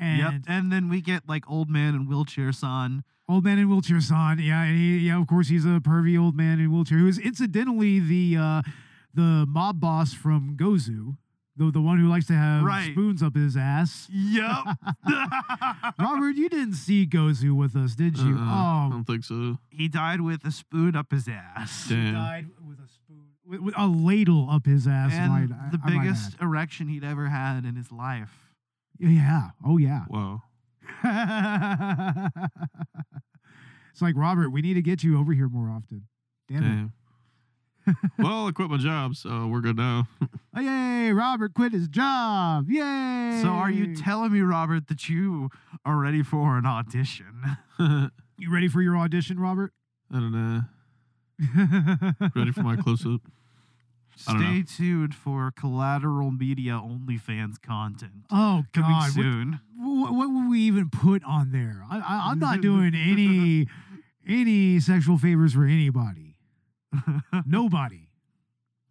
and 0.00 0.18
yep. 0.18 0.32
And 0.46 0.70
then 0.72 0.88
we 0.88 1.00
get 1.00 1.28
like 1.28 1.48
old 1.50 1.68
man 1.70 1.94
in 1.94 2.06
wheelchair 2.08 2.52
son. 2.52 3.04
old 3.28 3.44
man 3.44 3.58
in 3.58 3.68
wheelchair 3.68 4.00
son, 4.00 4.38
yeah, 4.40 4.62
and 4.64 4.76
he, 4.78 4.98
yeah, 4.98 5.20
of 5.20 5.26
course 5.26 5.48
he's 5.48 5.64
a 5.64 5.80
pervy 5.80 6.18
old 6.18 6.36
man 6.36 6.60
in 6.60 6.72
wheelchair 6.72 6.98
who 6.98 7.06
is 7.08 7.18
incidentally 7.18 8.00
the 8.00 8.36
uh, 8.36 8.62
the 9.14 9.44
mob 9.48 9.80
boss 9.80 10.14
from 10.14 10.56
Gozu, 10.56 11.16
the 11.56 11.70
the 11.70 11.80
one 11.80 11.98
who 11.98 12.08
likes 12.08 12.26
to 12.28 12.34
have 12.34 12.62
Right. 12.64 12.92
spoons 12.92 13.22
up 13.22 13.34
his 13.34 13.56
ass. 13.56 14.08
Yep. 14.12 14.64
Robert, 15.98 16.36
you 16.36 16.48
didn't 16.48 16.74
see 16.74 17.06
Gozu 17.06 17.54
with 17.56 17.76
us, 17.76 17.94
did 17.94 18.18
you? 18.18 18.36
I 18.38 18.86
oh, 18.88 18.92
don't 18.92 19.04
think 19.04 19.24
so. 19.24 19.58
he 19.70 19.88
died 19.88 20.20
with 20.20 20.44
a 20.44 20.50
spoon 20.52 20.96
up 20.96 21.10
his 21.10 21.28
ass. 21.28 21.86
Damn. 21.88 22.14
died 22.14 22.46
with 22.66 22.78
a 22.78 22.88
spoon, 22.88 23.24
with, 23.46 23.60
with 23.60 23.74
a 23.76 23.86
ladle 23.86 24.48
up 24.50 24.66
his 24.66 24.86
ass. 24.86 25.12
And 25.12 25.30
might- 25.50 25.70
the 25.72 25.80
I- 25.84 25.88
I 25.88 25.90
biggest 25.90 26.34
add. 26.34 26.42
erection 26.42 26.88
he'd 26.88 27.04
ever 27.04 27.28
had 27.28 27.64
in 27.64 27.76
his 27.76 27.90
life. 27.92 28.47
Yeah. 28.98 29.50
Oh 29.64 29.78
yeah. 29.78 30.04
Whoa. 30.08 30.42
it's 33.92 34.02
like 34.02 34.14
Robert, 34.16 34.50
we 34.50 34.62
need 34.62 34.74
to 34.74 34.82
get 34.82 35.02
you 35.02 35.18
over 35.18 35.32
here 35.32 35.48
more 35.48 35.70
often. 35.70 36.08
Damn 36.48 36.64
it. 36.64 36.90
Well, 38.18 38.46
I 38.48 38.52
quit 38.52 38.68
my 38.68 38.76
job, 38.76 39.16
so 39.16 39.46
we're 39.46 39.62
good 39.62 39.76
now. 39.76 40.08
Oh, 40.56 40.60
yay, 40.60 41.12
Robert 41.12 41.54
quit 41.54 41.72
his 41.72 41.86
job. 41.86 42.68
Yay. 42.68 43.38
So 43.42 43.48
are 43.48 43.70
you 43.70 43.94
telling 43.94 44.32
me, 44.32 44.40
Robert, 44.40 44.88
that 44.88 45.08
you 45.08 45.50
are 45.84 45.96
ready 45.96 46.24
for 46.24 46.58
an 46.58 46.66
audition? 46.66 47.58
You 47.78 48.52
ready 48.52 48.66
for 48.66 48.82
your 48.82 48.96
audition, 48.96 49.38
Robert? 49.38 49.72
I 50.12 50.16
don't 50.16 50.32
know. 50.32 50.62
Ready 52.34 52.50
for 52.50 52.62
my 52.62 52.74
close 52.74 53.06
up? 53.06 53.20
Stay 54.20 54.62
tuned 54.64 55.14
for 55.14 55.52
collateral 55.52 56.30
media 56.32 56.72
OnlyFans 56.72 57.60
content 57.62 58.24
oh 58.30 58.64
coming 58.72 58.90
God. 58.90 59.10
Soon. 59.12 59.60
what, 59.76 60.12
what 60.12 60.28
would 60.30 60.48
we 60.50 60.60
even 60.62 60.90
put 60.90 61.22
on 61.24 61.52
there? 61.52 61.84
I, 61.90 61.98
I, 61.98 62.30
I'm 62.30 62.38
not 62.38 62.60
doing 62.60 62.94
any 62.94 63.66
any 64.26 64.80
sexual 64.80 65.18
favors 65.18 65.52
for 65.54 65.64
anybody. 65.64 66.36
Nobody. 67.46 68.08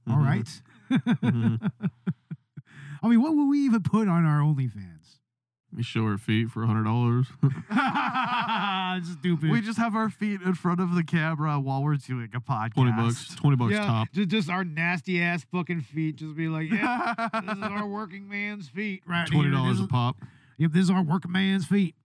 All 0.10 0.16
Mhm. 0.18 0.26
right. 0.26 0.62
Mhm. 1.22 1.72
I 3.04 3.08
mean, 3.10 3.22
what 3.22 3.36
would 3.36 3.46
we 3.48 3.60
even 3.66 3.84
put 3.84 4.08
on 4.08 4.26
our 4.26 4.40
OnlyFans? 4.42 4.97
We 5.76 5.84
show 5.84 6.04
our 6.06 6.18
feet 6.18 6.50
for 6.50 6.64
a 6.64 6.68
hundred 6.68 6.86
dollars. 6.86 7.28
Stupid. 9.20 9.50
We 9.52 9.62
just 9.62 9.78
have 9.78 9.96
our 9.96 10.10
feet 10.10 10.42
in 10.42 10.54
front 10.56 10.80
of 10.80 10.96
the 10.96 11.04
camera 11.04 11.60
while 11.60 11.84
we're 11.84 11.96
doing 11.96 12.30
a 12.34 12.40
podcast. 12.40 12.74
Twenty 12.74 12.92
bucks. 12.94 13.36
Twenty 13.36 13.58
bucks 13.58 13.74
yeah, 13.74 13.86
top. 13.86 14.08
Just, 14.14 14.30
just 14.30 14.50
our 14.50 14.64
nasty 14.64 15.22
ass 15.22 15.46
fucking 15.52 15.82
feet. 15.82 16.16
Just 16.16 16.36
be 16.36 16.48
like, 16.48 16.72
yeah, 16.72 17.14
this 17.46 17.58
is 17.58 17.64
our 17.64 17.88
working 17.88 18.28
man's 18.30 18.70
feet 18.70 19.04
right 19.06 19.28
Twenty 19.28 19.52
dollars 19.52 19.80
a 19.80 19.88
pop. 19.88 20.18
Yep, 20.58 20.72
this 20.72 20.84
is 20.84 20.90
our 20.90 21.04
working 21.04 21.32
man's 21.32 21.66
feet. 21.66 21.96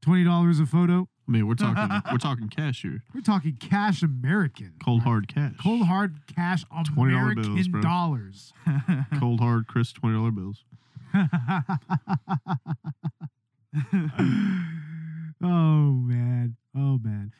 Twenty 0.00 0.24
dollars 0.24 0.58
a 0.58 0.66
photo. 0.66 1.08
I 1.28 1.30
mean, 1.30 1.46
we're 1.46 1.54
talking 1.54 2.02
we're 2.10 2.18
talking 2.18 2.48
cash 2.48 2.82
here. 2.82 3.04
We're 3.14 3.20
talking 3.20 3.56
cash 3.60 4.02
American. 4.02 4.74
Cold 4.84 5.02
hard 5.02 5.32
cash. 5.32 5.52
Cold 5.62 5.86
hard 5.86 6.16
cash 6.34 6.64
$20 6.74 6.96
American 6.96 7.54
bills, 7.54 7.68
bro. 7.68 7.80
dollars. 7.80 8.52
Cold 9.20 9.40
hard 9.40 9.68
crisp 9.68 9.96
twenty 10.00 10.16
dollar 10.16 10.32
bills. 10.32 10.64
oh 15.42 15.92
man. 15.92 16.56
Oh 16.76 16.98
man. 16.98 17.32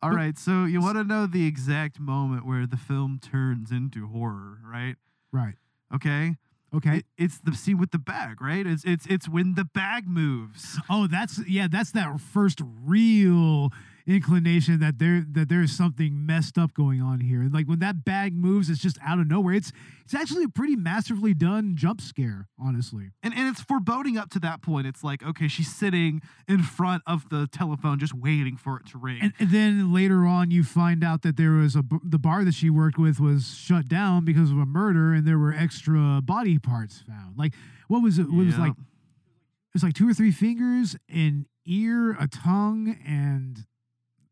All 0.00 0.10
right, 0.10 0.38
so 0.38 0.64
you 0.64 0.80
want 0.80 0.96
to 0.96 1.02
know 1.02 1.26
the 1.26 1.44
exact 1.46 1.98
moment 1.98 2.46
where 2.46 2.66
the 2.66 2.76
film 2.76 3.18
turns 3.20 3.72
into 3.72 4.06
horror, 4.06 4.58
right? 4.64 4.94
Right. 5.32 5.54
Okay. 5.92 6.36
Okay. 6.74 6.98
It, 6.98 7.06
it's 7.16 7.38
the 7.38 7.54
scene 7.54 7.78
with 7.78 7.90
the 7.90 7.98
bag, 7.98 8.40
right? 8.40 8.64
It's 8.64 8.84
it's 8.84 9.06
it's 9.06 9.28
when 9.28 9.54
the 9.54 9.64
bag 9.64 10.06
moves. 10.06 10.78
Oh, 10.88 11.08
that's 11.08 11.40
yeah, 11.48 11.66
that's 11.70 11.90
that 11.92 12.20
first 12.20 12.60
real 12.84 13.72
inclination 14.08 14.80
that 14.80 14.98
there 14.98 15.24
that 15.32 15.48
there's 15.48 15.76
something 15.76 16.26
messed 16.26 16.56
up 16.56 16.72
going 16.74 17.00
on 17.00 17.20
here. 17.20 17.42
And 17.42 17.52
Like 17.52 17.66
when 17.66 17.78
that 17.80 18.04
bag 18.04 18.34
moves, 18.34 18.70
it's 18.70 18.80
just 18.80 18.98
out 19.06 19.18
of 19.18 19.28
nowhere. 19.28 19.54
It's 19.54 19.70
it's 20.04 20.14
actually 20.14 20.44
a 20.44 20.48
pretty 20.48 20.74
masterfully 20.74 21.34
done 21.34 21.76
jump 21.76 22.00
scare, 22.00 22.48
honestly. 22.58 23.10
And 23.22 23.34
and 23.34 23.48
it's 23.48 23.60
foreboding 23.60 24.16
up 24.16 24.30
to 24.30 24.38
that 24.40 24.62
point. 24.62 24.86
It's 24.86 25.04
like, 25.04 25.22
okay, 25.22 25.46
she's 25.46 25.72
sitting 25.72 26.22
in 26.48 26.62
front 26.62 27.02
of 27.06 27.28
the 27.28 27.46
telephone 27.52 27.98
just 27.98 28.14
waiting 28.14 28.56
for 28.56 28.78
it 28.78 28.86
to 28.86 28.98
ring. 28.98 29.18
And, 29.20 29.32
and 29.38 29.50
then 29.50 29.92
later 29.92 30.24
on, 30.24 30.50
you 30.50 30.64
find 30.64 31.04
out 31.04 31.22
that 31.22 31.36
there 31.36 31.52
was 31.52 31.76
a 31.76 31.84
the 32.02 32.18
bar 32.18 32.44
that 32.44 32.54
she 32.54 32.70
worked 32.70 32.98
with 32.98 33.20
was 33.20 33.56
shut 33.58 33.88
down 33.88 34.24
because 34.24 34.50
of 34.50 34.58
a 34.58 34.66
murder, 34.66 35.12
and 35.12 35.26
there 35.26 35.38
were 35.38 35.52
extra 35.52 36.20
body 36.22 36.58
parts 36.58 37.04
found. 37.06 37.36
Like 37.36 37.52
what 37.88 38.02
was 38.02 38.18
it? 38.18 38.22
It 38.22 38.32
was 38.32 38.58
like 38.58 38.72
it 38.72 39.74
was 39.74 39.82
like 39.82 39.94
two 39.94 40.08
or 40.08 40.14
three 40.14 40.30
fingers, 40.30 40.96
an 41.08 41.46
ear, 41.66 42.12
a 42.18 42.26
tongue, 42.26 42.96
and 43.06 43.66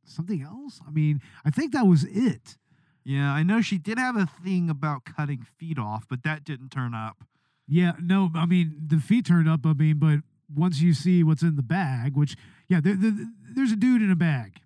something 0.09 0.43
else. 0.43 0.81
I 0.87 0.91
mean, 0.91 1.21
I 1.45 1.51
think 1.51 1.73
that 1.73 1.87
was 1.87 2.05
it. 2.05 2.57
Yeah, 3.05 3.33
I 3.33 3.43
know 3.43 3.61
she 3.61 3.79
did 3.79 3.99
have 3.99 4.17
a 4.17 4.27
thing 4.27 4.69
about 4.69 5.05
cutting 5.05 5.47
feet 5.59 5.79
off, 5.79 6.07
but 6.09 6.25
that 6.25 6.45
didn't 6.45 6.71
turn 6.71 6.93
up. 6.95 7.25
Yeah, 7.69 7.93
no, 8.01 8.31
I 8.35 8.47
mean 8.47 8.77
the 8.87 8.99
feet 8.99 9.27
turned 9.27 9.49
up. 9.49 9.61
I 9.65 9.73
mean, 9.73 9.99
but 9.99 10.21
once 10.53 10.81
you 10.81 10.95
see 10.95 11.23
what's 11.23 11.43
in 11.43 11.57
the 11.57 11.63
bag, 11.63 12.17
which 12.17 12.37
yeah, 12.69 12.81
there, 12.81 12.97
there, 12.97 13.13
there's 13.55 13.73
a 13.73 13.77
dude 13.77 14.03
in 14.03 14.11
a 14.11 14.17
bag, 14.17 14.61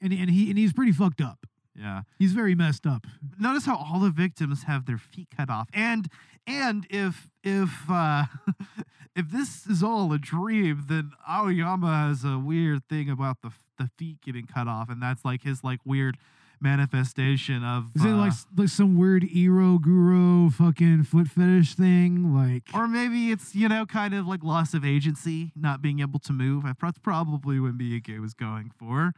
and 0.00 0.12
and 0.12 0.30
he 0.30 0.50
and 0.50 0.58
he's 0.58 0.72
pretty 0.72 0.92
fucked 0.92 1.20
up. 1.20 1.46
Yeah. 1.74 2.02
He's 2.18 2.32
very 2.32 2.54
messed 2.54 2.86
up. 2.86 3.06
Notice 3.38 3.64
how 3.64 3.76
all 3.76 4.00
the 4.00 4.10
victims 4.10 4.64
have 4.64 4.86
their 4.86 4.98
feet 4.98 5.28
cut 5.34 5.48
off. 5.48 5.68
And 5.72 6.08
and 6.46 6.86
if 6.90 7.28
if 7.42 7.90
uh 7.90 8.24
if 9.16 9.30
this 9.30 9.66
is 9.66 9.82
all 9.82 10.12
a 10.12 10.18
dream, 10.18 10.84
then 10.88 11.12
Aoyama 11.28 12.08
has 12.08 12.24
a 12.24 12.38
weird 12.38 12.86
thing 12.88 13.08
about 13.08 13.38
the 13.42 13.50
the 13.80 13.90
feet 13.98 14.20
getting 14.24 14.46
cut 14.46 14.68
off, 14.68 14.88
and 14.88 15.02
that's 15.02 15.24
like 15.24 15.42
his 15.42 15.64
like 15.64 15.80
weird 15.84 16.16
manifestation 16.62 17.64
of 17.64 17.90
Is 17.96 18.04
it 18.04 18.08
like 18.08 18.30
uh, 18.30 18.34
s- 18.34 18.46
like 18.56 18.68
some 18.68 18.96
weird 18.98 19.24
Ero 19.34 19.78
Guro 19.78 20.52
fucking 20.52 21.04
foot 21.04 21.26
fetish 21.28 21.74
thing? 21.74 22.34
Like 22.34 22.64
or 22.74 22.86
maybe 22.86 23.30
it's 23.32 23.54
you 23.54 23.68
know 23.68 23.86
kind 23.86 24.14
of 24.14 24.26
like 24.26 24.44
loss 24.44 24.74
of 24.74 24.84
agency, 24.84 25.52
not 25.56 25.82
being 25.82 26.00
able 26.00 26.18
to 26.20 26.32
move. 26.32 26.64
That's 26.80 26.98
probably 26.98 27.58
what 27.58 27.76
Miike 27.76 28.20
was 28.20 28.34
going 28.34 28.70
for, 28.78 29.14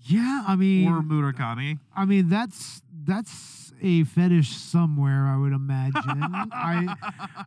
yeah, 0.00 0.42
I 0.46 0.56
mean, 0.56 0.88
or 0.88 1.00
Murakami. 1.00 1.78
I 1.96 2.04
mean 2.04 2.28
that's 2.28 2.82
that's 3.04 3.72
a 3.82 4.04
fetish 4.04 4.50
somewhere. 4.56 5.26
I 5.26 5.36
would 5.36 5.52
imagine. 5.52 6.02
I 6.52 6.96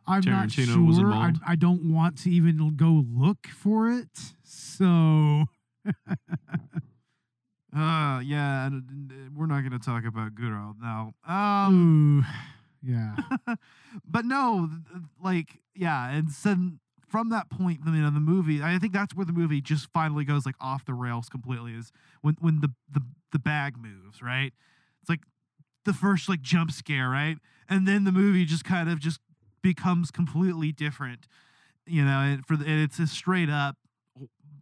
I'm 0.06 0.22
not 0.24 0.48
Tarantino 0.48 0.86
was 0.86 0.96
sure. 0.96 1.12
I. 1.12 1.32
I 1.46 1.54
don't 1.56 1.92
want 1.92 2.16
to 2.22 2.30
even 2.30 2.74
go 2.76 3.04
look 3.14 3.46
for 3.48 3.90
it. 3.90 4.08
So 4.44 5.44
Uh, 7.76 8.20
yeah, 8.20 8.70
we're 9.36 9.46
not 9.46 9.60
going 9.60 9.72
to 9.72 9.78
talk 9.78 10.04
about 10.06 10.34
Guro 10.34 10.74
now. 10.80 11.12
Um, 11.26 12.20
ooh, 12.20 12.24
yeah. 12.82 13.14
but 14.04 14.24
no, 14.24 14.70
like 15.22 15.60
yeah, 15.74 16.10
and 16.10 16.30
so 16.30 16.56
from 17.06 17.30
that 17.30 17.50
point, 17.50 17.80
you 17.84 17.92
know, 17.92 18.10
the 18.10 18.20
movie. 18.20 18.62
I 18.62 18.78
think 18.78 18.92
that's 18.92 19.14
where 19.14 19.26
the 19.26 19.32
movie 19.32 19.60
just 19.60 19.88
finally 19.92 20.24
goes 20.24 20.46
like 20.46 20.54
off 20.60 20.84
the 20.84 20.94
rails 20.94 21.28
completely. 21.28 21.72
Is 21.72 21.92
when 22.22 22.36
when 22.40 22.60
the 22.60 22.72
the 22.90 23.02
the 23.32 23.38
bag 23.38 23.74
moves, 23.76 24.22
right? 24.22 24.52
It's 25.02 25.10
like 25.10 25.20
the 25.84 25.92
first 25.92 26.28
like 26.28 26.40
jump 26.40 26.70
scare, 26.72 27.10
right? 27.10 27.36
And 27.68 27.86
then 27.86 28.04
the 28.04 28.12
movie 28.12 28.46
just 28.46 28.64
kind 28.64 28.88
of 28.88 28.98
just 28.98 29.20
becomes 29.62 30.10
completely 30.10 30.72
different. 30.72 31.26
You 31.86 32.04
know, 32.04 32.20
and 32.20 32.46
for 32.46 32.56
the, 32.56 32.66
and 32.66 32.82
it's 32.82 32.98
a 32.98 33.06
straight 33.06 33.50
up 33.50 33.76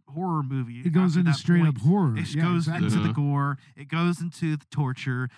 horror 0.09 0.43
movie. 0.43 0.81
It 0.81 0.91
goes 0.93 1.15
into 1.17 1.33
straight 1.33 1.63
point. 1.63 1.77
up 1.77 1.81
horror. 1.81 2.17
It 2.17 2.33
Yeah, 2.33 2.43
goes 2.43 2.67
exactly. 2.67 2.85
into 2.87 2.97
the 2.99 3.03
uh-huh. 3.05 3.13
gore. 3.13 3.57
It 3.75 3.87
goes 3.89 4.21
into 4.21 4.55
the 4.57 4.65
torture. 4.71 5.29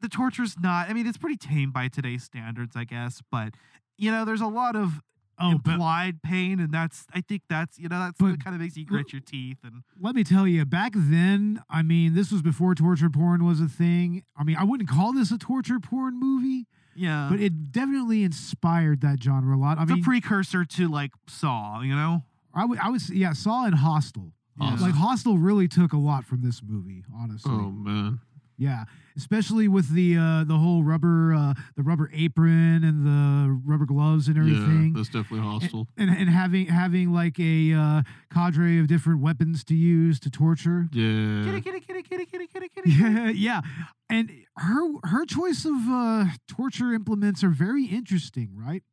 The 0.00 0.08
torture's 0.08 0.56
not. 0.58 0.88
I 0.88 0.92
mean, 0.92 1.06
it's 1.06 1.18
pretty 1.18 1.36
tame 1.36 1.70
by 1.70 1.88
today's 1.88 2.24
standards, 2.24 2.76
I 2.76 2.84
guess. 2.84 3.22
But 3.30 3.54
you 3.96 4.10
know, 4.10 4.24
there's 4.24 4.40
a 4.40 4.46
lot 4.46 4.76
of 4.76 5.00
Oh, 5.36 5.58
but 5.64 5.72
implied 5.72 6.22
pain, 6.22 6.60
and 6.60 6.72
that's. 6.72 7.06
I 7.12 7.20
think 7.20 7.42
that's. 7.48 7.76
You 7.78 7.88
know, 7.88 7.98
that's 7.98 8.18
But- 8.18 8.30
what 8.30 8.44
kind 8.44 8.54
of 8.54 8.60
makes 8.62 8.76
you 8.76 8.84
grit 8.84 9.12
your 9.12 9.20
teeth. 9.20 9.58
And 9.64 9.82
let 10.00 10.14
me 10.14 10.22
tell 10.22 10.46
you, 10.46 10.64
back 10.64 10.92
then, 10.94 11.60
I 11.68 11.82
mean, 11.82 12.14
this 12.14 12.30
was 12.30 12.40
before 12.40 12.74
torture 12.76 13.10
porn 13.10 13.44
was 13.44 13.60
a 13.60 13.66
thing. 13.68 14.22
I 14.36 14.44
mean, 14.44 14.56
I 14.56 14.62
wouldn't 14.62 14.88
call 14.88 15.12
this 15.12 15.32
a 15.32 15.38
torture 15.38 15.80
porn 15.80 16.20
movie, 16.20 16.66
yeah, 16.94 17.26
but 17.28 17.40
it 17.40 17.72
definitely 17.72 18.22
inspired 18.22 19.00
that 19.00 19.20
genre 19.20 19.56
a 19.56 19.58
lot. 19.58 19.78
I 19.78 19.82
it's 19.82 19.90
mean, 19.90 20.00
a 20.02 20.04
precursor 20.04 20.64
to 20.64 20.88
like 20.88 21.10
Saw. 21.26 21.80
You 21.80 21.96
know. 21.96 22.22
I 22.54 22.64
would, 22.64 22.78
I 22.78 22.88
was, 22.90 23.10
yeah, 23.10 23.32
Saw 23.32 23.64
and 23.66 23.74
Hostel. 23.74 24.32
Yeah. 24.60 24.76
Like 24.80 24.94
Hostel 24.94 25.36
really 25.38 25.66
took 25.68 25.92
a 25.92 25.96
lot 25.98 26.24
from 26.24 26.42
this 26.42 26.62
movie, 26.64 27.02
honestly. 27.14 27.50
Oh 27.52 27.70
man. 27.70 28.20
Yeah, 28.56 28.84
especially 29.16 29.66
with 29.66 29.92
the 29.92 30.16
uh, 30.16 30.44
the 30.44 30.56
whole 30.56 30.84
rubber 30.84 31.34
uh, 31.34 31.54
the 31.76 31.82
rubber 31.82 32.08
apron 32.14 32.84
and 32.84 33.04
the 33.04 33.60
rubber 33.66 33.84
gloves 33.84 34.28
and 34.28 34.36
Yeah, 34.36 34.42
everything. 34.42 34.92
that's 34.92 35.08
definitely 35.08 35.40
Hostel. 35.40 35.88
and, 35.96 36.08
and 36.08 36.30
having 36.30 36.66
having 36.66 37.12
like 37.12 37.40
a 37.40 37.72
uh, 37.72 38.02
cadre 38.32 38.78
of 38.78 38.86
different 38.86 39.20
weapons 39.20 39.64
to 39.64 39.74
use 39.74 40.20
to 40.20 40.30
torture. 40.30 40.86
Yeah. 40.92 41.46
Kitty, 41.46 41.60
kitty, 41.62 41.80
kitty, 41.80 42.02
kitty, 42.04 42.26
kitty, 42.26 42.46
kitty, 42.46 42.68
kitty. 42.68 42.90
Yeah, 42.92 43.28
yeah, 43.34 43.60
and 44.08 44.30
her 44.56 45.00
her 45.02 45.26
choice 45.26 45.64
of 45.64 45.74
uh, 45.90 46.26
torture 46.46 46.92
implements 46.92 47.42
are 47.42 47.50
very 47.50 47.86
interesting, 47.86 48.50
right? 48.54 48.84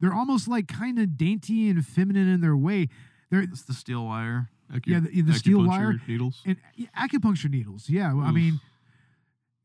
They're 0.00 0.14
almost 0.14 0.46
like 0.48 0.68
kind 0.68 0.98
of 0.98 1.16
dainty 1.16 1.68
and 1.68 1.84
feminine 1.84 2.28
in 2.28 2.40
their 2.40 2.56
way. 2.56 2.88
They're 3.30 3.40
It's 3.42 3.62
the 3.62 3.72
steel 3.74 4.04
wire. 4.06 4.50
Acu- 4.72 4.86
yeah, 4.86 5.00
the, 5.00 5.22
the 5.22 5.32
steel 5.34 5.66
wire 5.66 5.94
acupuncture 5.94 6.08
needles. 6.08 6.42
and 6.46 6.56
yeah, 6.74 6.86
acupuncture 6.98 7.50
needles. 7.50 7.88
Yeah, 7.88 8.14
I 8.14 8.30
mean. 8.32 8.60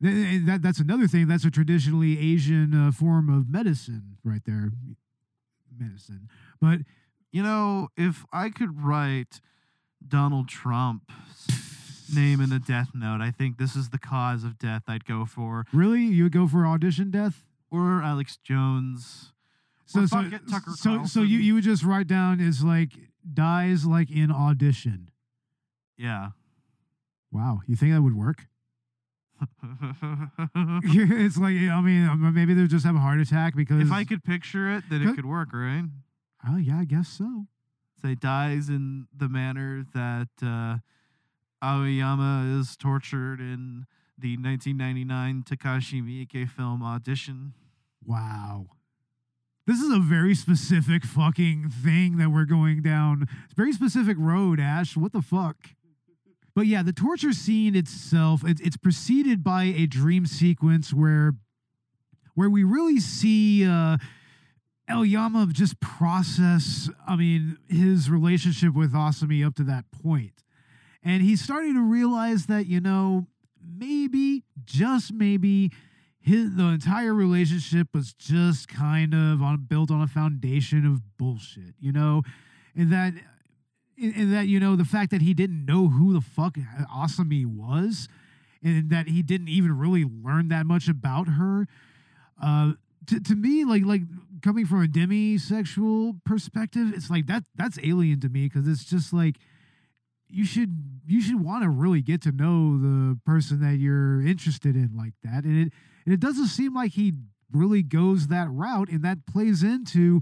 th- 0.02 0.14
th- 0.14 0.46
That, 0.46 0.62
that's 0.62 0.78
another 0.80 1.06
thing. 1.06 1.28
That's 1.28 1.44
a 1.44 1.50
traditionally 1.50 2.18
Asian 2.18 2.72
uh, 2.74 2.90
form 2.90 3.28
of 3.28 3.48
medicine, 3.50 4.16
right 4.24 4.42
there. 4.46 4.72
Medicine, 5.78 6.28
but 6.60 6.80
You 7.32 7.42
know, 7.42 7.88
if 7.96 8.24
I 8.32 8.48
could 8.50 8.82
write 8.84 9.40
Donald 10.06 10.48
Trump's 10.48 12.08
name 12.14 12.40
in 12.40 12.52
a 12.52 12.58
death 12.60 12.90
note, 12.94 13.20
I 13.20 13.30
think 13.32 13.58
this 13.58 13.74
is 13.74 13.90
the 13.90 13.98
cause 13.98 14.44
of 14.44 14.56
death 14.58 14.82
I'd 14.86 15.04
go 15.04 15.24
for. 15.26 15.64
really, 15.72 16.02
you 16.04 16.22
would 16.24 16.32
go 16.32 16.46
for 16.46 16.64
audition 16.66 17.10
death? 17.10 17.44
Or 17.70 18.00
Alex 18.02 18.36
Jones. 18.36 19.32
So, 19.86 20.06
so, 20.06 20.24
Tucker 20.50 20.72
so, 20.76 21.04
so 21.04 21.20
you, 21.20 21.38
you 21.38 21.54
would 21.54 21.64
just 21.64 21.84
write 21.84 22.06
down 22.06 22.40
is 22.40 22.64
like 22.64 22.92
dies 23.32 23.84
like 23.84 24.10
in 24.10 24.30
audition. 24.30 25.10
Yeah. 25.96 26.30
Wow, 27.30 27.60
you 27.66 27.76
think 27.76 27.92
that 27.92 28.02
would 28.02 28.16
work? 28.16 28.46
it's 29.62 31.36
like 31.36 31.54
I 31.56 31.80
mean, 31.80 32.32
maybe 32.34 32.54
they 32.54 32.66
just 32.66 32.86
have 32.86 32.96
a 32.96 33.00
heart 33.00 33.20
attack 33.20 33.56
because. 33.56 33.82
if 33.82 33.92
I 33.92 34.04
could 34.04 34.24
picture 34.24 34.72
it, 34.74 34.84
then 34.88 35.02
it 35.02 35.14
Could- 35.16 35.26
work, 35.26 35.48
right? 35.52 35.84
oh 36.48 36.56
yeah, 36.56 36.78
I 36.78 36.84
guess 36.84 37.08
so. 37.08 37.46
Say 38.00 38.14
dies 38.14 38.68
in 38.68 39.06
the 39.16 39.28
manner 39.28 39.84
that 39.94 40.28
uh, 40.42 40.78
Aoyama 41.64 42.58
is 42.60 42.76
tortured 42.76 43.40
in 43.40 43.86
the 44.18 44.36
1999 44.36 45.42
Takashi 45.42 46.02
Miike 46.02 46.48
film 46.48 46.82
Audition. 46.82 47.54
Wow. 48.04 48.66
This 49.66 49.80
is 49.80 49.90
a 49.90 49.98
very 49.98 50.34
specific 50.34 51.04
fucking 51.04 51.70
thing 51.70 52.18
that 52.18 52.30
we're 52.30 52.44
going 52.44 52.82
down. 52.82 53.28
It's 53.44 53.54
very 53.54 53.72
specific 53.72 54.16
road, 54.18 54.60
Ash. 54.60 54.96
What 54.96 55.12
the 55.12 55.22
fuck? 55.22 55.56
But 56.54 56.66
yeah, 56.66 56.82
the 56.82 56.92
torture 56.92 57.32
scene 57.32 57.74
itself, 57.74 58.44
it, 58.44 58.60
it's 58.60 58.76
preceded 58.76 59.42
by 59.42 59.64
a 59.64 59.86
dream 59.86 60.26
sequence 60.26 60.92
where 60.92 61.32
where 62.34 62.50
we 62.50 62.64
really 62.64 63.00
see 63.00 63.66
uh 63.66 63.96
Aoyama 64.90 65.48
just 65.50 65.80
process, 65.80 66.90
I 67.08 67.16
mean, 67.16 67.56
his 67.68 68.10
relationship 68.10 68.74
with 68.74 68.92
Asami 68.92 69.46
up 69.46 69.54
to 69.56 69.64
that 69.64 69.84
point. 69.90 70.42
And 71.02 71.22
he's 71.22 71.42
starting 71.42 71.74
to 71.74 71.80
realize 71.80 72.46
that, 72.46 72.66
you 72.66 72.80
know, 72.80 73.26
maybe, 73.62 74.44
just 74.64 75.12
maybe, 75.12 75.70
his 76.24 76.56
the 76.56 76.64
entire 76.64 77.12
relationship 77.12 77.88
was 77.92 78.14
just 78.14 78.66
kind 78.66 79.12
of 79.12 79.42
on 79.42 79.66
built 79.68 79.90
on 79.90 80.00
a 80.00 80.06
foundation 80.06 80.86
of 80.86 81.02
bullshit, 81.18 81.74
you 81.78 81.92
know? 81.92 82.22
And 82.74 82.90
that 82.90 83.12
and 84.00 84.32
that, 84.32 84.48
you 84.48 84.58
know, 84.58 84.74
the 84.74 84.86
fact 84.86 85.10
that 85.10 85.20
he 85.20 85.34
didn't 85.34 85.66
know 85.66 85.88
who 85.88 86.14
the 86.14 86.22
fuck 86.22 86.56
Asami 86.56 87.44
was, 87.44 88.08
and 88.62 88.88
that 88.88 89.08
he 89.08 89.22
didn't 89.22 89.48
even 89.48 89.78
really 89.78 90.04
learn 90.04 90.48
that 90.48 90.64
much 90.64 90.88
about 90.88 91.28
her. 91.28 91.66
Uh 92.42 92.72
to, 93.08 93.20
to 93.20 93.34
me, 93.34 93.66
like 93.66 93.84
like 93.84 94.00
coming 94.42 94.64
from 94.64 94.82
a 94.82 94.86
demisexual 94.86 96.24
perspective, 96.24 96.94
it's 96.94 97.10
like 97.10 97.26
that 97.26 97.44
that's 97.54 97.78
alien 97.82 98.20
to 98.20 98.30
me 98.30 98.48
because 98.48 98.66
it's 98.66 98.84
just 98.84 99.12
like 99.12 99.36
you 100.34 100.44
should 100.44 101.00
you 101.06 101.20
should 101.20 101.40
want 101.42 101.62
to 101.62 101.68
really 101.68 102.00
get 102.02 102.22
to 102.22 102.32
know 102.32 102.78
the 102.78 103.18
person 103.26 103.60
that 103.60 103.76
you're 103.76 104.20
interested 104.22 104.74
in 104.76 104.90
like 104.96 105.12
that, 105.22 105.44
and 105.44 105.66
it 105.66 105.72
and 106.04 106.12
it 106.14 106.20
doesn't 106.20 106.48
seem 106.48 106.74
like 106.74 106.92
he 106.92 107.12
really 107.52 107.82
goes 107.82 108.28
that 108.28 108.48
route, 108.50 108.88
and 108.88 109.02
that 109.02 109.26
plays 109.26 109.62
into 109.62 110.20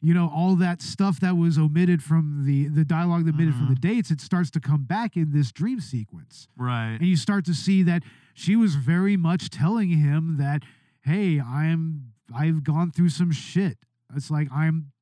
you 0.00 0.14
know 0.14 0.30
all 0.32 0.54
that 0.56 0.80
stuff 0.80 1.18
that 1.20 1.36
was 1.36 1.58
omitted 1.58 2.02
from 2.02 2.44
the 2.46 2.68
the 2.68 2.84
dialogue 2.84 3.24
that 3.24 3.34
omitted 3.34 3.54
from 3.54 3.68
the 3.68 3.74
dates. 3.74 4.10
It 4.10 4.20
starts 4.20 4.50
to 4.52 4.60
come 4.60 4.84
back 4.84 5.16
in 5.16 5.32
this 5.32 5.50
dream 5.50 5.80
sequence 5.80 6.46
Right. 6.56 6.96
and 7.00 7.06
you 7.06 7.16
start 7.16 7.44
to 7.46 7.54
see 7.54 7.82
that 7.84 8.02
she 8.34 8.54
was 8.54 8.76
very 8.76 9.16
much 9.16 9.50
telling 9.50 9.88
him 9.88 10.36
that 10.38 10.62
hey 11.02 11.40
i'm 11.40 12.12
i've 12.32 12.62
gone 12.62 12.90
through 12.92 13.08
some 13.08 13.32
shit 13.32 13.78
it's 14.14 14.30
like 14.30 14.46
i'm 14.52 14.92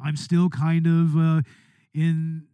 i'm 0.00 0.16
still 0.16 0.48
kind 0.48 0.86
of 0.86 1.16
uh 1.16 1.42
in 1.92 2.46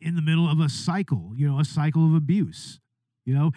in 0.00 0.14
the 0.16 0.22
middle 0.22 0.48
of 0.50 0.60
a 0.60 0.68
cycle 0.68 1.32
you 1.36 1.48
know 1.48 1.58
a 1.58 1.64
cycle 1.64 2.06
of 2.06 2.14
abuse 2.14 2.80
you 3.24 3.34
know 3.34 3.52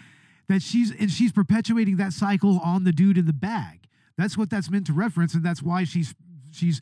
that 0.49 0.61
she's 0.61 0.91
and 0.99 1.09
she's 1.11 1.31
perpetuating 1.31 1.97
that 1.97 2.13
cycle 2.13 2.59
on 2.63 2.83
the 2.83 2.91
dude 2.91 3.17
in 3.17 3.25
the 3.25 3.33
bag 3.33 3.87
that's 4.17 4.37
what 4.37 4.49
that's 4.49 4.69
meant 4.69 4.85
to 4.87 4.93
reference 4.93 5.33
and 5.33 5.43
that's 5.43 5.61
why 5.61 5.83
she's 5.83 6.13
she's 6.51 6.81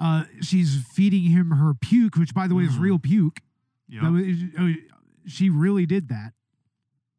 uh 0.00 0.24
she's 0.40 0.82
feeding 0.92 1.22
him 1.24 1.50
her 1.50 1.74
puke 1.74 2.16
which 2.16 2.32
by 2.34 2.46
the 2.46 2.54
way 2.54 2.64
is 2.64 2.76
Mhm. 2.76 2.80
real 2.80 2.98
puke 2.98 3.40
Yep. 3.88 4.02
was, 4.04 4.36
oh, 4.58 4.72
she 5.26 5.50
really 5.50 5.84
did 5.84 6.08
that. 6.08 6.32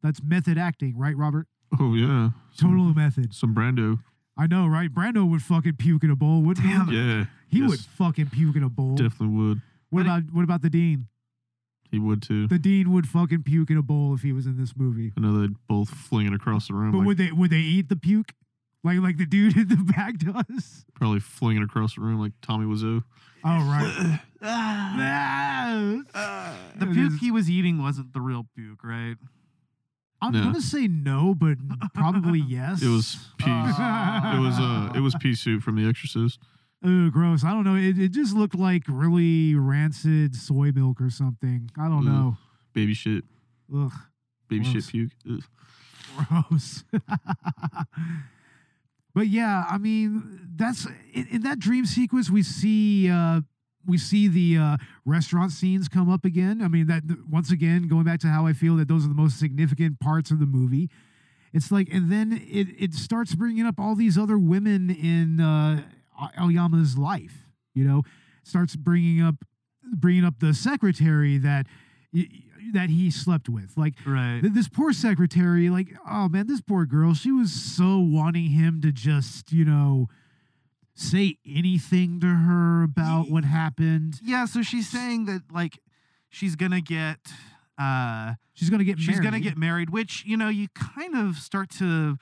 That's 0.02 0.20
method 0.20 0.58
acting, 0.58 0.98
right, 0.98 1.16
Robert? 1.16 1.46
Oh 1.78 1.94
yeah. 1.94 2.30
Some, 2.50 2.70
Total 2.70 2.92
method. 2.92 3.32
some 3.32 3.54
Brando. 3.54 4.00
I 4.36 4.48
know, 4.48 4.66
right? 4.66 4.92
Brando 4.92 5.28
would 5.30 5.40
fucking 5.42 5.74
puke 5.76 6.02
in 6.02 6.10
a 6.10 6.16
bowl, 6.16 6.42
wouldn't 6.42 6.66
he? 6.66 6.72
Yeah. 6.96 7.26
He 7.46 7.60
yes, 7.60 7.70
would 7.70 7.78
fucking 7.80 8.30
puke 8.30 8.56
in 8.56 8.64
a 8.64 8.68
bowl. 8.68 8.96
Definitely 8.96 9.28
would. 9.28 9.62
what 9.90 10.02
about 10.02 10.22
what 10.32 10.42
about 10.42 10.62
the 10.62 10.70
dean? 10.70 11.06
He 11.94 12.00
would 12.00 12.22
too. 12.22 12.48
The 12.48 12.58
dean 12.58 12.92
would 12.92 13.06
fucking 13.08 13.44
puke 13.44 13.70
in 13.70 13.76
a 13.76 13.82
bowl 13.82 14.14
if 14.14 14.22
he 14.22 14.32
was 14.32 14.46
in 14.46 14.56
this 14.56 14.72
movie. 14.76 15.12
I 15.16 15.20
know 15.20 15.40
they'd 15.40 15.54
both 15.68 15.90
fling 15.90 16.26
it 16.26 16.34
across 16.34 16.66
the 16.66 16.74
room. 16.74 16.90
But 16.90 16.98
like, 16.98 17.06
would 17.06 17.18
they 17.18 17.30
would 17.30 17.50
they 17.50 17.58
eat 17.58 17.88
the 17.88 17.94
puke? 17.96 18.32
Like 18.82 18.98
like 18.98 19.16
the 19.16 19.26
dude 19.26 19.56
in 19.56 19.68
the 19.68 19.76
back 19.76 20.18
does? 20.18 20.84
probably 20.94 21.20
fling 21.20 21.56
it 21.56 21.62
across 21.62 21.94
the 21.94 22.00
room 22.00 22.18
like 22.20 22.32
Tommy 22.42 22.66
Wiseau. 22.66 23.04
Oh 23.44 23.70
right. 23.70 24.20
the 26.78 26.86
puke 26.92 27.12
he 27.20 27.30
was 27.30 27.48
eating 27.48 27.80
wasn't 27.82 28.12
the 28.12 28.20
real 28.20 28.46
puke, 28.56 28.82
right? 28.84 29.16
I'm 30.20 30.32
No. 30.32 30.42
gonna 30.44 30.60
say 30.60 30.86
no, 30.88 31.34
but 31.34 31.58
probably 31.94 32.40
yes. 32.46 32.82
It 32.82 32.88
was 32.88 33.18
pea. 33.38 33.50
it 33.50 34.40
was 34.40 34.58
uh. 34.58 34.92
It 34.94 35.00
was 35.00 35.14
pea 35.20 35.34
soup 35.34 35.62
from 35.62 35.76
The 35.76 35.88
Exorcist. 35.88 36.40
Ugh, 36.84 37.12
gross. 37.12 37.44
I 37.44 37.50
don't 37.50 37.64
know. 37.64 37.76
It, 37.76 37.98
it 37.98 38.12
just 38.12 38.34
looked 38.34 38.54
like 38.54 38.82
really 38.88 39.54
rancid 39.54 40.36
soy 40.36 40.70
milk 40.72 41.00
or 41.00 41.10
something. 41.10 41.70
I 41.78 41.88
don't 41.88 42.06
Ugh. 42.06 42.12
know. 42.12 42.36
Baby 42.74 42.94
shit. 42.94 43.24
Ugh. 43.74 43.92
Baby 44.48 44.64
Gross. 44.64 44.84
shit 44.84 44.90
puke. 44.90 45.10
Ugh. 45.30 45.42
gross. 46.28 46.84
but 49.14 49.28
yeah, 49.28 49.64
I 49.68 49.78
mean, 49.78 50.40
that's 50.56 50.86
in, 51.12 51.26
in 51.28 51.42
that 51.42 51.58
dream 51.58 51.86
sequence 51.86 52.30
we 52.30 52.42
see 52.42 53.10
uh 53.10 53.40
we 53.86 53.98
see 53.98 54.28
the 54.28 54.58
uh 54.58 54.76
restaurant 55.06 55.52
scenes 55.52 55.88
come 55.88 56.10
up 56.10 56.24
again. 56.24 56.60
I 56.62 56.68
mean, 56.68 56.86
that 56.88 57.02
once 57.30 57.50
again 57.50 57.88
going 57.88 58.04
back 58.04 58.20
to 58.20 58.28
how 58.28 58.46
I 58.46 58.52
feel 58.52 58.76
that 58.76 58.88
those 58.88 59.06
are 59.06 59.08
the 59.08 59.14
most 59.14 59.38
significant 59.38 60.00
parts 60.00 60.30
of 60.30 60.38
the 60.38 60.46
movie. 60.46 60.90
It's 61.54 61.70
like, 61.70 61.88
and 61.92 62.10
then 62.10 62.32
it 62.32 62.66
it 62.78 62.94
starts 62.94 63.34
bringing 63.34 63.64
up 63.64 63.78
all 63.78 63.94
these 63.94 64.18
other 64.18 64.36
women 64.36 64.90
in 64.90 65.40
uh 65.40 65.82
Aoyama's 66.38 66.96
life. 66.96 67.46
You 67.74 67.84
know, 67.84 68.02
starts 68.42 68.76
bringing 68.76 69.22
up 69.22 69.36
bringing 69.92 70.24
up 70.24 70.40
the 70.40 70.54
secretary 70.54 71.38
that 71.38 71.66
that 72.72 72.90
he 72.90 73.10
slept 73.10 73.48
with. 73.48 73.76
Like 73.76 73.94
Right. 74.06 74.40
Th- 74.40 74.52
this 74.52 74.68
poor 74.68 74.92
secretary, 74.92 75.68
like, 75.70 75.88
oh 76.08 76.28
man, 76.28 76.46
this 76.46 76.60
poor 76.60 76.86
girl, 76.86 77.14
she 77.14 77.30
was 77.32 77.52
so 77.52 77.98
wanting 77.98 78.50
him 78.50 78.80
to 78.82 78.92
just, 78.92 79.52
you 79.52 79.64
know, 79.64 80.08
say 80.94 81.36
anything 81.46 82.20
to 82.20 82.26
her 82.28 82.82
about 82.84 83.30
what 83.30 83.44
happened. 83.44 84.20
Yeah, 84.22 84.44
so 84.44 84.62
she's 84.62 84.88
saying 84.88 85.26
that 85.26 85.42
like 85.52 85.78
she's 86.28 86.56
gonna 86.56 86.80
get 86.80 87.18
uh 87.78 88.34
She's 88.54 88.70
gonna 88.70 88.84
get 88.84 89.00
she's 89.00 89.18
gonna 89.18 89.40
get 89.40 89.58
married, 89.58 89.90
which 89.90 90.22
you 90.24 90.36
know 90.36 90.48
you 90.48 90.68
kind 90.74 91.16
of 91.16 91.36
start 91.38 91.70
to 91.78 92.18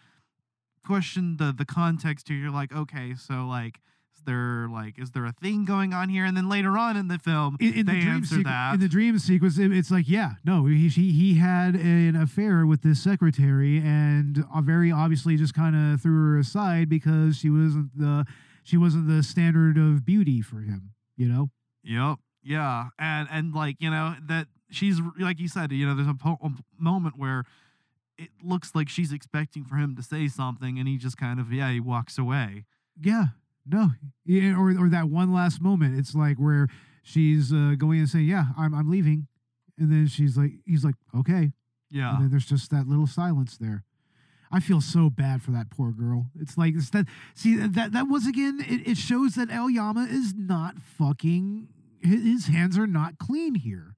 question 0.85 1.37
the 1.39 1.53
the 1.53 1.65
context 1.65 2.29
here. 2.29 2.37
You're 2.37 2.51
like, 2.51 2.75
okay, 2.75 3.15
so 3.15 3.47
like, 3.47 3.81
is 4.17 4.23
there 4.25 4.69
like 4.69 4.99
is 4.99 5.11
there 5.13 5.25
a 5.27 5.33
thing 5.33 5.65
going 5.65 5.93
on 5.95 6.09
here? 6.09 6.25
And 6.25 6.37
then 6.37 6.49
later 6.49 6.77
on 6.79 6.97
in 6.97 7.09
the 7.09 7.19
film, 7.19 7.57
in, 7.61 7.75
in 7.75 7.87
they 7.87 7.95
the 7.95 8.01
dream 8.01 8.15
answer 8.15 8.37
sequ- 8.37 8.45
that. 8.45 8.75
in 8.75 8.81
the 8.81 8.89
dream 8.89 9.19
sequence. 9.19 9.59
it- 9.59 9.73
it's 9.73 9.91
like, 9.91 10.09
yeah, 10.09 10.33
no, 10.45 10.67
he 10.67 10.89
he, 10.89 11.13
he 11.13 11.35
had 11.39 11.75
an 11.75 12.17
affair 12.17 12.67
with 12.67 12.83
this 12.83 13.03
secretary, 13.03 13.79
and 13.79 14.45
uh, 14.55 14.61
very 14.61 14.91
obviously 14.93 15.37
just 15.37 15.55
kind 15.55 15.75
of 15.77 16.01
threw 16.01 16.33
her 16.33 16.39
aside 16.39 16.89
because 16.89 17.37
she 17.37 17.51
wasn't 17.51 17.97
the 17.97 18.25
she 18.65 18.77
wasn't 18.77 19.09
the 19.09 19.23
standard 19.23 19.77
of 19.79 20.05
beauty 20.05 20.41
for 20.41 20.61
him. 20.61 20.91
You 21.17 21.29
know, 21.29 21.51
Yep. 21.85 22.19
Yeah. 22.45 22.89
And 22.99 23.29
and 23.31 23.55
like 23.55 23.77
you 23.81 23.91
know 23.91 24.15
that 24.29 24.47
she's 24.71 25.01
like 25.21 25.39
you 25.39 25.47
said, 25.49 25.71
you 25.73 25.87
know, 25.87 25.95
there's 25.95 26.09
a, 26.09 26.15
po- 26.15 26.39
a 26.43 26.51
moment 26.79 27.15
where 27.19 27.45
it 28.19 28.31
looks 28.43 28.75
like 28.75 28.89
she's 28.89 29.13
expecting 29.13 29.65
for 29.65 29.77
him 29.77 29.97
to 29.97 30.03
say 30.03 30.29
something, 30.29 30.79
and 30.79 30.87
he 30.89 30.97
just 30.99 31.17
kind 31.17 31.41
of 31.41 31.53
yeah 31.53 31.71
he 31.71 31.81
walks 31.81 32.19
away. 32.19 32.65
Yeah, 33.01 33.27
no, 33.67 33.91
yeah, 34.25 34.55
or 34.57 34.71
or 34.79 34.89
that 34.89 35.09
one 35.09 35.33
last 35.33 35.61
moment. 35.61 35.99
It's 35.99 36.15
like 36.15 36.37
where 36.37 36.69
she's 37.03 37.53
uh, 37.53 37.75
going 37.79 38.01
and 38.01 38.09
saying, 38.09 38.27
"Yeah, 38.27 38.47
I'm 38.57 38.75
I'm 38.75 38.91
leaving," 38.91 39.27
and 39.79 39.91
then 39.91 40.07
she's 40.07 40.37
like, 40.37 40.53
"He's 40.67 40.85
like, 40.85 40.95
okay," 41.17 41.53
Yeah. 41.91 42.15
and 42.15 42.23
then 42.25 42.31
there's 42.31 42.47
just 42.47 42.71
that 42.71 42.87
little 42.87 43.07
silence 43.07 43.57
there. 43.57 43.85
I 44.55 44.61
feel 44.61 44.83
so 44.83 45.09
bad 45.09 45.41
for 45.43 45.51
that 45.53 45.71
poor 45.71 45.93
girl. 45.93 46.27
It's 46.39 46.59
like 46.59 46.75
it's 46.75 46.91
that. 46.91 47.07
See 47.35 47.57
that 47.57 47.93
that 47.93 48.07
once 48.09 48.27
again, 48.27 48.61
it, 48.69 48.87
it 48.87 48.97
shows 48.99 49.35
that 49.37 49.51
Aoyama 49.51 50.07
is 50.11 50.35
not 50.35 50.77
fucking. 50.83 51.69
His, 52.03 52.23
his 52.25 52.47
hands 52.49 52.77
are 52.77 52.87
not 52.87 53.17
clean 53.19 53.55
here. 53.55 53.92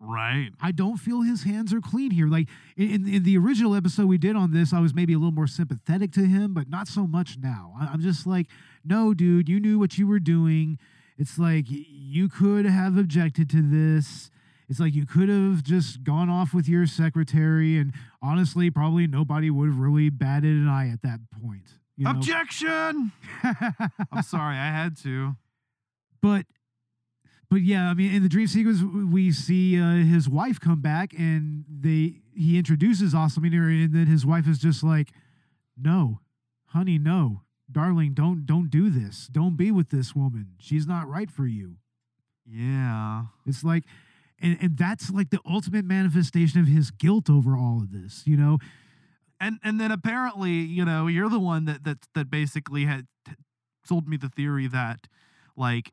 Right. 0.00 0.50
I 0.60 0.72
don't 0.72 0.96
feel 0.96 1.20
his 1.20 1.44
hands 1.44 1.74
are 1.74 1.80
clean 1.80 2.10
here. 2.10 2.26
Like 2.26 2.48
in, 2.74 3.06
in, 3.06 3.22
the 3.22 3.36
original 3.36 3.74
episode 3.74 4.06
we 4.06 4.16
did 4.16 4.34
on 4.34 4.50
this, 4.50 4.72
I 4.72 4.80
was 4.80 4.94
maybe 4.94 5.12
a 5.12 5.18
little 5.18 5.30
more 5.30 5.46
sympathetic 5.46 6.10
to 6.12 6.24
him, 6.24 6.54
but 6.54 6.70
not 6.70 6.88
so 6.88 7.06
much 7.06 7.36
now. 7.38 7.74
I, 7.78 7.86
I'm 7.86 8.00
just 8.00 8.26
like, 8.26 8.46
no, 8.82 9.12
dude, 9.12 9.48
you 9.48 9.60
knew 9.60 9.78
what 9.78 9.98
you 9.98 10.06
were 10.06 10.18
doing. 10.18 10.78
It's 11.18 11.38
like 11.38 11.66
you 11.68 12.30
could 12.30 12.64
have 12.64 12.96
objected 12.96 13.50
to 13.50 13.60
this. 13.60 14.30
It's 14.70 14.80
like 14.80 14.94
you 14.94 15.04
could 15.04 15.28
have 15.28 15.62
just 15.62 16.02
gone 16.02 16.30
off 16.30 16.54
with 16.54 16.68
your 16.68 16.86
secretary, 16.86 17.76
and 17.76 17.92
honestly, 18.22 18.70
probably 18.70 19.06
nobody 19.06 19.50
would 19.50 19.68
have 19.68 19.78
really 19.78 20.08
batted 20.08 20.56
an 20.56 20.68
eye 20.68 20.88
at 20.88 21.02
that 21.02 21.18
point. 21.42 21.74
You 21.96 22.04
know? 22.04 22.12
Objection. 22.12 23.12
I'm 23.42 24.22
sorry, 24.22 24.56
I 24.56 24.68
had 24.68 24.96
to. 25.02 25.36
but 26.22 26.46
but 27.50 27.62
yeah, 27.62 27.90
I 27.90 27.94
mean, 27.94 28.12
in 28.14 28.22
the 28.22 28.28
dream 28.28 28.46
sequence, 28.46 28.82
we 28.82 29.32
see 29.32 29.80
uh, 29.80 29.94
his 30.04 30.28
wife 30.28 30.60
come 30.60 30.80
back, 30.80 31.12
and 31.18 31.64
they 31.68 32.20
he 32.34 32.58
introduces 32.58 33.12
Asamina, 33.14 33.84
and 33.84 33.92
then 33.94 34.06
his 34.06 34.24
wife 34.24 34.46
is 34.48 34.58
just 34.58 34.82
like, 34.84 35.10
"No, 35.76 36.20
honey, 36.66 36.98
no, 36.98 37.42
darling, 37.70 38.14
don't 38.14 38.46
don't 38.46 38.70
do 38.70 38.90
this. 38.90 39.28
Don't 39.30 39.56
be 39.56 39.70
with 39.70 39.90
this 39.90 40.14
woman. 40.14 40.54
She's 40.58 40.86
not 40.86 41.08
right 41.08 41.30
for 41.30 41.46
you." 41.46 41.76
Yeah. 42.46 43.26
It's 43.46 43.64
like, 43.64 43.84
and 44.40 44.58
and 44.60 44.76
that's 44.76 45.10
like 45.10 45.30
the 45.30 45.40
ultimate 45.48 45.84
manifestation 45.84 46.60
of 46.60 46.66
his 46.66 46.90
guilt 46.90 47.30
over 47.30 47.56
all 47.56 47.78
of 47.82 47.92
this. 47.92 48.22
You 48.26 48.36
know, 48.36 48.58
And 49.40 49.58
and 49.62 49.80
then 49.80 49.90
apparently, 49.90 50.52
you 50.52 50.84
know, 50.84 51.06
you're 51.06 51.30
the 51.30 51.40
one 51.40 51.64
that 51.66 51.84
that 51.84 51.98
that 52.14 52.30
basically 52.30 52.84
had 52.84 53.06
t- 53.26 53.32
sold 53.84 54.08
me 54.08 54.16
the 54.16 54.28
theory 54.28 54.66
that 54.68 55.08
like 55.56 55.92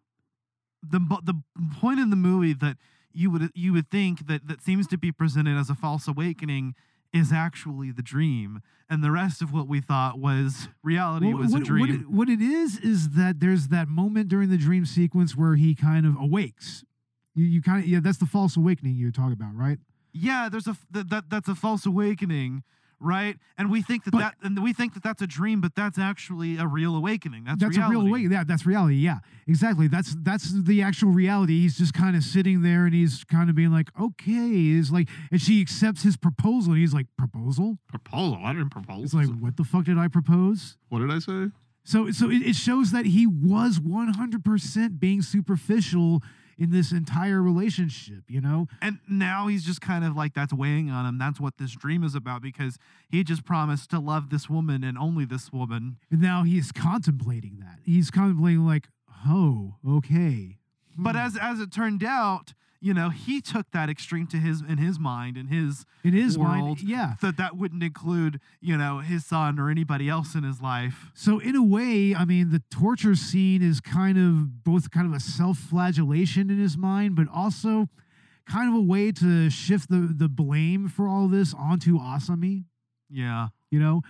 the 0.83 0.99
the 1.23 1.41
point 1.79 1.99
in 1.99 2.09
the 2.09 2.15
movie 2.15 2.53
that 2.53 2.77
you 3.13 3.31
would 3.31 3.51
you 3.55 3.73
would 3.73 3.89
think 3.89 4.27
that 4.27 4.47
that 4.47 4.61
seems 4.61 4.87
to 4.87 4.97
be 4.97 5.11
presented 5.11 5.57
as 5.57 5.69
a 5.69 5.75
false 5.75 6.07
awakening 6.07 6.75
is 7.13 7.31
actually 7.31 7.91
the 7.91 8.01
dream, 8.01 8.61
and 8.89 9.03
the 9.03 9.11
rest 9.11 9.41
of 9.41 9.53
what 9.53 9.67
we 9.67 9.79
thought 9.79 10.19
was 10.19 10.67
reality 10.83 11.27
Well, 11.27 11.37
was 11.37 11.53
what, 11.53 11.61
a 11.61 11.65
dream. 11.65 11.79
What 11.79 11.89
it, 11.89 12.09
what 12.09 12.29
it 12.29 12.41
is 12.41 12.77
is 12.79 13.09
that 13.11 13.39
there's 13.39 13.69
that 13.69 13.87
moment 13.87 14.27
during 14.27 14.49
the 14.49 14.57
dream 14.57 14.85
sequence 14.85 15.35
where 15.35 15.55
he 15.55 15.73
kind 15.73 16.05
of 16.05 16.15
awakes. 16.19 16.83
You, 17.33 17.45
you 17.45 17.61
kind 17.61 17.83
of 17.83 17.89
yeah, 17.89 17.99
that's 18.01 18.17
the 18.17 18.25
false 18.25 18.57
awakening 18.57 18.95
you're 18.95 19.11
talking 19.11 19.33
about, 19.33 19.55
right? 19.55 19.79
yeah, 20.13 20.49
there's 20.51 20.67
a 20.67 20.75
that, 20.91 21.09
that 21.09 21.29
that's 21.29 21.47
a 21.47 21.55
false 21.55 21.85
awakening, 21.85 22.63
right? 22.99 23.37
And 23.57 23.69
we 23.69 23.81
think 23.81 24.03
that 24.05 24.11
But- 24.11 24.19
that 24.19 24.35
and 24.43 24.61
we 24.63 24.73
think 24.73 24.93
that 24.95 25.03
that's 25.03 25.21
a 25.21 25.27
dream, 25.27 25.61
but 25.61 25.75
that's 25.75 25.97
actually 25.99 26.57
a 26.57 26.65
real 26.67 26.95
awakening. 26.95 27.43
That's, 27.45 27.59
That's 27.59 27.77
reality. 27.77 27.95
a 27.95 27.99
real 27.99 28.07
awakening. 28.09 28.31
Yeah, 28.31 28.43
that's 28.43 28.65
reality. 28.65 28.95
Yeah, 28.95 29.19
exactly. 29.47 29.87
That's 29.87 30.15
that's 30.21 30.51
the 30.63 30.81
actual 30.81 31.11
reality. 31.11 31.59
He's 31.61 31.77
just 31.77 31.93
kind 31.93 32.15
of 32.15 32.23
sitting 32.23 32.61
there 32.61 32.85
and 32.85 32.93
he's 32.93 33.23
kind 33.23 33.49
of 33.49 33.55
being 33.55 33.71
like, 33.71 33.89
okay, 33.99 34.67
is 34.69 34.91
like, 34.91 35.09
and 35.31 35.41
she 35.41 35.61
accepts 35.61 36.03
his 36.03 36.17
proposal 36.17 36.73
and 36.73 36.81
he's 36.81 36.93
like, 36.93 37.07
proposal? 37.17 37.77
Proposal? 37.87 38.39
I 38.43 38.53
didn't 38.53 38.69
propose. 38.71 39.05
It's 39.05 39.13
like, 39.13 39.27
what 39.39 39.57
the 39.57 39.63
fuck 39.63 39.85
did 39.85 39.97
I 39.97 40.07
propose? 40.07 40.77
what 40.89 40.99
did 40.99 41.11
I 41.11 41.19
say? 41.19 41.51
So 41.83 42.11
so 42.11 42.29
it, 42.29 42.41
it 42.41 42.55
shows 42.55 42.91
that 42.91 43.05
he 43.05 43.25
was 43.27 43.79
100% 43.79 44.99
being 44.99 45.21
superficial 45.21 46.21
in 46.57 46.71
this 46.71 46.91
entire 46.91 47.41
relationship, 47.41 48.23
you 48.27 48.41
know? 48.41 48.67
And 48.81 48.99
now 49.07 49.47
he's 49.47 49.63
just 49.63 49.79
kind 49.81 50.03
of 50.03 50.15
like 50.15 50.33
that's 50.33 50.53
weighing 50.53 50.89
on 50.89 51.05
him. 51.05 51.17
That's 51.17 51.39
what 51.39 51.57
this 51.57 51.71
dream 51.73 52.03
is 52.03 52.15
about 52.15 52.41
because 52.41 52.77
he 53.09 53.23
just 53.23 53.45
promised 53.45 53.89
to 53.91 53.99
love 53.99 54.29
this 54.29 54.49
woman 54.49 54.83
and 54.83 54.97
only 54.97 55.25
this 55.25 55.51
woman. 55.53 55.97
And 56.09 56.21
now 56.21 56.43
he's 56.43 56.71
contemplating 56.71 57.59
that. 57.59 57.79
He's 57.83 58.09
contemplating 58.09 58.65
like, 58.65 58.87
oh, 59.27 59.75
okay. 59.87 60.57
But 60.97 61.15
Hmm. 61.15 61.21
as 61.21 61.37
as 61.37 61.59
it 61.59 61.71
turned 61.71 62.03
out, 62.03 62.53
you 62.79 62.93
know, 62.93 63.09
he 63.09 63.41
took 63.41 63.71
that 63.71 63.89
extreme 63.89 64.27
to 64.27 64.37
his 64.37 64.61
in 64.61 64.77
his 64.77 64.99
mind 64.99 65.37
in 65.37 65.47
his 65.47 65.85
in 66.03 66.13
his 66.13 66.37
world, 66.37 66.77
mind, 66.77 66.81
yeah. 66.81 67.13
that 67.21 67.37
that 67.37 67.57
wouldn't 67.57 67.83
include, 67.83 68.39
you 68.61 68.77
know, 68.77 68.99
his 68.99 69.25
son 69.25 69.59
or 69.59 69.69
anybody 69.69 70.09
else 70.09 70.35
in 70.35 70.43
his 70.43 70.61
life. 70.61 71.11
So 71.13 71.39
in 71.39 71.55
a 71.55 71.63
way, 71.63 72.13
I 72.15 72.25
mean, 72.25 72.51
the 72.51 72.61
torture 72.69 73.15
scene 73.15 73.61
is 73.61 73.79
kind 73.79 74.17
of 74.17 74.63
both 74.63 74.91
kind 74.91 75.07
of 75.07 75.13
a 75.13 75.19
self-flagellation 75.19 76.49
in 76.49 76.59
his 76.59 76.77
mind, 76.77 77.15
but 77.15 77.27
also 77.33 77.89
kind 78.47 78.69
of 78.69 78.75
a 78.75 78.83
way 78.83 79.11
to 79.13 79.49
shift 79.49 79.89
the 79.89 80.13
the 80.15 80.29
blame 80.29 80.87
for 80.87 81.07
all 81.07 81.27
this 81.27 81.53
onto 81.53 81.97
Asami. 81.99 82.65
Yeah. 83.09 83.47
You 83.71 83.79
know, 83.79 84.01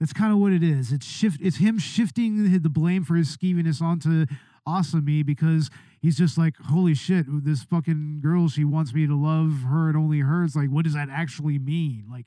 that's 0.00 0.12
kind 0.12 0.32
of 0.32 0.38
what 0.38 0.52
it 0.52 0.62
is. 0.62 0.92
It's 0.92 1.06
shift. 1.06 1.40
It's 1.40 1.56
him 1.58 1.78
shifting 1.78 2.44
the 2.44 2.58
the 2.58 2.68
blame 2.68 3.04
for 3.04 3.14
his 3.14 3.36
skeeviness 3.36 3.80
onto 3.80 4.26
Asami 4.66 5.24
because 5.24 5.70
he's 6.00 6.16
just 6.16 6.36
like, 6.36 6.56
holy 6.56 6.94
shit, 6.94 7.26
this 7.44 7.62
fucking 7.62 8.20
girl. 8.22 8.48
She 8.48 8.64
wants 8.64 8.92
me 8.92 9.06
to 9.06 9.14
love 9.16 9.62
her 9.68 9.88
and 9.88 9.96
only 9.96 10.20
her. 10.20 10.44
It's 10.44 10.56
like, 10.56 10.68
what 10.70 10.84
does 10.84 10.94
that 10.94 11.08
actually 11.10 11.58
mean? 11.58 12.06
Like, 12.10 12.26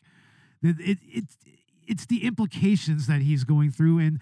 it, 0.62 0.76
it 0.80 1.24
it's 1.88 2.06
the 2.06 2.26
implications 2.26 3.08
that 3.08 3.22
he's 3.22 3.44
going 3.44 3.72
through, 3.72 4.00
and 4.00 4.20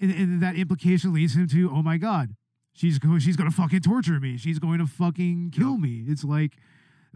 and, 0.00 0.10
and 0.10 0.42
that 0.42 0.56
implication 0.56 1.12
leads 1.12 1.34
him 1.36 1.46
to, 1.48 1.70
oh 1.70 1.82
my 1.82 1.96
god, 1.98 2.34
she's 2.72 2.98
going, 2.98 3.18
she's 3.20 3.36
gonna 3.36 3.50
fucking 3.50 3.80
torture 3.80 4.18
me. 4.20 4.36
She's 4.36 4.58
going 4.58 4.78
to 4.78 4.86
fucking 4.86 5.52
kill 5.54 5.76
me. 5.76 6.04
It's 6.06 6.24
like. 6.24 6.52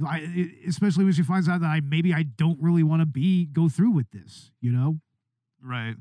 I, 0.04 0.22
it- 0.24 0.68
especially 0.68 1.04
when 1.04 1.12
she 1.12 1.22
finds 1.22 1.48
out 1.48 1.60
that 1.60 1.68
I 1.68 1.80
maybe 1.80 2.12
I 2.12 2.24
don't 2.24 2.60
really 2.60 2.82
want 2.82 3.02
to 3.02 3.06
be 3.06 3.44
go 3.46 3.68
through 3.68 3.92
with 3.92 4.10
this, 4.10 4.50
you 4.60 4.72
know. 4.72 4.98
Right. 5.62 5.94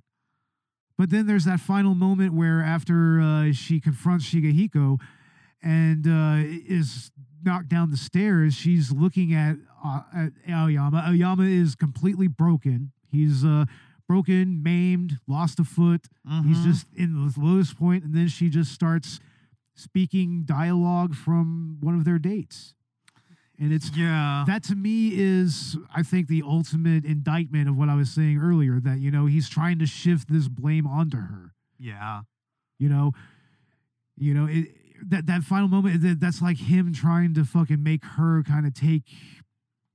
But 0.98 1.10
then 1.10 1.26
there's 1.28 1.46
that 1.46 1.60
final 1.60 1.96
moment 1.96 2.34
where 2.34 2.62
after 2.62 3.20
uh, 3.20 3.52
she 3.52 3.80
confronts 3.80 4.26
Shigehiko 4.30 5.00
and 5.62 6.08
uh, 6.08 6.44
is 6.68 7.12
knocked 7.44 7.70
down 7.70 7.90
the 7.90 7.98
stairs, 7.98 8.54
she's 8.54 8.92
looking 8.92 9.34
at, 9.34 9.58
uh, 9.84 10.02
at 10.16 10.34
Aoyama. 10.50 11.04
Aoyama 11.08 11.44
is 11.44 11.76
completely 11.76 12.28
broken. 12.28 12.92
He's 13.12 13.44
uh, 13.44 13.66
broken, 14.08 14.62
maimed, 14.64 15.20
lost 15.28 15.60
a 15.60 15.64
foot. 15.64 16.08
He's 16.46 16.58
Mhm. 16.60 16.64
just 16.64 16.88
in 16.94 17.14
the 17.14 17.34
lowest 17.40 17.78
point, 17.78 18.04
and 18.04 18.14
then 18.14 18.28
she 18.28 18.50
just 18.50 18.72
starts 18.72 19.20
speaking 19.76 20.44
dialogue 20.46 21.16
from 21.16 21.78
one 21.82 21.96
of 21.96 22.06
their 22.06 22.20
dates. 22.20 22.76
And 23.60 23.72
it's 23.72 23.96
yeah. 23.96 24.44
that 24.48 24.64
to 24.64 24.76
me 24.76 25.12
is 25.14 25.78
i 25.96 26.02
think 26.02 26.28
the 26.28 26.42
ultimate 26.46 27.06
indictment 27.06 27.70
of 27.70 27.78
what 27.78 27.88
i 27.88 27.96
was 27.96 28.10
saying 28.10 28.40
earlier 28.42 28.80
that 28.80 29.00
you 29.00 29.12
know 29.12 29.28
he's 29.28 29.48
trying 29.48 29.78
to 29.80 29.86
shift 29.86 30.28
this 30.28 30.48
blame 30.48 30.88
onto 30.88 31.18
her 31.18 31.54
yeah. 31.78 32.22
you 32.80 32.90
know 32.90 33.12
you 34.18 34.34
know 34.34 34.48
it, 34.50 34.70
that 35.08 35.28
that 35.28 35.44
final 35.44 35.68
moment 35.68 36.02
that, 36.02 36.20
that's 36.20 36.42
like 36.42 36.58
him 36.58 36.94
trying 36.94 37.34
to 37.36 37.46
fucking 37.46 37.82
make 37.82 38.04
her 38.04 38.42
kind 38.44 38.66
of 38.66 38.74
take 38.74 39.04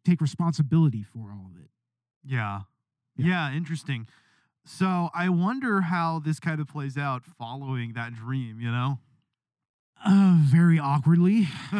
take 0.04 0.20
responsibility 0.20 1.02
for 1.02 1.32
all 1.32 1.50
of 1.50 1.60
it 1.60 1.70
Yeah. 2.24 2.60
Yeah. 3.16 3.26
Yeah, 3.26 3.52
interesting. 3.56 4.06
So 4.64 5.08
I 5.14 5.28
wonder 5.30 5.80
how 5.80 6.20
this 6.20 6.38
kind 6.38 6.60
of 6.60 6.68
plays 6.68 6.96
out 6.96 7.24
following 7.24 7.94
that 7.94 8.14
dream, 8.14 8.60
you 8.60 8.70
know? 8.70 8.98
Uh 10.06 10.38
very 10.44 10.78
awkwardly 10.78 11.48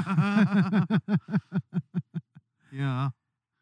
Yeah. 2.70 3.10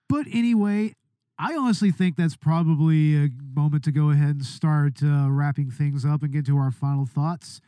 but 0.08 0.26
anyway 0.32 0.94
i 1.38 1.54
honestly 1.54 1.92
think 1.92 2.16
that's 2.16 2.34
probably 2.36 3.14
a 3.16 3.28
moment 3.54 3.84
to 3.84 3.92
go 3.92 4.10
ahead 4.10 4.30
and 4.36 4.44
start 4.44 5.00
uh, 5.02 5.28
wrapping 5.30 5.70
things 5.70 6.04
up 6.04 6.22
and 6.22 6.32
get 6.32 6.44
to 6.46 6.56
our 6.58 6.72
final 6.72 7.06
thoughts 7.06 7.60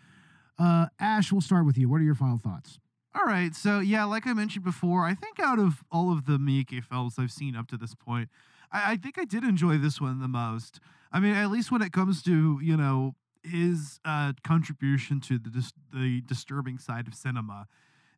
uh 0.59 0.87
ash 0.99 1.31
we'll 1.31 1.41
start 1.41 1.65
with 1.65 1.79
you 1.79 1.89
what 1.89 2.01
are 2.01 2.05
your 2.05 2.17
final 2.17 2.39
thoughts 2.39 2.81
All 3.15 3.25
right. 3.25 3.55
So, 3.55 3.81
yeah, 3.81 4.05
like 4.05 4.27
I 4.29 4.33
mentioned 4.33 4.65
before, 4.65 5.05
I 5.05 5.15
think 5.15 5.41
out 5.41 5.59
of 5.59 5.83
all 5.91 6.13
of 6.13 6.27
the 6.27 6.39
Miike 6.39 6.85
films 6.85 7.19
I've 7.19 7.33
seen 7.33 7.57
up 7.57 7.67
to 7.69 7.77
this 7.77 7.95
point, 7.95 8.29
I, 8.71 8.93
I 8.93 8.97
think 8.97 9.19
I 9.19 9.25
did 9.25 9.43
enjoy 9.45 9.77
this 9.79 10.01
one 10.01 10.21
the 10.21 10.29
most. 10.29 10.79
I 11.11 11.19
mean, 11.19 11.35
at 11.35 11.51
least 11.51 11.73
when 11.73 11.83
it 11.83 11.91
comes 11.93 12.23
to, 12.25 12.61
you 12.63 12.77
know, 12.77 13.15
his 13.49 14.01
uh, 14.05 14.33
contribution 14.45 15.21
to 15.23 15.39
the, 15.39 15.51
dis- 15.51 15.73
the 15.93 16.21
disturbing 16.23 16.79
side 16.79 17.09
of 17.09 17.15
cinema. 17.15 17.67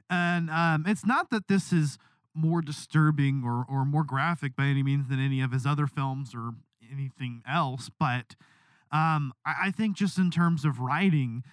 And 0.08 0.50
um, 0.50 0.84
it's 0.86 1.06
not 1.06 1.30
that 1.30 1.48
this 1.48 1.72
is 1.72 1.98
more 2.34 2.62
disturbing 2.62 3.42
or, 3.44 3.64
or 3.68 3.84
more 3.84 4.04
graphic 4.04 4.56
by 4.56 4.64
any 4.64 4.82
means 4.82 5.08
than 5.08 5.20
any 5.20 5.40
of 5.40 5.52
his 5.52 5.66
other 5.66 5.86
films 5.86 6.34
or 6.34 6.52
anything 6.90 7.42
else, 7.48 7.90
but 7.98 8.34
um, 8.92 9.32
I, 9.44 9.66
I 9.66 9.70
think 9.70 9.96
just 9.96 10.18
in 10.18 10.30
terms 10.30 10.64
of 10.64 10.80
writing 10.80 11.44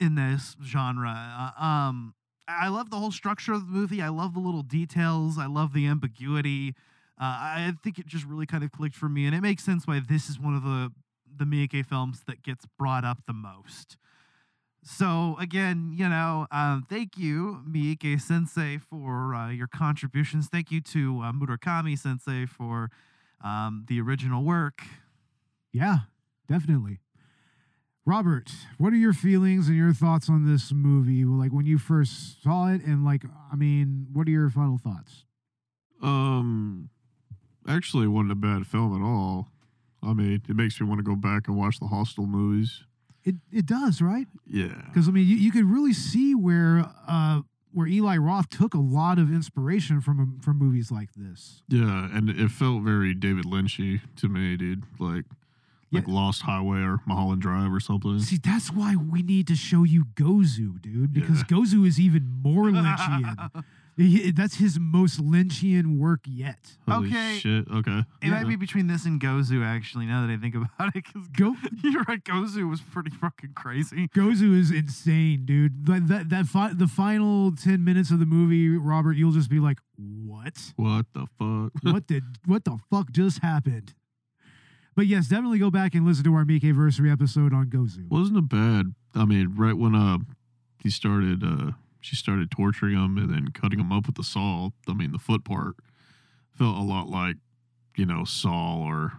in 0.00 0.14
this 0.14 0.56
genre, 0.64 1.10
uh, 1.58 1.62
um, 1.62 2.14
I 2.48 2.68
love 2.68 2.90
the 2.90 2.96
whole 2.96 3.10
structure 3.10 3.52
of 3.52 3.66
the 3.66 3.72
movie. 3.72 4.00
I 4.00 4.08
love 4.08 4.34
the 4.34 4.40
little 4.40 4.62
details. 4.62 5.36
I 5.38 5.46
love 5.46 5.72
the 5.72 5.86
ambiguity. 5.86 6.74
Uh, 7.20 7.24
I 7.24 7.72
think 7.82 7.98
it 7.98 8.06
just 8.06 8.24
really 8.24 8.46
kind 8.46 8.62
of 8.62 8.70
clicked 8.70 8.94
for 8.94 9.08
me, 9.08 9.26
and 9.26 9.34
it 9.34 9.40
makes 9.40 9.64
sense 9.64 9.86
why 9.86 10.00
this 10.06 10.28
is 10.28 10.38
one 10.38 10.54
of 10.54 10.62
the 10.62 10.92
the 11.38 11.44
Miike 11.44 11.84
films 11.86 12.22
that 12.26 12.42
gets 12.42 12.66
brought 12.78 13.04
up 13.04 13.18
the 13.26 13.32
most. 13.32 13.96
So 14.82 15.36
again, 15.40 15.92
you 15.96 16.08
know, 16.08 16.46
um, 16.52 16.86
thank 16.88 17.18
you, 17.18 17.62
Miike 17.68 18.20
Sensei, 18.20 18.78
for 18.78 19.34
uh, 19.34 19.50
your 19.50 19.66
contributions. 19.66 20.46
Thank 20.46 20.70
you 20.70 20.80
to 20.82 21.22
uh, 21.22 21.32
Murakami 21.32 21.98
Sensei 21.98 22.46
for 22.46 22.90
um, 23.42 23.84
the 23.88 24.00
original 24.00 24.44
work. 24.44 24.82
Yeah, 25.72 25.98
definitely. 26.48 27.00
Robert, 28.04 28.52
what 28.78 28.92
are 28.92 28.96
your 28.96 29.12
feelings 29.12 29.66
and 29.66 29.76
your 29.76 29.92
thoughts 29.92 30.30
on 30.30 30.46
this 30.46 30.72
movie? 30.72 31.24
Like 31.24 31.52
when 31.52 31.66
you 31.66 31.76
first 31.76 32.40
saw 32.40 32.68
it, 32.68 32.84
and 32.84 33.04
like, 33.04 33.24
I 33.52 33.56
mean, 33.56 34.06
what 34.12 34.28
are 34.28 34.30
your 34.30 34.48
final 34.48 34.78
thoughts? 34.78 35.24
Um, 36.00 36.90
actually, 37.68 38.06
wasn't 38.06 38.30
a 38.30 38.36
bad 38.36 38.68
film 38.68 38.94
at 38.94 39.04
all. 39.04 39.48
I 40.06 40.12
mean, 40.14 40.42
it 40.48 40.56
makes 40.56 40.80
me 40.80 40.86
want 40.86 40.98
to 40.98 41.02
go 41.04 41.16
back 41.16 41.48
and 41.48 41.56
watch 41.56 41.78
the 41.80 41.86
Hostel 41.86 42.26
movies. 42.26 42.84
It 43.24 43.36
it 43.50 43.66
does, 43.66 44.00
right? 44.00 44.26
Yeah. 44.46 44.68
Because 44.86 45.08
I 45.08 45.10
mean, 45.10 45.26
you, 45.26 45.36
you 45.36 45.50
could 45.50 45.64
really 45.64 45.92
see 45.92 46.34
where 46.34 46.88
uh 47.08 47.40
where 47.72 47.86
Eli 47.86 48.16
Roth 48.16 48.48
took 48.48 48.72
a 48.74 48.78
lot 48.78 49.18
of 49.18 49.30
inspiration 49.32 50.00
from 50.00 50.38
from 50.40 50.58
movies 50.58 50.90
like 50.90 51.10
this. 51.14 51.62
Yeah, 51.68 52.08
and 52.12 52.30
it 52.30 52.50
felt 52.50 52.82
very 52.82 53.12
David 53.14 53.44
Lynchy 53.44 54.00
to 54.16 54.28
me, 54.28 54.56
dude. 54.56 54.84
Like, 54.98 55.24
Yeah. 55.90 55.98
like 56.00 56.08
Lost 56.08 56.42
Highway 56.42 56.78
or 56.78 57.00
Mulholland 57.04 57.42
Drive 57.42 57.72
or 57.72 57.80
something. 57.80 58.20
See, 58.20 58.38
that's 58.38 58.72
why 58.72 58.96
we 58.96 59.22
need 59.22 59.46
to 59.48 59.56
show 59.56 59.82
you 59.84 60.04
Gozu, 60.14 60.80
dude, 60.80 61.12
because 61.12 61.38
Yeah. 61.38 61.44
Gozu 61.56 61.86
is 61.86 61.98
even 62.00 62.40
more 62.42 62.66
Lynchian. 62.70 63.50
He- 63.98 64.30
that's 64.30 64.56
his 64.56 64.78
most 64.78 65.20
Lynchian 65.24 65.96
work 65.96 66.20
yet. 66.26 66.76
Holy 66.86 67.08
Okay. 67.08 67.38
shit. 67.38 67.66
Okay. 67.68 68.00
It 68.20 68.28
Yeah. 68.28 68.30
might 68.30 68.46
be 68.46 68.54
between 68.56 68.88
this 68.88 69.06
and 69.06 69.18
Gozu, 69.18 69.64
actually, 69.64 70.04
now 70.04 70.20
that 70.26 70.30
I 70.30 70.36
think 70.36 70.54
about 70.54 70.94
it. 70.94 71.04
Because 71.04 71.28
Go 71.28 71.56
you're 71.82 72.02
right, 72.02 72.22
Gozu 72.22 72.68
was 72.68 72.82
pretty 72.82 73.10
fucking 73.10 73.52
crazy. 73.54 74.08
Gozu 74.08 74.52
is 74.54 74.70
insane, 74.70 75.46
dude. 75.46 75.86
That 75.86 76.08
that, 76.08 76.28
that 76.28 76.46
fi- 76.46 76.74
the 76.74 76.86
final 76.88 77.52
ten 77.52 77.84
minutes 77.84 78.10
of 78.10 78.18
the 78.18 78.26
movie, 78.26 78.68
Robert, 78.68 79.14
you'll 79.14 79.32
just 79.32 79.48
be 79.48 79.60
like, 79.60 79.78
"What? 79.96 80.72
What 80.76 81.06
the 81.14 81.26
fuck? 81.38 81.72
what 81.94 82.06
did? 82.06 82.24
What 82.44 82.64
the 82.64 82.78
fuck 82.90 83.12
just 83.12 83.38
happened?" 83.38 83.94
But 84.94 85.06
yes, 85.06 85.28
definitely 85.28 85.58
go 85.58 85.70
back 85.70 85.94
and 85.94 86.06
listen 86.06 86.24
to 86.24 86.34
our 86.34 86.44
Miike-versary 86.44 87.10
episode 87.12 87.52
on 87.52 87.66
Gozu. 87.66 88.08
Wasn't 88.08 88.36
it 88.38 88.48
bad? 88.48 88.94
I 89.14 89.24
mean, 89.24 89.54
right 89.56 89.76
when 89.76 89.94
uh 89.94 90.18
he 90.82 90.90
started 90.90 91.42
uh 91.42 91.72
she 92.06 92.14
started 92.16 92.50
torturing 92.50 92.94
him 92.94 93.18
and 93.18 93.28
then 93.32 93.48
cutting 93.52 93.80
him 93.80 93.90
up 93.92 94.06
with 94.06 94.14
the 94.14 94.22
saw. 94.22 94.70
I 94.88 94.94
mean, 94.94 95.10
the 95.12 95.18
foot 95.18 95.44
part 95.44 95.74
felt 96.52 96.76
a 96.78 96.82
lot 96.82 97.08
like 97.08 97.36
you 97.96 98.06
know 98.06 98.24
Saw 98.24 98.78
or 98.78 99.12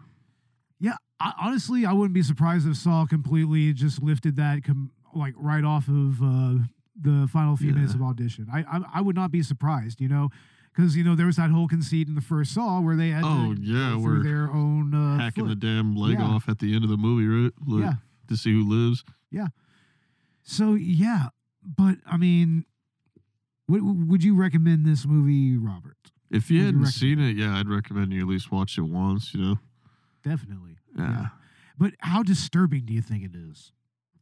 Yeah, 0.80 0.96
I, 1.20 1.34
honestly, 1.42 1.86
I 1.86 1.92
wouldn't 1.94 2.14
be 2.14 2.24
surprised 2.24 2.68
if 2.68 2.78
Saw 2.78 3.06
completely 3.06 3.74
just 3.74 4.02
lifted 4.02 4.36
that 4.38 4.64
com- 4.64 4.92
like 5.14 5.34
right 5.38 5.64
off 5.66 5.88
of 5.88 6.22
uh, 6.22 6.54
the 7.00 7.28
final 7.32 7.58
few 7.58 7.74
minutes 7.74 7.94
of 7.94 8.02
audition. 8.02 8.48
I, 8.52 8.60
I 8.62 8.82
I 8.96 9.02
would 9.02 9.16
not 9.16 9.32
be 9.32 9.44
surprised, 9.44 10.00
you 10.00 10.08
know, 10.08 10.30
because 10.74 10.96
you 10.96 11.04
know 11.04 11.16
there 11.16 11.26
was 11.26 11.36
that 11.36 11.50
whole 11.52 11.68
conceit 11.68 12.08
in 12.08 12.16
the 12.16 12.22
first 12.22 12.54
Saw 12.54 12.80
where 12.80 12.96
they 12.96 13.10
had 13.10 13.24
Oh, 13.26 13.54
to 13.54 13.62
yeah, 13.62 13.90
go 13.92 14.02
through 14.02 14.18
we're 14.20 14.24
their 14.24 14.50
own 14.52 14.94
uh, 14.94 15.18
hacking 15.20 15.48
the 15.48 15.56
damn 15.56 15.96
leg 15.96 16.20
Yeah. 16.20 16.26
off 16.26 16.48
at 16.48 16.60
the 16.60 16.74
end 16.74 16.84
of 16.86 16.90
the 16.90 16.98
movie, 16.98 17.28
right? 17.28 17.52
Like, 17.68 17.82
Yeah. 17.84 17.94
To 18.30 18.38
see 18.38 18.52
who 18.54 18.64
lives. 18.68 19.04
Yeah. 19.32 19.48
So 20.44 20.76
yeah, 20.76 21.30
but 21.66 21.98
I 22.06 22.18
mean, 22.18 22.66
would 23.68 24.08
would 24.10 24.24
you 24.24 24.36
recommend 24.36 24.86
this 24.86 25.06
movie, 25.06 25.58
Robert? 25.58 25.98
If 26.30 26.50
you 26.52 26.60
Would 26.60 26.66
hadn't 26.66 26.82
recommend 26.82 26.94
seen 26.94 27.20
it, 27.20 27.36
yeah, 27.38 27.58
I'd 27.58 27.70
recommend 27.70 28.12
you 28.14 28.22
at 28.22 28.28
least 28.28 28.52
watch 28.52 28.78
it 28.78 28.82
once. 28.82 29.34
You 29.34 29.42
know, 29.42 29.60
Definitely. 30.24 30.78
yeah, 30.98 31.28
But 31.78 31.94
how 32.00 32.24
disturbing 32.24 32.86
do 32.86 32.94
you 32.94 33.02
think 33.02 33.24
it 33.24 33.32
is? 33.36 33.72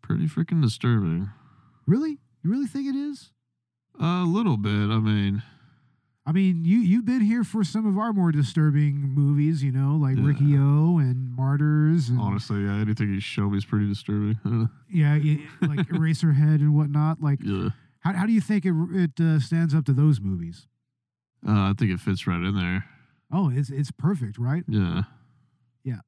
pretty 0.02 0.28
freaking 0.28 0.62
disturbing. 0.62 1.32
Really? 1.88 2.20
You 2.44 2.52
really 2.52 2.68
think 2.68 2.88
it 2.88 2.96
is? 2.96 3.32
a 4.00 4.24
little 4.24 4.58
bit. 4.58 4.92
I 4.92 5.00
mean, 5.00 5.42
I 6.28 6.32
mean, 6.32 6.64
you 6.66 6.78
you've 6.78 7.06
been 7.06 7.22
here 7.22 7.44
for 7.44 7.64
some 7.64 7.88
of 7.88 7.98
our 7.98 8.14
more 8.14 8.32
disturbing 8.32 8.98
movies, 8.98 9.64
you 9.64 9.72
know, 9.72 9.96
like 9.96 10.18
Yeah. 10.18 10.26
Riki-Oh 10.28 11.00
and 11.00 11.32
Martyrs. 11.36 12.10
And, 12.10 12.20
honestly, 12.20 12.64
yeah, 12.66 12.76
anything 12.76 13.14
you 13.14 13.20
show 13.20 13.50
me 13.50 13.58
is 13.58 13.66
pretty 13.66 13.88
disturbing. 13.88 14.38
Know. 14.44 14.68
yeah, 14.92 15.14
like 15.62 15.88
Eraserhead 15.90 16.56
and 16.62 16.76
whatnot. 16.76 17.20
Like, 17.22 17.40
yeah, 17.44 17.70
how 18.06 18.14
how 18.14 18.26
do 18.26 18.32
you 18.32 18.42
think 18.42 18.66
it 18.66 18.74
it 18.92 19.20
uh, 19.20 19.40
stands 19.40 19.74
up 19.76 19.84
to 19.86 19.94
those 19.94 20.22
movies? 20.22 20.68
uh, 21.48 21.52
I 21.70 21.74
think 21.78 21.92
it 21.92 22.00
fits 22.00 22.26
right 22.28 22.42
in 22.42 22.56
there. 22.56 22.86
Oh, 23.32 23.50
it's 23.50 23.70
it's 23.70 23.92
perfect, 23.92 24.38
right? 24.38 24.64
Yeah, 24.68 25.04
Yeah. 25.84 26.00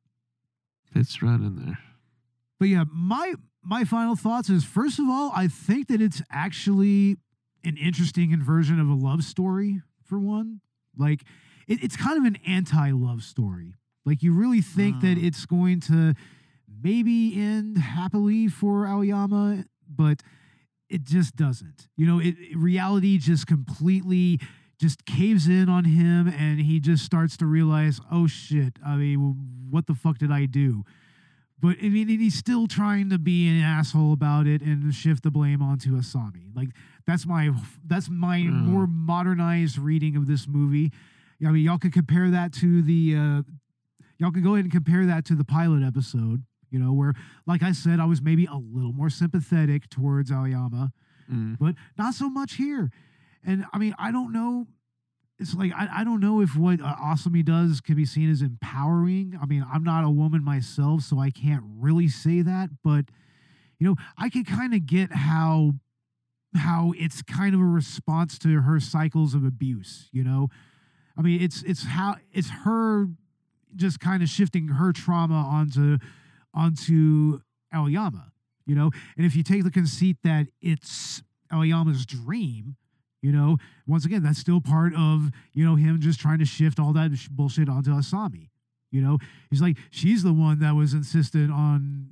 fits 0.93 1.21
right 1.21 1.39
in 1.39 1.55
there. 1.57 1.79
But 2.59 2.69
yeah, 2.69 2.85
my 2.93 3.33
my 3.63 3.83
final 3.83 4.15
thoughts 4.15 4.49
is 4.49 4.63
first 4.63 4.99
of 4.99 5.05
all, 5.09 5.31
I 5.35 5.47
think 5.47 5.87
that 5.87 6.01
it's 6.01 6.21
actually 6.31 7.17
an 7.63 7.75
interesting 7.77 8.31
inversion 8.31 8.79
of 8.79 8.87
a 8.87 8.93
love 8.93 9.23
story 9.23 9.81
for 10.05 10.19
one. 10.19 10.61
Like 10.97 11.23
it, 11.67 11.83
it's 11.83 11.97
kind 11.97 12.17
of 12.17 12.23
an 12.25 12.37
anti-love 12.47 13.23
story. 13.23 13.73
Like 14.05 14.23
you 14.23 14.33
really 14.33 14.61
think 14.61 15.01
that 15.01 15.17
Mm. 15.17 15.23
it's 15.25 15.45
going 15.45 15.81
to 15.81 16.13
maybe 16.81 17.35
end 17.35 17.77
happily 17.77 18.47
for 18.47 18.87
Aoyama, 18.87 19.65
but 19.89 20.21
it 20.89 21.03
just 21.03 21.35
doesn't. 21.35 21.87
You 21.97 22.07
know, 22.07 22.19
it, 22.19 22.35
it- 22.39 22.57
reality 22.57 23.17
just 23.17 23.47
completely 23.47 24.39
just 24.79 25.05
caves 25.05 25.47
in 25.47 25.69
on 25.69 25.85
him 25.85 26.27
and 26.27 26.59
he 26.59 26.79
just 26.79 27.03
starts 27.03 27.35
to 27.37 27.45
realize, 27.45 27.99
"Oh 28.11 28.27
shit, 28.27 28.77
I 28.85 28.95
mean, 28.95 29.67
what 29.69 29.87
the 29.87 29.95
fuck 29.95 30.17
did 30.19 30.31
I 30.31 30.45
do?" 30.45 30.83
But 31.59 31.77
I 31.81 31.89
mean, 31.89 32.07
and 32.09 32.21
he's 32.21 32.35
still 32.35 32.67
trying 32.67 33.09
to 33.09 33.17
be 33.17 33.47
an 33.47 33.59
asshole 33.61 34.13
about 34.13 34.45
it 34.45 34.61
and 34.61 34.93
shift 34.93 35.23
the 35.23 35.31
blame 35.31 35.61
onto 35.63 35.97
Asami. 35.97 36.55
Like 36.55 36.69
that's 37.07 37.25
my 37.25 37.49
that's 37.85 38.09
my 38.09 38.41
Mm. 38.41 38.65
more 38.65 38.85
modernized 38.87 39.77
reading 39.79 40.15
of 40.15 40.27
this 40.27 40.47
movie. 40.47 40.91
I 41.45 41.49
mean, 41.51 41.63
y'all 41.63 41.79
can 41.79 41.91
compare 41.91 42.29
that 42.29 42.53
to 42.53 42.81
the 42.83 43.15
uh, 43.15 43.41
y'all 44.19 44.31
can 44.31 44.43
go 44.43 44.53
ahead 44.53 44.65
and 44.65 44.71
compare 44.71 45.07
that 45.07 45.25
to 45.25 45.35
the 45.35 45.43
pilot 45.43 45.81
episode. 45.83 46.43
You 46.69 46.79
know, 46.79 46.93
where 46.93 47.13
like 47.45 47.63
I 47.63 47.71
said, 47.71 47.99
I 47.99 48.05
was 48.05 48.21
maybe 48.21 48.45
a 48.45 48.55
little 48.57 48.93
more 48.93 49.09
sympathetic 49.09 49.89
towards 49.89 50.31
Aoyama, 50.31 50.91
Mm. 51.31 51.57
but 51.59 51.75
not 51.97 52.13
so 52.13 52.29
much 52.29 52.53
here. 52.53 52.89
And 53.43 53.65
I 53.73 53.77
mean, 53.77 53.93
I 53.99 54.11
don't 54.11 54.31
know. 54.31 54.67
It's 55.39 55.53
like 55.53 55.71
I, 55.73 55.87
I 55.97 56.03
don't 56.03 56.19
know 56.21 56.41
if 56.41 56.55
what 56.55 56.79
uh, 56.81 57.15
does 57.43 57.81
can 57.81 57.95
be 57.95 58.05
seen 58.05 58.31
as 58.31 58.41
empowering. 58.41 59.37
I 59.41 59.45
mean, 59.45 59.65
I'm 59.71 59.83
not 59.83 60.03
a 60.03 60.09
woman 60.09 60.43
myself, 60.43 61.01
so 61.03 61.19
I 61.19 61.29
can't 61.29 61.63
really 61.65 62.07
say 62.07 62.41
that. 62.41 62.69
But 62.83 63.05
you 63.77 63.87
know, 63.87 63.95
I 64.17 64.29
can 64.29 64.45
kind 64.45 64.73
of 64.73 64.85
get 64.85 65.11
how 65.13 65.73
how 66.55 66.93
it's 66.97 67.21
kind 67.21 67.53
of 67.53 67.61
a 67.61 67.65
response 67.65 68.39
to 68.39 68.61
her 68.61 68.79
cycles 68.79 69.33
of 69.33 69.43
abuse. 69.45 70.09
You 70.11 70.23
know, 70.23 70.47
I 71.17 71.21
mean, 71.21 71.41
it's 71.41 71.61
it's 71.63 71.83
how 71.85 72.15
it's 72.31 72.49
her 72.49 73.07
just 73.75 73.99
kind 73.99 74.23
of 74.23 74.29
shifting 74.29 74.69
her 74.69 74.91
trauma 74.93 75.35
onto 75.35 75.97
onto 76.57 77.39
Aoyama. 77.73 78.31
You 78.65 78.75
know, 78.75 78.91
and 79.15 79.25
if 79.25 79.35
you 79.35 79.43
take 79.43 79.63
the 79.63 79.71
conceit 79.71 80.17
that 80.23 80.47
it's 80.61 81.23
Aoyama's 81.53 82.05
dream, 82.05 82.75
you 83.21 83.31
know, 83.31 83.57
once 83.87 84.05
again, 84.05 84.23
that's 84.23 84.39
still 84.39 84.59
part 84.59 84.93
of, 84.93 85.31
you 85.53 85.65
know, 85.65 85.75
him 85.75 85.99
just 86.01 86.19
trying 86.19 86.39
to 86.39 86.45
shift 86.45 86.79
all 86.79 86.93
that 86.93 87.15
sh- 87.15 87.29
bullshit 87.29 87.69
onto 87.69 87.91
Asami. 87.91 88.49
You 88.91 89.01
know, 89.01 89.17
he's 89.49 89.61
like, 89.61 89.77
she's 89.89 90.23
the 90.23 90.33
one 90.33 90.59
that 90.59 90.75
was 90.75 90.93
insistent 90.93 91.51
on 91.51 92.09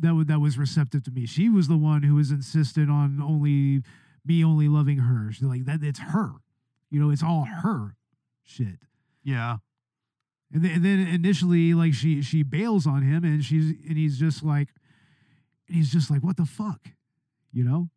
that 0.00 0.14
was 0.14 0.26
that 0.26 0.40
was 0.40 0.56
receptive 0.56 1.02
to 1.04 1.10
me. 1.10 1.26
She 1.26 1.48
was 1.48 1.68
the 1.68 1.76
one 1.76 2.02
who 2.02 2.14
was 2.14 2.30
insistent 2.30 2.90
on 2.90 3.20
only 3.20 3.82
me 4.24 4.44
only 4.44 4.68
loving 4.68 4.98
her. 4.98 5.30
She's 5.32 5.42
like 5.42 5.64
that. 5.64 5.82
It's 5.82 5.98
her. 5.98 6.32
You 6.90 7.00
know, 7.00 7.10
it's 7.10 7.22
all 7.22 7.44
her 7.44 7.96
shit. 8.44 8.78
Yeah. 9.22 9.56
And 10.52 10.64
then, 10.64 10.70
and 10.72 10.84
then 10.84 11.06
initially, 11.06 11.74
like 11.74 11.92
she 11.94 12.22
she 12.22 12.42
bails 12.42 12.86
on 12.86 13.02
him, 13.02 13.24
and 13.24 13.44
she's 13.44 13.74
and 13.86 13.98
he's 13.98 14.18
just 14.18 14.42
like, 14.42 14.68
and 15.66 15.76
he's 15.76 15.92
just 15.92 16.10
like, 16.10 16.22
what 16.22 16.36
the 16.36 16.46
fuck, 16.46 16.88
you 17.52 17.64
know? 17.64 17.90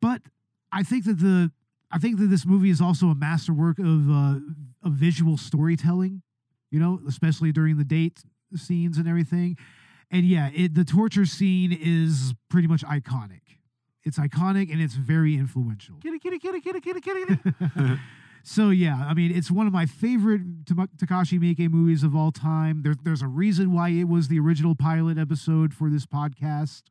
But 0.00 0.22
I 0.70 0.82
think 0.82 1.04
that 1.06 1.18
the 1.18 1.50
I 1.90 1.98
think 1.98 2.18
that 2.18 2.26
this 2.26 2.46
movie 2.46 2.70
is 2.70 2.80
also 2.80 3.08
a 3.08 3.14
masterwork 3.14 3.78
of 3.78 4.10
uh, 4.10 4.38
of 4.84 4.92
visual 4.92 5.36
storytelling, 5.36 6.22
you 6.70 6.78
know, 6.78 7.00
especially 7.08 7.50
during 7.50 7.76
the 7.76 7.84
date 7.84 8.20
scenes 8.54 8.98
and 8.98 9.08
everything. 9.08 9.56
And 10.10 10.24
yeah, 10.24 10.50
it, 10.54 10.74
the 10.74 10.84
torture 10.84 11.26
scene 11.26 11.76
is 11.78 12.34
pretty 12.48 12.68
much 12.68 12.82
iconic. 12.84 13.40
It's 14.04 14.18
iconic 14.18 14.72
and 14.72 14.80
it's 14.80 14.94
very 14.94 15.34
influential. 15.34 15.96
Kitty, 16.02 16.18
kitty, 16.18 16.38
kitty, 16.38 16.60
kitty, 16.60 16.80
kitty, 16.80 17.00
kitty. 17.00 17.38
so 18.48 18.70
yeah, 18.70 19.04
I 19.06 19.12
mean, 19.12 19.30
it's 19.36 19.50
one 19.50 19.66
of 19.66 19.74
my 19.74 19.84
favorite 19.84 20.64
Takashi 20.64 21.38
Miike 21.38 21.70
movies 21.70 22.02
of 22.02 22.16
all 22.16 22.32
time. 22.32 22.80
There's 22.82 22.96
there's 23.02 23.20
a 23.20 23.28
reason 23.28 23.74
why 23.74 23.90
it 23.90 24.08
was 24.08 24.28
the 24.28 24.38
original 24.40 24.74
pilot 24.74 25.18
episode 25.18 25.74
for 25.74 25.90
this 25.90 26.06
podcast, 26.06 26.84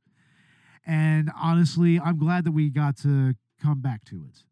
and 0.85 1.31
honestly, 1.35 1.99
I'm 1.99 2.19
glad 2.19 2.43
that 2.43 2.51
we 2.51 2.69
got 2.69 2.95
to 2.97 3.33
come 3.61 3.81
back 3.81 4.05
to 4.05 4.23
it. 4.29 4.43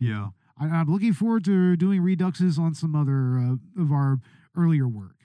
yeah. 0.00 0.30
I, 0.58 0.66
I'm 0.66 0.90
looking 0.90 1.12
forward 1.12 1.44
to 1.44 1.76
doing 1.76 2.02
reduxes 2.02 2.58
on 2.58 2.74
some 2.74 2.96
other 2.96 3.38
uh, 3.38 3.82
of 3.82 3.92
our 3.92 4.18
earlier 4.56 4.88
work. 4.88 5.15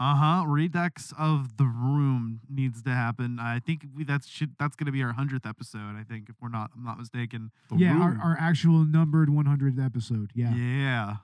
Uh 0.00 0.14
huh. 0.16 0.44
Redux 0.46 1.12
of 1.18 1.56
the 1.58 1.64
Room 1.64 2.40
needs 2.48 2.82
to 2.82 2.90
happen. 2.90 3.38
I 3.38 3.58
think 3.60 3.84
we, 3.94 4.04
that's 4.04 4.26
should 4.26 4.54
that's 4.58 4.74
gonna 4.74 4.90
be 4.92 5.02
our 5.02 5.12
hundredth 5.12 5.46
episode. 5.46 5.96
I 5.98 6.02
think 6.08 6.28
if 6.28 6.36
we're 6.40 6.48
not, 6.48 6.70
I'm 6.76 6.82
not 6.82 6.98
mistaken. 6.98 7.50
The 7.70 7.76
yeah, 7.76 7.98
our, 7.98 8.18
our 8.22 8.36
actual 8.40 8.84
numbered 8.84 9.28
100th 9.28 9.84
episode. 9.84 10.30
Yeah, 10.34 10.54
yeah. 10.54 11.16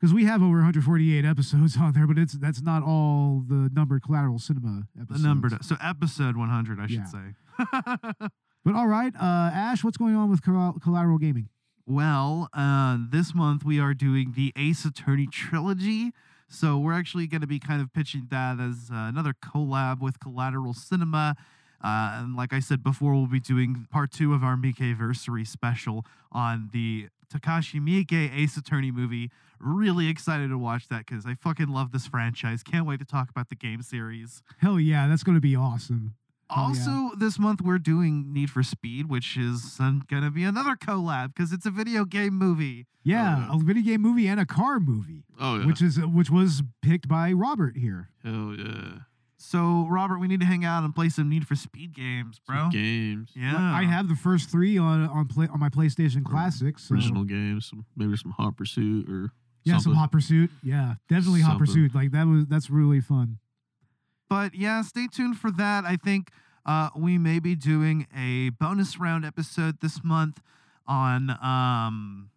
because 0.00 0.12
we 0.14 0.24
have 0.24 0.42
over 0.42 0.56
148 0.56 1.24
episodes 1.24 1.76
on 1.80 1.92
there, 1.92 2.06
but 2.06 2.18
it's 2.18 2.32
that's 2.32 2.62
not 2.62 2.82
all 2.82 3.44
the 3.46 3.70
numbered 3.72 4.02
collateral 4.02 4.38
cinema 4.38 4.84
episodes. 5.00 5.22
The 5.22 5.28
numbered 5.28 5.64
so 5.64 5.76
episode 5.82 6.36
100, 6.36 6.80
I 6.80 6.86
Yeah. 6.86 7.04
should 7.04 7.08
say. 7.08 8.26
But 8.64 8.74
all 8.74 8.88
right, 8.88 9.14
uh, 9.14 9.50
Ash, 9.54 9.82
what's 9.84 9.96
going 9.96 10.14
on 10.14 10.28
with 10.28 10.42
Collateral 10.42 11.16
Gaming? 11.18 11.48
Well, 11.86 12.50
uh, 12.52 12.98
this 13.08 13.34
month 13.34 13.64
we 13.64 13.80
are 13.80 13.94
doing 13.94 14.32
the 14.36 14.52
Ace 14.56 14.84
Attorney 14.84 15.26
trilogy. 15.26 16.12
So 16.48 16.78
we're 16.78 16.94
actually 16.94 17.26
going 17.26 17.42
to 17.42 17.46
be 17.46 17.58
kind 17.58 17.80
of 17.82 17.92
pitching 17.92 18.26
that 18.30 18.58
as 18.58 18.90
uh, 18.90 18.94
another 18.96 19.34
collab 19.34 20.00
with 20.00 20.18
Collateral 20.18 20.74
Cinema. 20.74 21.36
Uh, 21.82 22.18
and 22.20 22.36
like 22.36 22.52
I 22.52 22.58
said 22.58 22.82
before, 22.82 23.12
we'll 23.12 23.26
be 23.26 23.38
doing 23.38 23.86
part 23.90 24.10
two 24.10 24.34
of 24.34 24.42
our 24.42 24.56
Miike-versary 24.56 25.46
special 25.46 26.04
on 26.32 26.70
the 26.72 27.08
Takashi 27.32 27.80
Miike 27.80 28.34
Ace 28.34 28.56
Attorney 28.56 28.90
movie. 28.90 29.30
Really 29.60 30.08
excited 30.08 30.48
to 30.48 30.58
watch 30.58 30.88
that 30.88 31.06
because 31.06 31.26
I 31.26 31.34
fucking 31.34 31.68
love 31.68 31.92
this 31.92 32.06
franchise. 32.06 32.62
Can't 32.62 32.86
wait 32.86 32.98
to 33.00 33.04
talk 33.04 33.28
about 33.30 33.48
the 33.48 33.54
game 33.54 33.82
series. 33.82 34.42
Hell 34.58 34.80
yeah, 34.80 35.06
that's 35.06 35.22
going 35.22 35.36
to 35.36 35.40
be 35.40 35.54
awesome. 35.54 36.14
Oh, 36.50 36.54
yeah. 36.56 36.62
Also, 36.68 37.16
this 37.16 37.38
month 37.38 37.60
we're 37.60 37.78
doing 37.78 38.32
Need 38.32 38.50
for 38.50 38.62
Speed, 38.62 39.08
which 39.08 39.36
is 39.36 39.76
going 39.78 40.22
to 40.22 40.30
be 40.30 40.44
another 40.44 40.76
collab 40.76 41.34
because 41.34 41.52
it's 41.52 41.66
a 41.66 41.70
video 41.70 42.04
game 42.04 42.34
movie. 42.34 42.86
Yeah, 43.04 43.46
oh, 43.50 43.56
yeah. 43.56 43.60
a 43.60 43.64
video 43.64 43.82
game 43.82 44.02
movie 44.02 44.26
and 44.26 44.38
a 44.40 44.46
car 44.46 44.80
movie, 44.80 45.24
Oh 45.40 45.58
yeah. 45.58 45.66
which 45.66 45.80
is 45.82 45.98
which 46.00 46.30
was 46.30 46.62
picked 46.82 47.08
by 47.08 47.32
Robert 47.32 47.76
here. 47.76 48.10
Hell 48.24 48.54
yeah. 48.58 48.98
So, 49.40 49.86
Robert, 49.88 50.18
we 50.18 50.26
need 50.26 50.40
to 50.40 50.46
hang 50.46 50.64
out 50.64 50.82
and 50.82 50.92
play 50.94 51.08
some 51.08 51.28
Need 51.28 51.46
for 51.46 51.54
Speed 51.54 51.94
games, 51.94 52.40
bro. 52.46 52.56
Some 52.56 52.70
games. 52.70 53.30
Yeah. 53.36 53.56
I 53.56 53.84
have 53.84 54.08
the 54.08 54.16
first 54.16 54.50
three 54.50 54.76
on 54.76 55.08
on 55.08 55.26
play 55.26 55.46
on 55.52 55.60
my 55.60 55.68
PlayStation 55.68 56.24
Classic. 56.24 56.78
So. 56.78 56.94
Original 56.94 57.24
games. 57.24 57.66
Some 57.66 57.84
maybe 57.96 58.16
some 58.16 58.32
Hot 58.32 58.56
Pursuit 58.56 59.08
or 59.08 59.32
Yeah, 59.64 59.78
some. 59.78 59.94
Hot 59.94 60.10
Pursuit. 60.10 60.50
Yeah, 60.62 60.94
definitely 61.08 61.42
Hot 61.42 61.58
Pursuit. 61.58 61.94
Like 61.94 62.10
that 62.12 62.26
was 62.26 62.46
that's 62.46 62.68
really 62.68 63.00
fun. 63.00 63.38
But 64.28 64.54
yeah, 64.54 64.82
stay 64.82 65.06
tuned 65.06 65.38
for 65.38 65.50
that. 65.52 65.84
I 65.84 65.96
think 65.96 66.30
uh, 66.66 66.90
we 66.96 67.18
may 67.18 67.38
be 67.38 67.54
doing 67.54 68.06
a 68.16 68.50
bonus 68.50 68.98
round 68.98 69.24
episode 69.24 69.80
this 69.80 70.04
month 70.04 70.40
on 70.86 71.30
um 71.42 72.30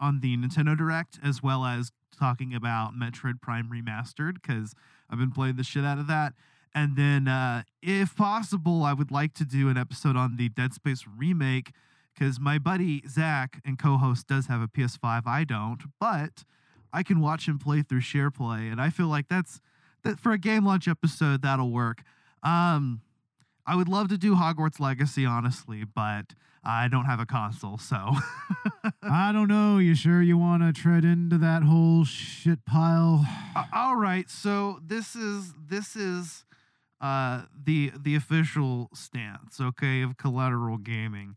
on 0.00 0.20
the 0.20 0.36
Nintendo 0.36 0.76
Direct, 0.76 1.18
as 1.24 1.42
well 1.42 1.64
as 1.64 1.90
talking 2.18 2.54
about 2.54 2.94
Metroid 2.94 3.40
Prime 3.40 3.68
Remastered 3.68 4.34
because 4.34 4.74
I've 5.10 5.18
been 5.18 5.30
playing 5.32 5.56
the 5.56 5.64
shit 5.64 5.84
out 5.84 5.98
of 5.98 6.06
that. 6.06 6.34
And 6.74 6.96
then, 6.96 7.28
uh, 7.28 7.62
if 7.82 8.14
possible, 8.14 8.84
I 8.84 8.92
would 8.92 9.10
like 9.10 9.34
to 9.34 9.44
do 9.44 9.68
an 9.68 9.76
episode 9.76 10.16
on 10.16 10.36
the 10.36 10.48
Dead 10.48 10.74
Space 10.74 11.04
remake 11.06 11.72
because 12.14 12.38
my 12.38 12.58
buddy 12.58 13.02
Zach 13.08 13.60
and 13.64 13.78
co-host 13.78 14.26
does 14.26 14.46
have 14.46 14.60
a 14.60 14.68
PS5. 14.68 15.26
I 15.26 15.44
don't, 15.44 15.82
but 15.98 16.44
I 16.92 17.02
can 17.02 17.20
watch 17.20 17.48
him 17.48 17.58
play 17.58 17.82
through 17.82 18.00
SharePlay, 18.00 18.70
and 18.70 18.80
I 18.80 18.90
feel 18.90 19.08
like 19.08 19.28
that's 19.28 19.60
that 20.04 20.18
for 20.20 20.32
a 20.32 20.38
game 20.38 20.64
launch 20.64 20.88
episode 20.88 21.42
that'll 21.42 21.70
work. 21.70 22.02
Um, 22.42 23.02
I 23.66 23.74
would 23.74 23.88
love 23.88 24.08
to 24.08 24.18
do 24.18 24.34
Hogwarts 24.34 24.80
Legacy, 24.80 25.26
honestly, 25.26 25.84
but 25.84 26.34
I 26.64 26.88
don't 26.88 27.04
have 27.04 27.20
a 27.20 27.26
console, 27.26 27.78
so 27.78 27.96
I 29.02 29.30
don't 29.32 29.48
know. 29.48 29.78
You 29.78 29.94
sure 29.94 30.22
you 30.22 30.38
want 30.38 30.62
to 30.62 30.72
tread 30.78 31.04
into 31.04 31.38
that 31.38 31.62
whole 31.62 32.04
shit 32.04 32.64
pile? 32.64 33.26
Uh, 33.54 33.64
all 33.74 33.96
right. 33.96 34.28
So 34.30 34.78
this 34.84 35.14
is 35.14 35.54
this 35.68 35.96
is 35.96 36.44
uh 37.00 37.42
the 37.64 37.92
the 37.98 38.14
official 38.14 38.90
stance, 38.94 39.60
okay, 39.60 40.02
of 40.02 40.16
Collateral 40.16 40.78
Gaming. 40.78 41.36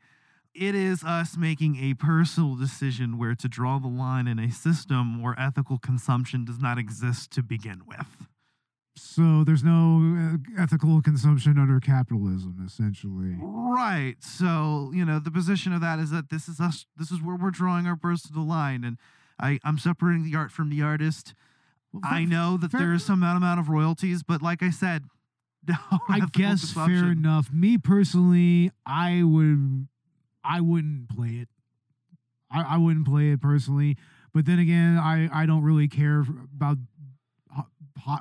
It 0.53 0.75
is 0.75 1.03
us 1.03 1.37
making 1.37 1.77
a 1.77 1.93
personal 1.93 2.55
decision 2.55 3.17
where 3.17 3.35
to 3.35 3.47
draw 3.47 3.79
the 3.79 3.87
line 3.87 4.27
in 4.27 4.37
a 4.37 4.51
system 4.51 5.21
where 5.21 5.35
ethical 5.39 5.77
consumption 5.77 6.43
does 6.43 6.59
not 6.59 6.77
exist 6.77 7.31
to 7.31 7.43
begin 7.43 7.83
with. 7.87 8.27
So 9.03 9.43
there's 9.43 9.63
no 9.63 10.37
uh, 10.57 10.61
ethical 10.61 11.01
consumption 11.01 11.57
under 11.57 11.79
capitalism, 11.79 12.63
essentially. 12.65 13.35
Right. 13.41 14.15
So, 14.19 14.91
you 14.93 15.03
know, 15.03 15.19
the 15.19 15.31
position 15.31 15.73
of 15.73 15.81
that 15.81 15.99
is 15.99 16.11
that 16.11 16.29
this 16.29 16.47
is 16.47 16.59
us 16.59 16.85
this 16.95 17.11
is 17.11 17.21
where 17.21 17.35
we're 17.35 17.51
drawing 17.51 17.87
our 17.87 17.95
personal 17.95 18.45
line 18.45 18.83
and 18.83 18.97
I, 19.39 19.59
I'm 19.63 19.77
separating 19.79 20.23
the 20.23 20.37
art 20.37 20.51
from 20.51 20.69
the 20.69 20.81
artist. 20.83 21.33
Well, 21.91 22.03
I 22.05 22.25
know 22.25 22.57
that 22.57 22.71
there 22.71 22.93
is 22.93 23.03
some 23.03 23.23
amount 23.23 23.59
of 23.59 23.67
royalties, 23.69 24.23
but 24.23 24.41
like 24.41 24.61
I 24.63 24.69
said, 24.69 25.03
no 25.67 25.75
I 26.07 26.21
guess 26.31 26.71
fair 26.71 27.11
enough. 27.11 27.51
Me 27.51 27.77
personally, 27.77 28.71
I 28.85 29.23
would, 29.23 29.87
I 30.43 30.61
wouldn't 30.61 31.09
play 31.09 31.39
it. 31.41 31.49
I, 32.51 32.75
I 32.75 32.77
wouldn't 32.77 33.07
play 33.07 33.31
it 33.31 33.41
personally. 33.41 33.97
But 34.33 34.45
then 34.45 34.59
again, 34.59 34.97
I, 34.97 35.27
I 35.33 35.45
don't 35.45 35.63
really 35.63 35.87
care 35.87 36.23
about 36.55 36.77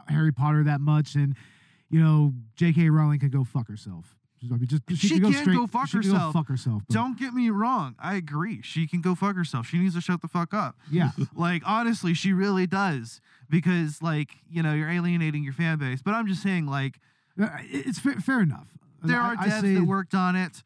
Harry 0.08 0.32
Potter 0.32 0.64
that 0.64 0.80
much, 0.80 1.14
and 1.14 1.34
you 1.90 2.00
know, 2.00 2.32
J.K. 2.56 2.88
Rowling 2.90 3.18
could 3.18 3.32
go 3.32 3.44
fuck 3.44 3.68
herself. 3.68 4.16
I 4.50 4.56
mean, 4.56 4.66
just 4.68 4.82
she, 4.88 4.96
She 4.96 5.08
could 5.14 5.22
go 5.24 5.30
can 5.32 5.38
straight. 5.42 5.56
go 5.56 5.66
fuck 5.66 5.88
she 5.88 5.98
herself. 5.98 6.32
Go 6.32 6.38
fuck 6.40 6.48
herself. 6.48 6.82
but- 6.88 6.94
Don't 6.94 7.18
get 7.18 7.34
me 7.34 7.50
wrong. 7.50 7.94
I 7.98 8.14
agree. 8.14 8.62
She 8.62 8.86
can 8.86 9.02
go 9.02 9.14
fuck 9.14 9.36
herself. 9.36 9.66
She 9.66 9.78
needs 9.78 9.94
to 9.96 10.00
shut 10.00 10.22
the 10.22 10.28
fuck 10.28 10.54
up. 10.54 10.76
Yeah. 10.90 11.10
Like 11.36 11.62
honestly, 11.66 12.14
she 12.14 12.32
really 12.32 12.66
does 12.66 13.20
because 13.50 14.00
like, 14.00 14.30
you 14.50 14.62
know, 14.62 14.72
you're 14.72 14.88
alienating 14.88 15.42
your 15.44 15.52
fan 15.52 15.76
base. 15.78 16.00
But 16.02 16.14
I'm 16.14 16.26
just 16.26 16.42
saying 16.42 16.64
like 16.66 17.00
Uh, 17.38 17.48
It's 17.64 17.98
fair, 17.98 18.14
fair 18.14 18.40
enough. 18.40 18.68
there 19.02 19.20
I- 19.20 19.34
are 19.34 19.36
devs 19.36 19.60
say- 19.60 19.74
that 19.74 19.84
worked 19.84 20.14
on 20.14 20.36
it. 20.36 20.62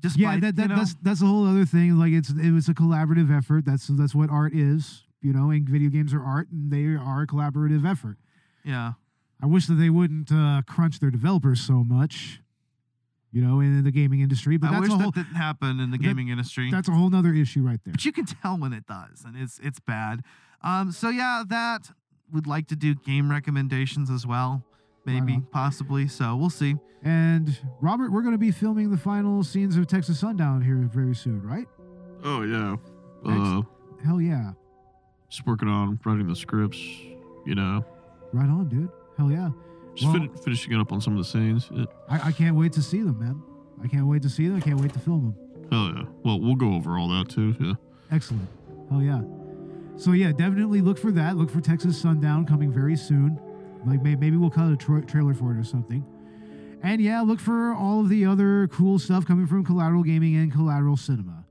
Despite, 0.00 0.20
yeah, 0.22 0.40
that, 0.40 0.56
that 0.56 0.62
you 0.62 0.68
know, 0.68 0.76
that's 0.76 0.94
that's 1.02 1.20
a 1.20 1.26
whole 1.26 1.46
other 1.46 1.66
thing. 1.66 1.98
Like 1.98 2.12
it's 2.12 2.30
it 2.30 2.50
was 2.50 2.66
a 2.66 2.72
collaborative 2.72 3.30
effort. 3.36 3.66
That's 3.66 3.88
that's 3.88 4.14
what 4.14 4.30
art 4.30 4.54
is. 4.54 5.02
You 5.20 5.34
know, 5.34 5.50
and 5.50 5.68
video 5.68 5.90
games 5.90 6.14
are 6.14 6.24
art, 6.24 6.48
and 6.50 6.72
they 6.72 6.84
are 6.96 7.20
a 7.20 7.26
collaborative 7.26 7.84
effort. 7.88 8.16
Yeah. 8.64 8.92
I 9.42 9.46
wish 9.46 9.66
that 9.66 9.74
they 9.74 9.90
wouldn't 9.90 10.30
uh, 10.32 10.62
crunch 10.68 11.00
their 11.00 11.10
developers 11.10 11.60
so 11.60 11.82
much. 11.84 12.40
You 13.34 13.40
know, 13.40 13.60
in 13.60 13.82
the 13.82 13.90
gaming 13.90 14.20
industry, 14.20 14.58
but 14.58 14.68
I 14.68 14.72
that's 14.72 14.82
wish 14.82 14.90
a 14.90 14.96
whole 14.98 15.10
that 15.10 15.22
didn't 15.24 15.36
happen 15.36 15.80
in 15.80 15.90
the 15.90 15.96
that- 15.96 16.02
gaming 16.04 16.28
industry. 16.28 16.70
that's 16.70 16.88
a 16.88 16.92
whole 16.92 17.08
nother 17.08 17.32
issue 17.32 17.62
right 17.62 17.80
there. 17.82 17.92
but 17.92 18.04
you 18.04 18.12
can 18.12 18.26
tell 18.26 18.58
when 18.58 18.74
it 18.74 18.86
does, 18.86 19.24
and 19.24 19.34
it's 19.38 19.58
it's 19.62 19.80
bad. 19.80 20.20
Um, 20.60 20.92
so 20.92 21.08
yeah, 21.08 21.42
that 21.48 21.90
would 22.30 22.46
like 22.46 22.66
to 22.68 22.76
do 22.76 22.94
game 22.94 23.30
recommendations 23.30 24.10
as 24.10 24.26
well, 24.26 24.62
maybe, 25.06 25.32
on. 25.36 25.46
possibly. 25.50 26.08
So 26.08 26.36
we'll 26.36 26.50
see. 26.50 26.76
And 27.02 27.58
Robert, 27.80 28.12
we're 28.12 28.20
going 28.20 28.34
to 28.34 28.38
be 28.38 28.50
filming 28.50 28.90
the 28.90 28.98
final 28.98 29.42
scenes 29.42 29.76
of 29.78 29.86
Texas 29.86 30.20
Sundown 30.20 30.60
here 30.60 30.76
very 30.92 31.14
soon, 31.14 31.40
right? 31.42 31.66
Oh 32.22 32.42
yeah. 32.42 32.76
Excellent. 33.24 33.64
Uh, 33.66 34.04
Hell 34.04 34.20
yeah! 34.20 34.52
just 35.30 35.46
working 35.46 35.68
on 35.68 35.98
writing 36.04 36.26
the 36.26 36.36
scripts. 36.36 36.78
You 37.46 37.54
know, 37.54 37.82
Right 38.32 38.48
on, 38.48 38.68
dude. 38.68 38.88
Hell 39.18 39.30
yeah! 39.30 39.50
just 39.94 40.04
Well- 40.12 40.14
fin- 40.14 40.30
finishing 40.42 40.74
up 40.74 40.92
on 40.92 41.00
some 41.00 41.12
of 41.14 41.18
the 41.18 41.24
scenes. 41.24 41.68
Yeah. 41.72 41.84
I, 42.08 42.28
I 42.28 42.32
can't 42.32 42.56
wait 42.56 42.72
to 42.74 42.82
see 42.82 43.02
them, 43.02 43.18
man. 43.18 43.42
I 43.82 43.88
can't 43.88 44.06
wait 44.06 44.22
to 44.22 44.30
see 44.30 44.46
them. 44.48 44.56
I 44.56 44.60
can't 44.60 44.80
wait 44.80 44.92
to 44.94 44.98
film 44.98 45.34
them. 45.34 45.68
Hell 45.70 45.92
yeah. 45.96 46.04
Well, 46.24 46.40
we'll 46.40 46.54
go 46.54 46.74
over 46.74 46.96
all 46.98 47.08
that 47.08 47.28
too. 47.28 47.54
Yeah. 47.60 47.74
Excellent. 48.10 48.48
Hell 48.90 49.02
yeah. 49.02 49.22
So 49.96 50.12
yeah, 50.12 50.32
definitely 50.32 50.80
look 50.80 50.98
for 50.98 51.10
that. 51.12 51.36
Look 51.36 51.50
for 51.50 51.60
Texas 51.60 52.00
Sundown 52.00 52.46
coming 52.46 52.72
very 52.72 52.96
soon. 52.96 53.38
Like 53.86 54.02
may, 54.02 54.14
maybe 54.14 54.36
we'll 54.36 54.50
cut 54.50 54.70
a 54.72 54.76
tra- 54.76 55.04
trailer 55.04 55.34
for 55.34 55.52
it 55.52 55.58
or 55.58 55.64
something. 55.64 56.04
And 56.82 57.00
yeah, 57.00 57.20
look 57.20 57.38
for 57.40 57.72
all 57.74 58.00
of 58.00 58.08
the 58.08 58.24
other 58.24 58.68
cool 58.68 58.98
stuff 58.98 59.26
coming 59.26 59.46
from 59.46 59.64
Collateral 59.64 60.02
Gaming 60.02 60.36
and 60.36 60.50
Collateral 60.52 60.96
Cinema. 60.96 61.44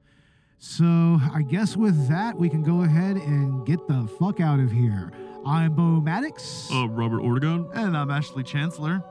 So 0.58 1.20
I 1.34 1.42
guess 1.48 1.76
with 1.76 2.08
that, 2.10 2.38
we 2.38 2.50
can 2.50 2.64
go 2.64 2.82
ahead 2.84 3.16
and 3.18 3.66
get 3.66 3.88
the 3.88 4.08
fuck 4.20 4.40
out 4.40 4.60
of 4.60 4.72
here. 4.72 5.12
I'm 5.46 5.74
Bo 5.74 6.00
Maddox. 6.02 6.70
Uh, 6.72 6.88
Robert 6.88 7.22
Ortegon. 7.22 7.70
And 7.74 7.98
I'm 7.98 8.12
Ashley 8.12 8.44
Chancellor. 8.44 9.04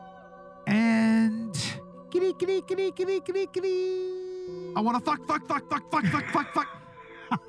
and 0.66 1.54
kitty 2.10 2.32
kitty 2.34 2.62
kitty 2.62 2.92
kitty 2.92 3.20
kitty 3.20 3.46
kitty. 3.46 4.72
I 4.76 4.80
want 4.80 4.98
to 4.98 5.04
fuck, 5.04 5.26
fuck, 5.26 5.46
fuck, 5.46 5.68
fuck, 5.70 5.90
fuck, 5.90 6.04
fuck, 6.06 6.26
fuck, 6.26 6.54
fuck. 6.54 7.40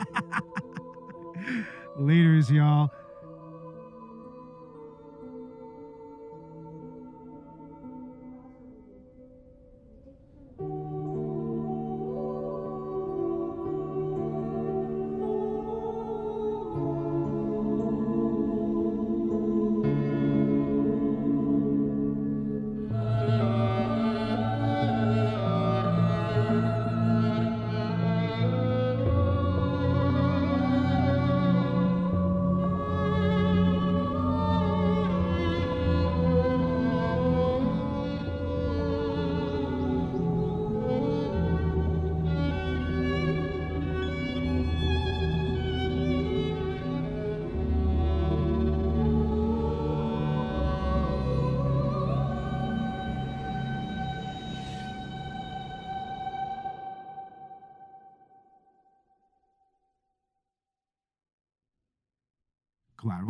Laters, 1.99 2.49
y'all. 2.49 2.89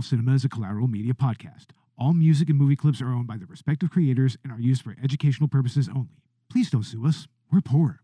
Cinema 0.02 0.34
is 0.34 0.46
a 0.46 0.50
collateral 0.50 0.88
media 0.88 1.14
podcast. 1.14 1.68
All 1.98 2.14
music 2.14 2.50
and 2.50 2.58
movie 2.58 2.76
clips 2.76 3.02
are 3.02 3.12
owned 3.12 3.28
by 3.28 3.38
their 3.38 3.48
respective 3.48 3.92
creators 3.92 4.38
and 4.44 4.52
are 4.52 4.60
used 4.60 4.82
for 4.82 4.96
educational 5.04 5.48
purposes 5.48 5.88
only. 5.88 6.24
Please 6.50 6.70
don't 6.70 6.84
sue 6.84 7.06
us. 7.06 7.28
We're 7.52 7.62
poor. 7.62 8.02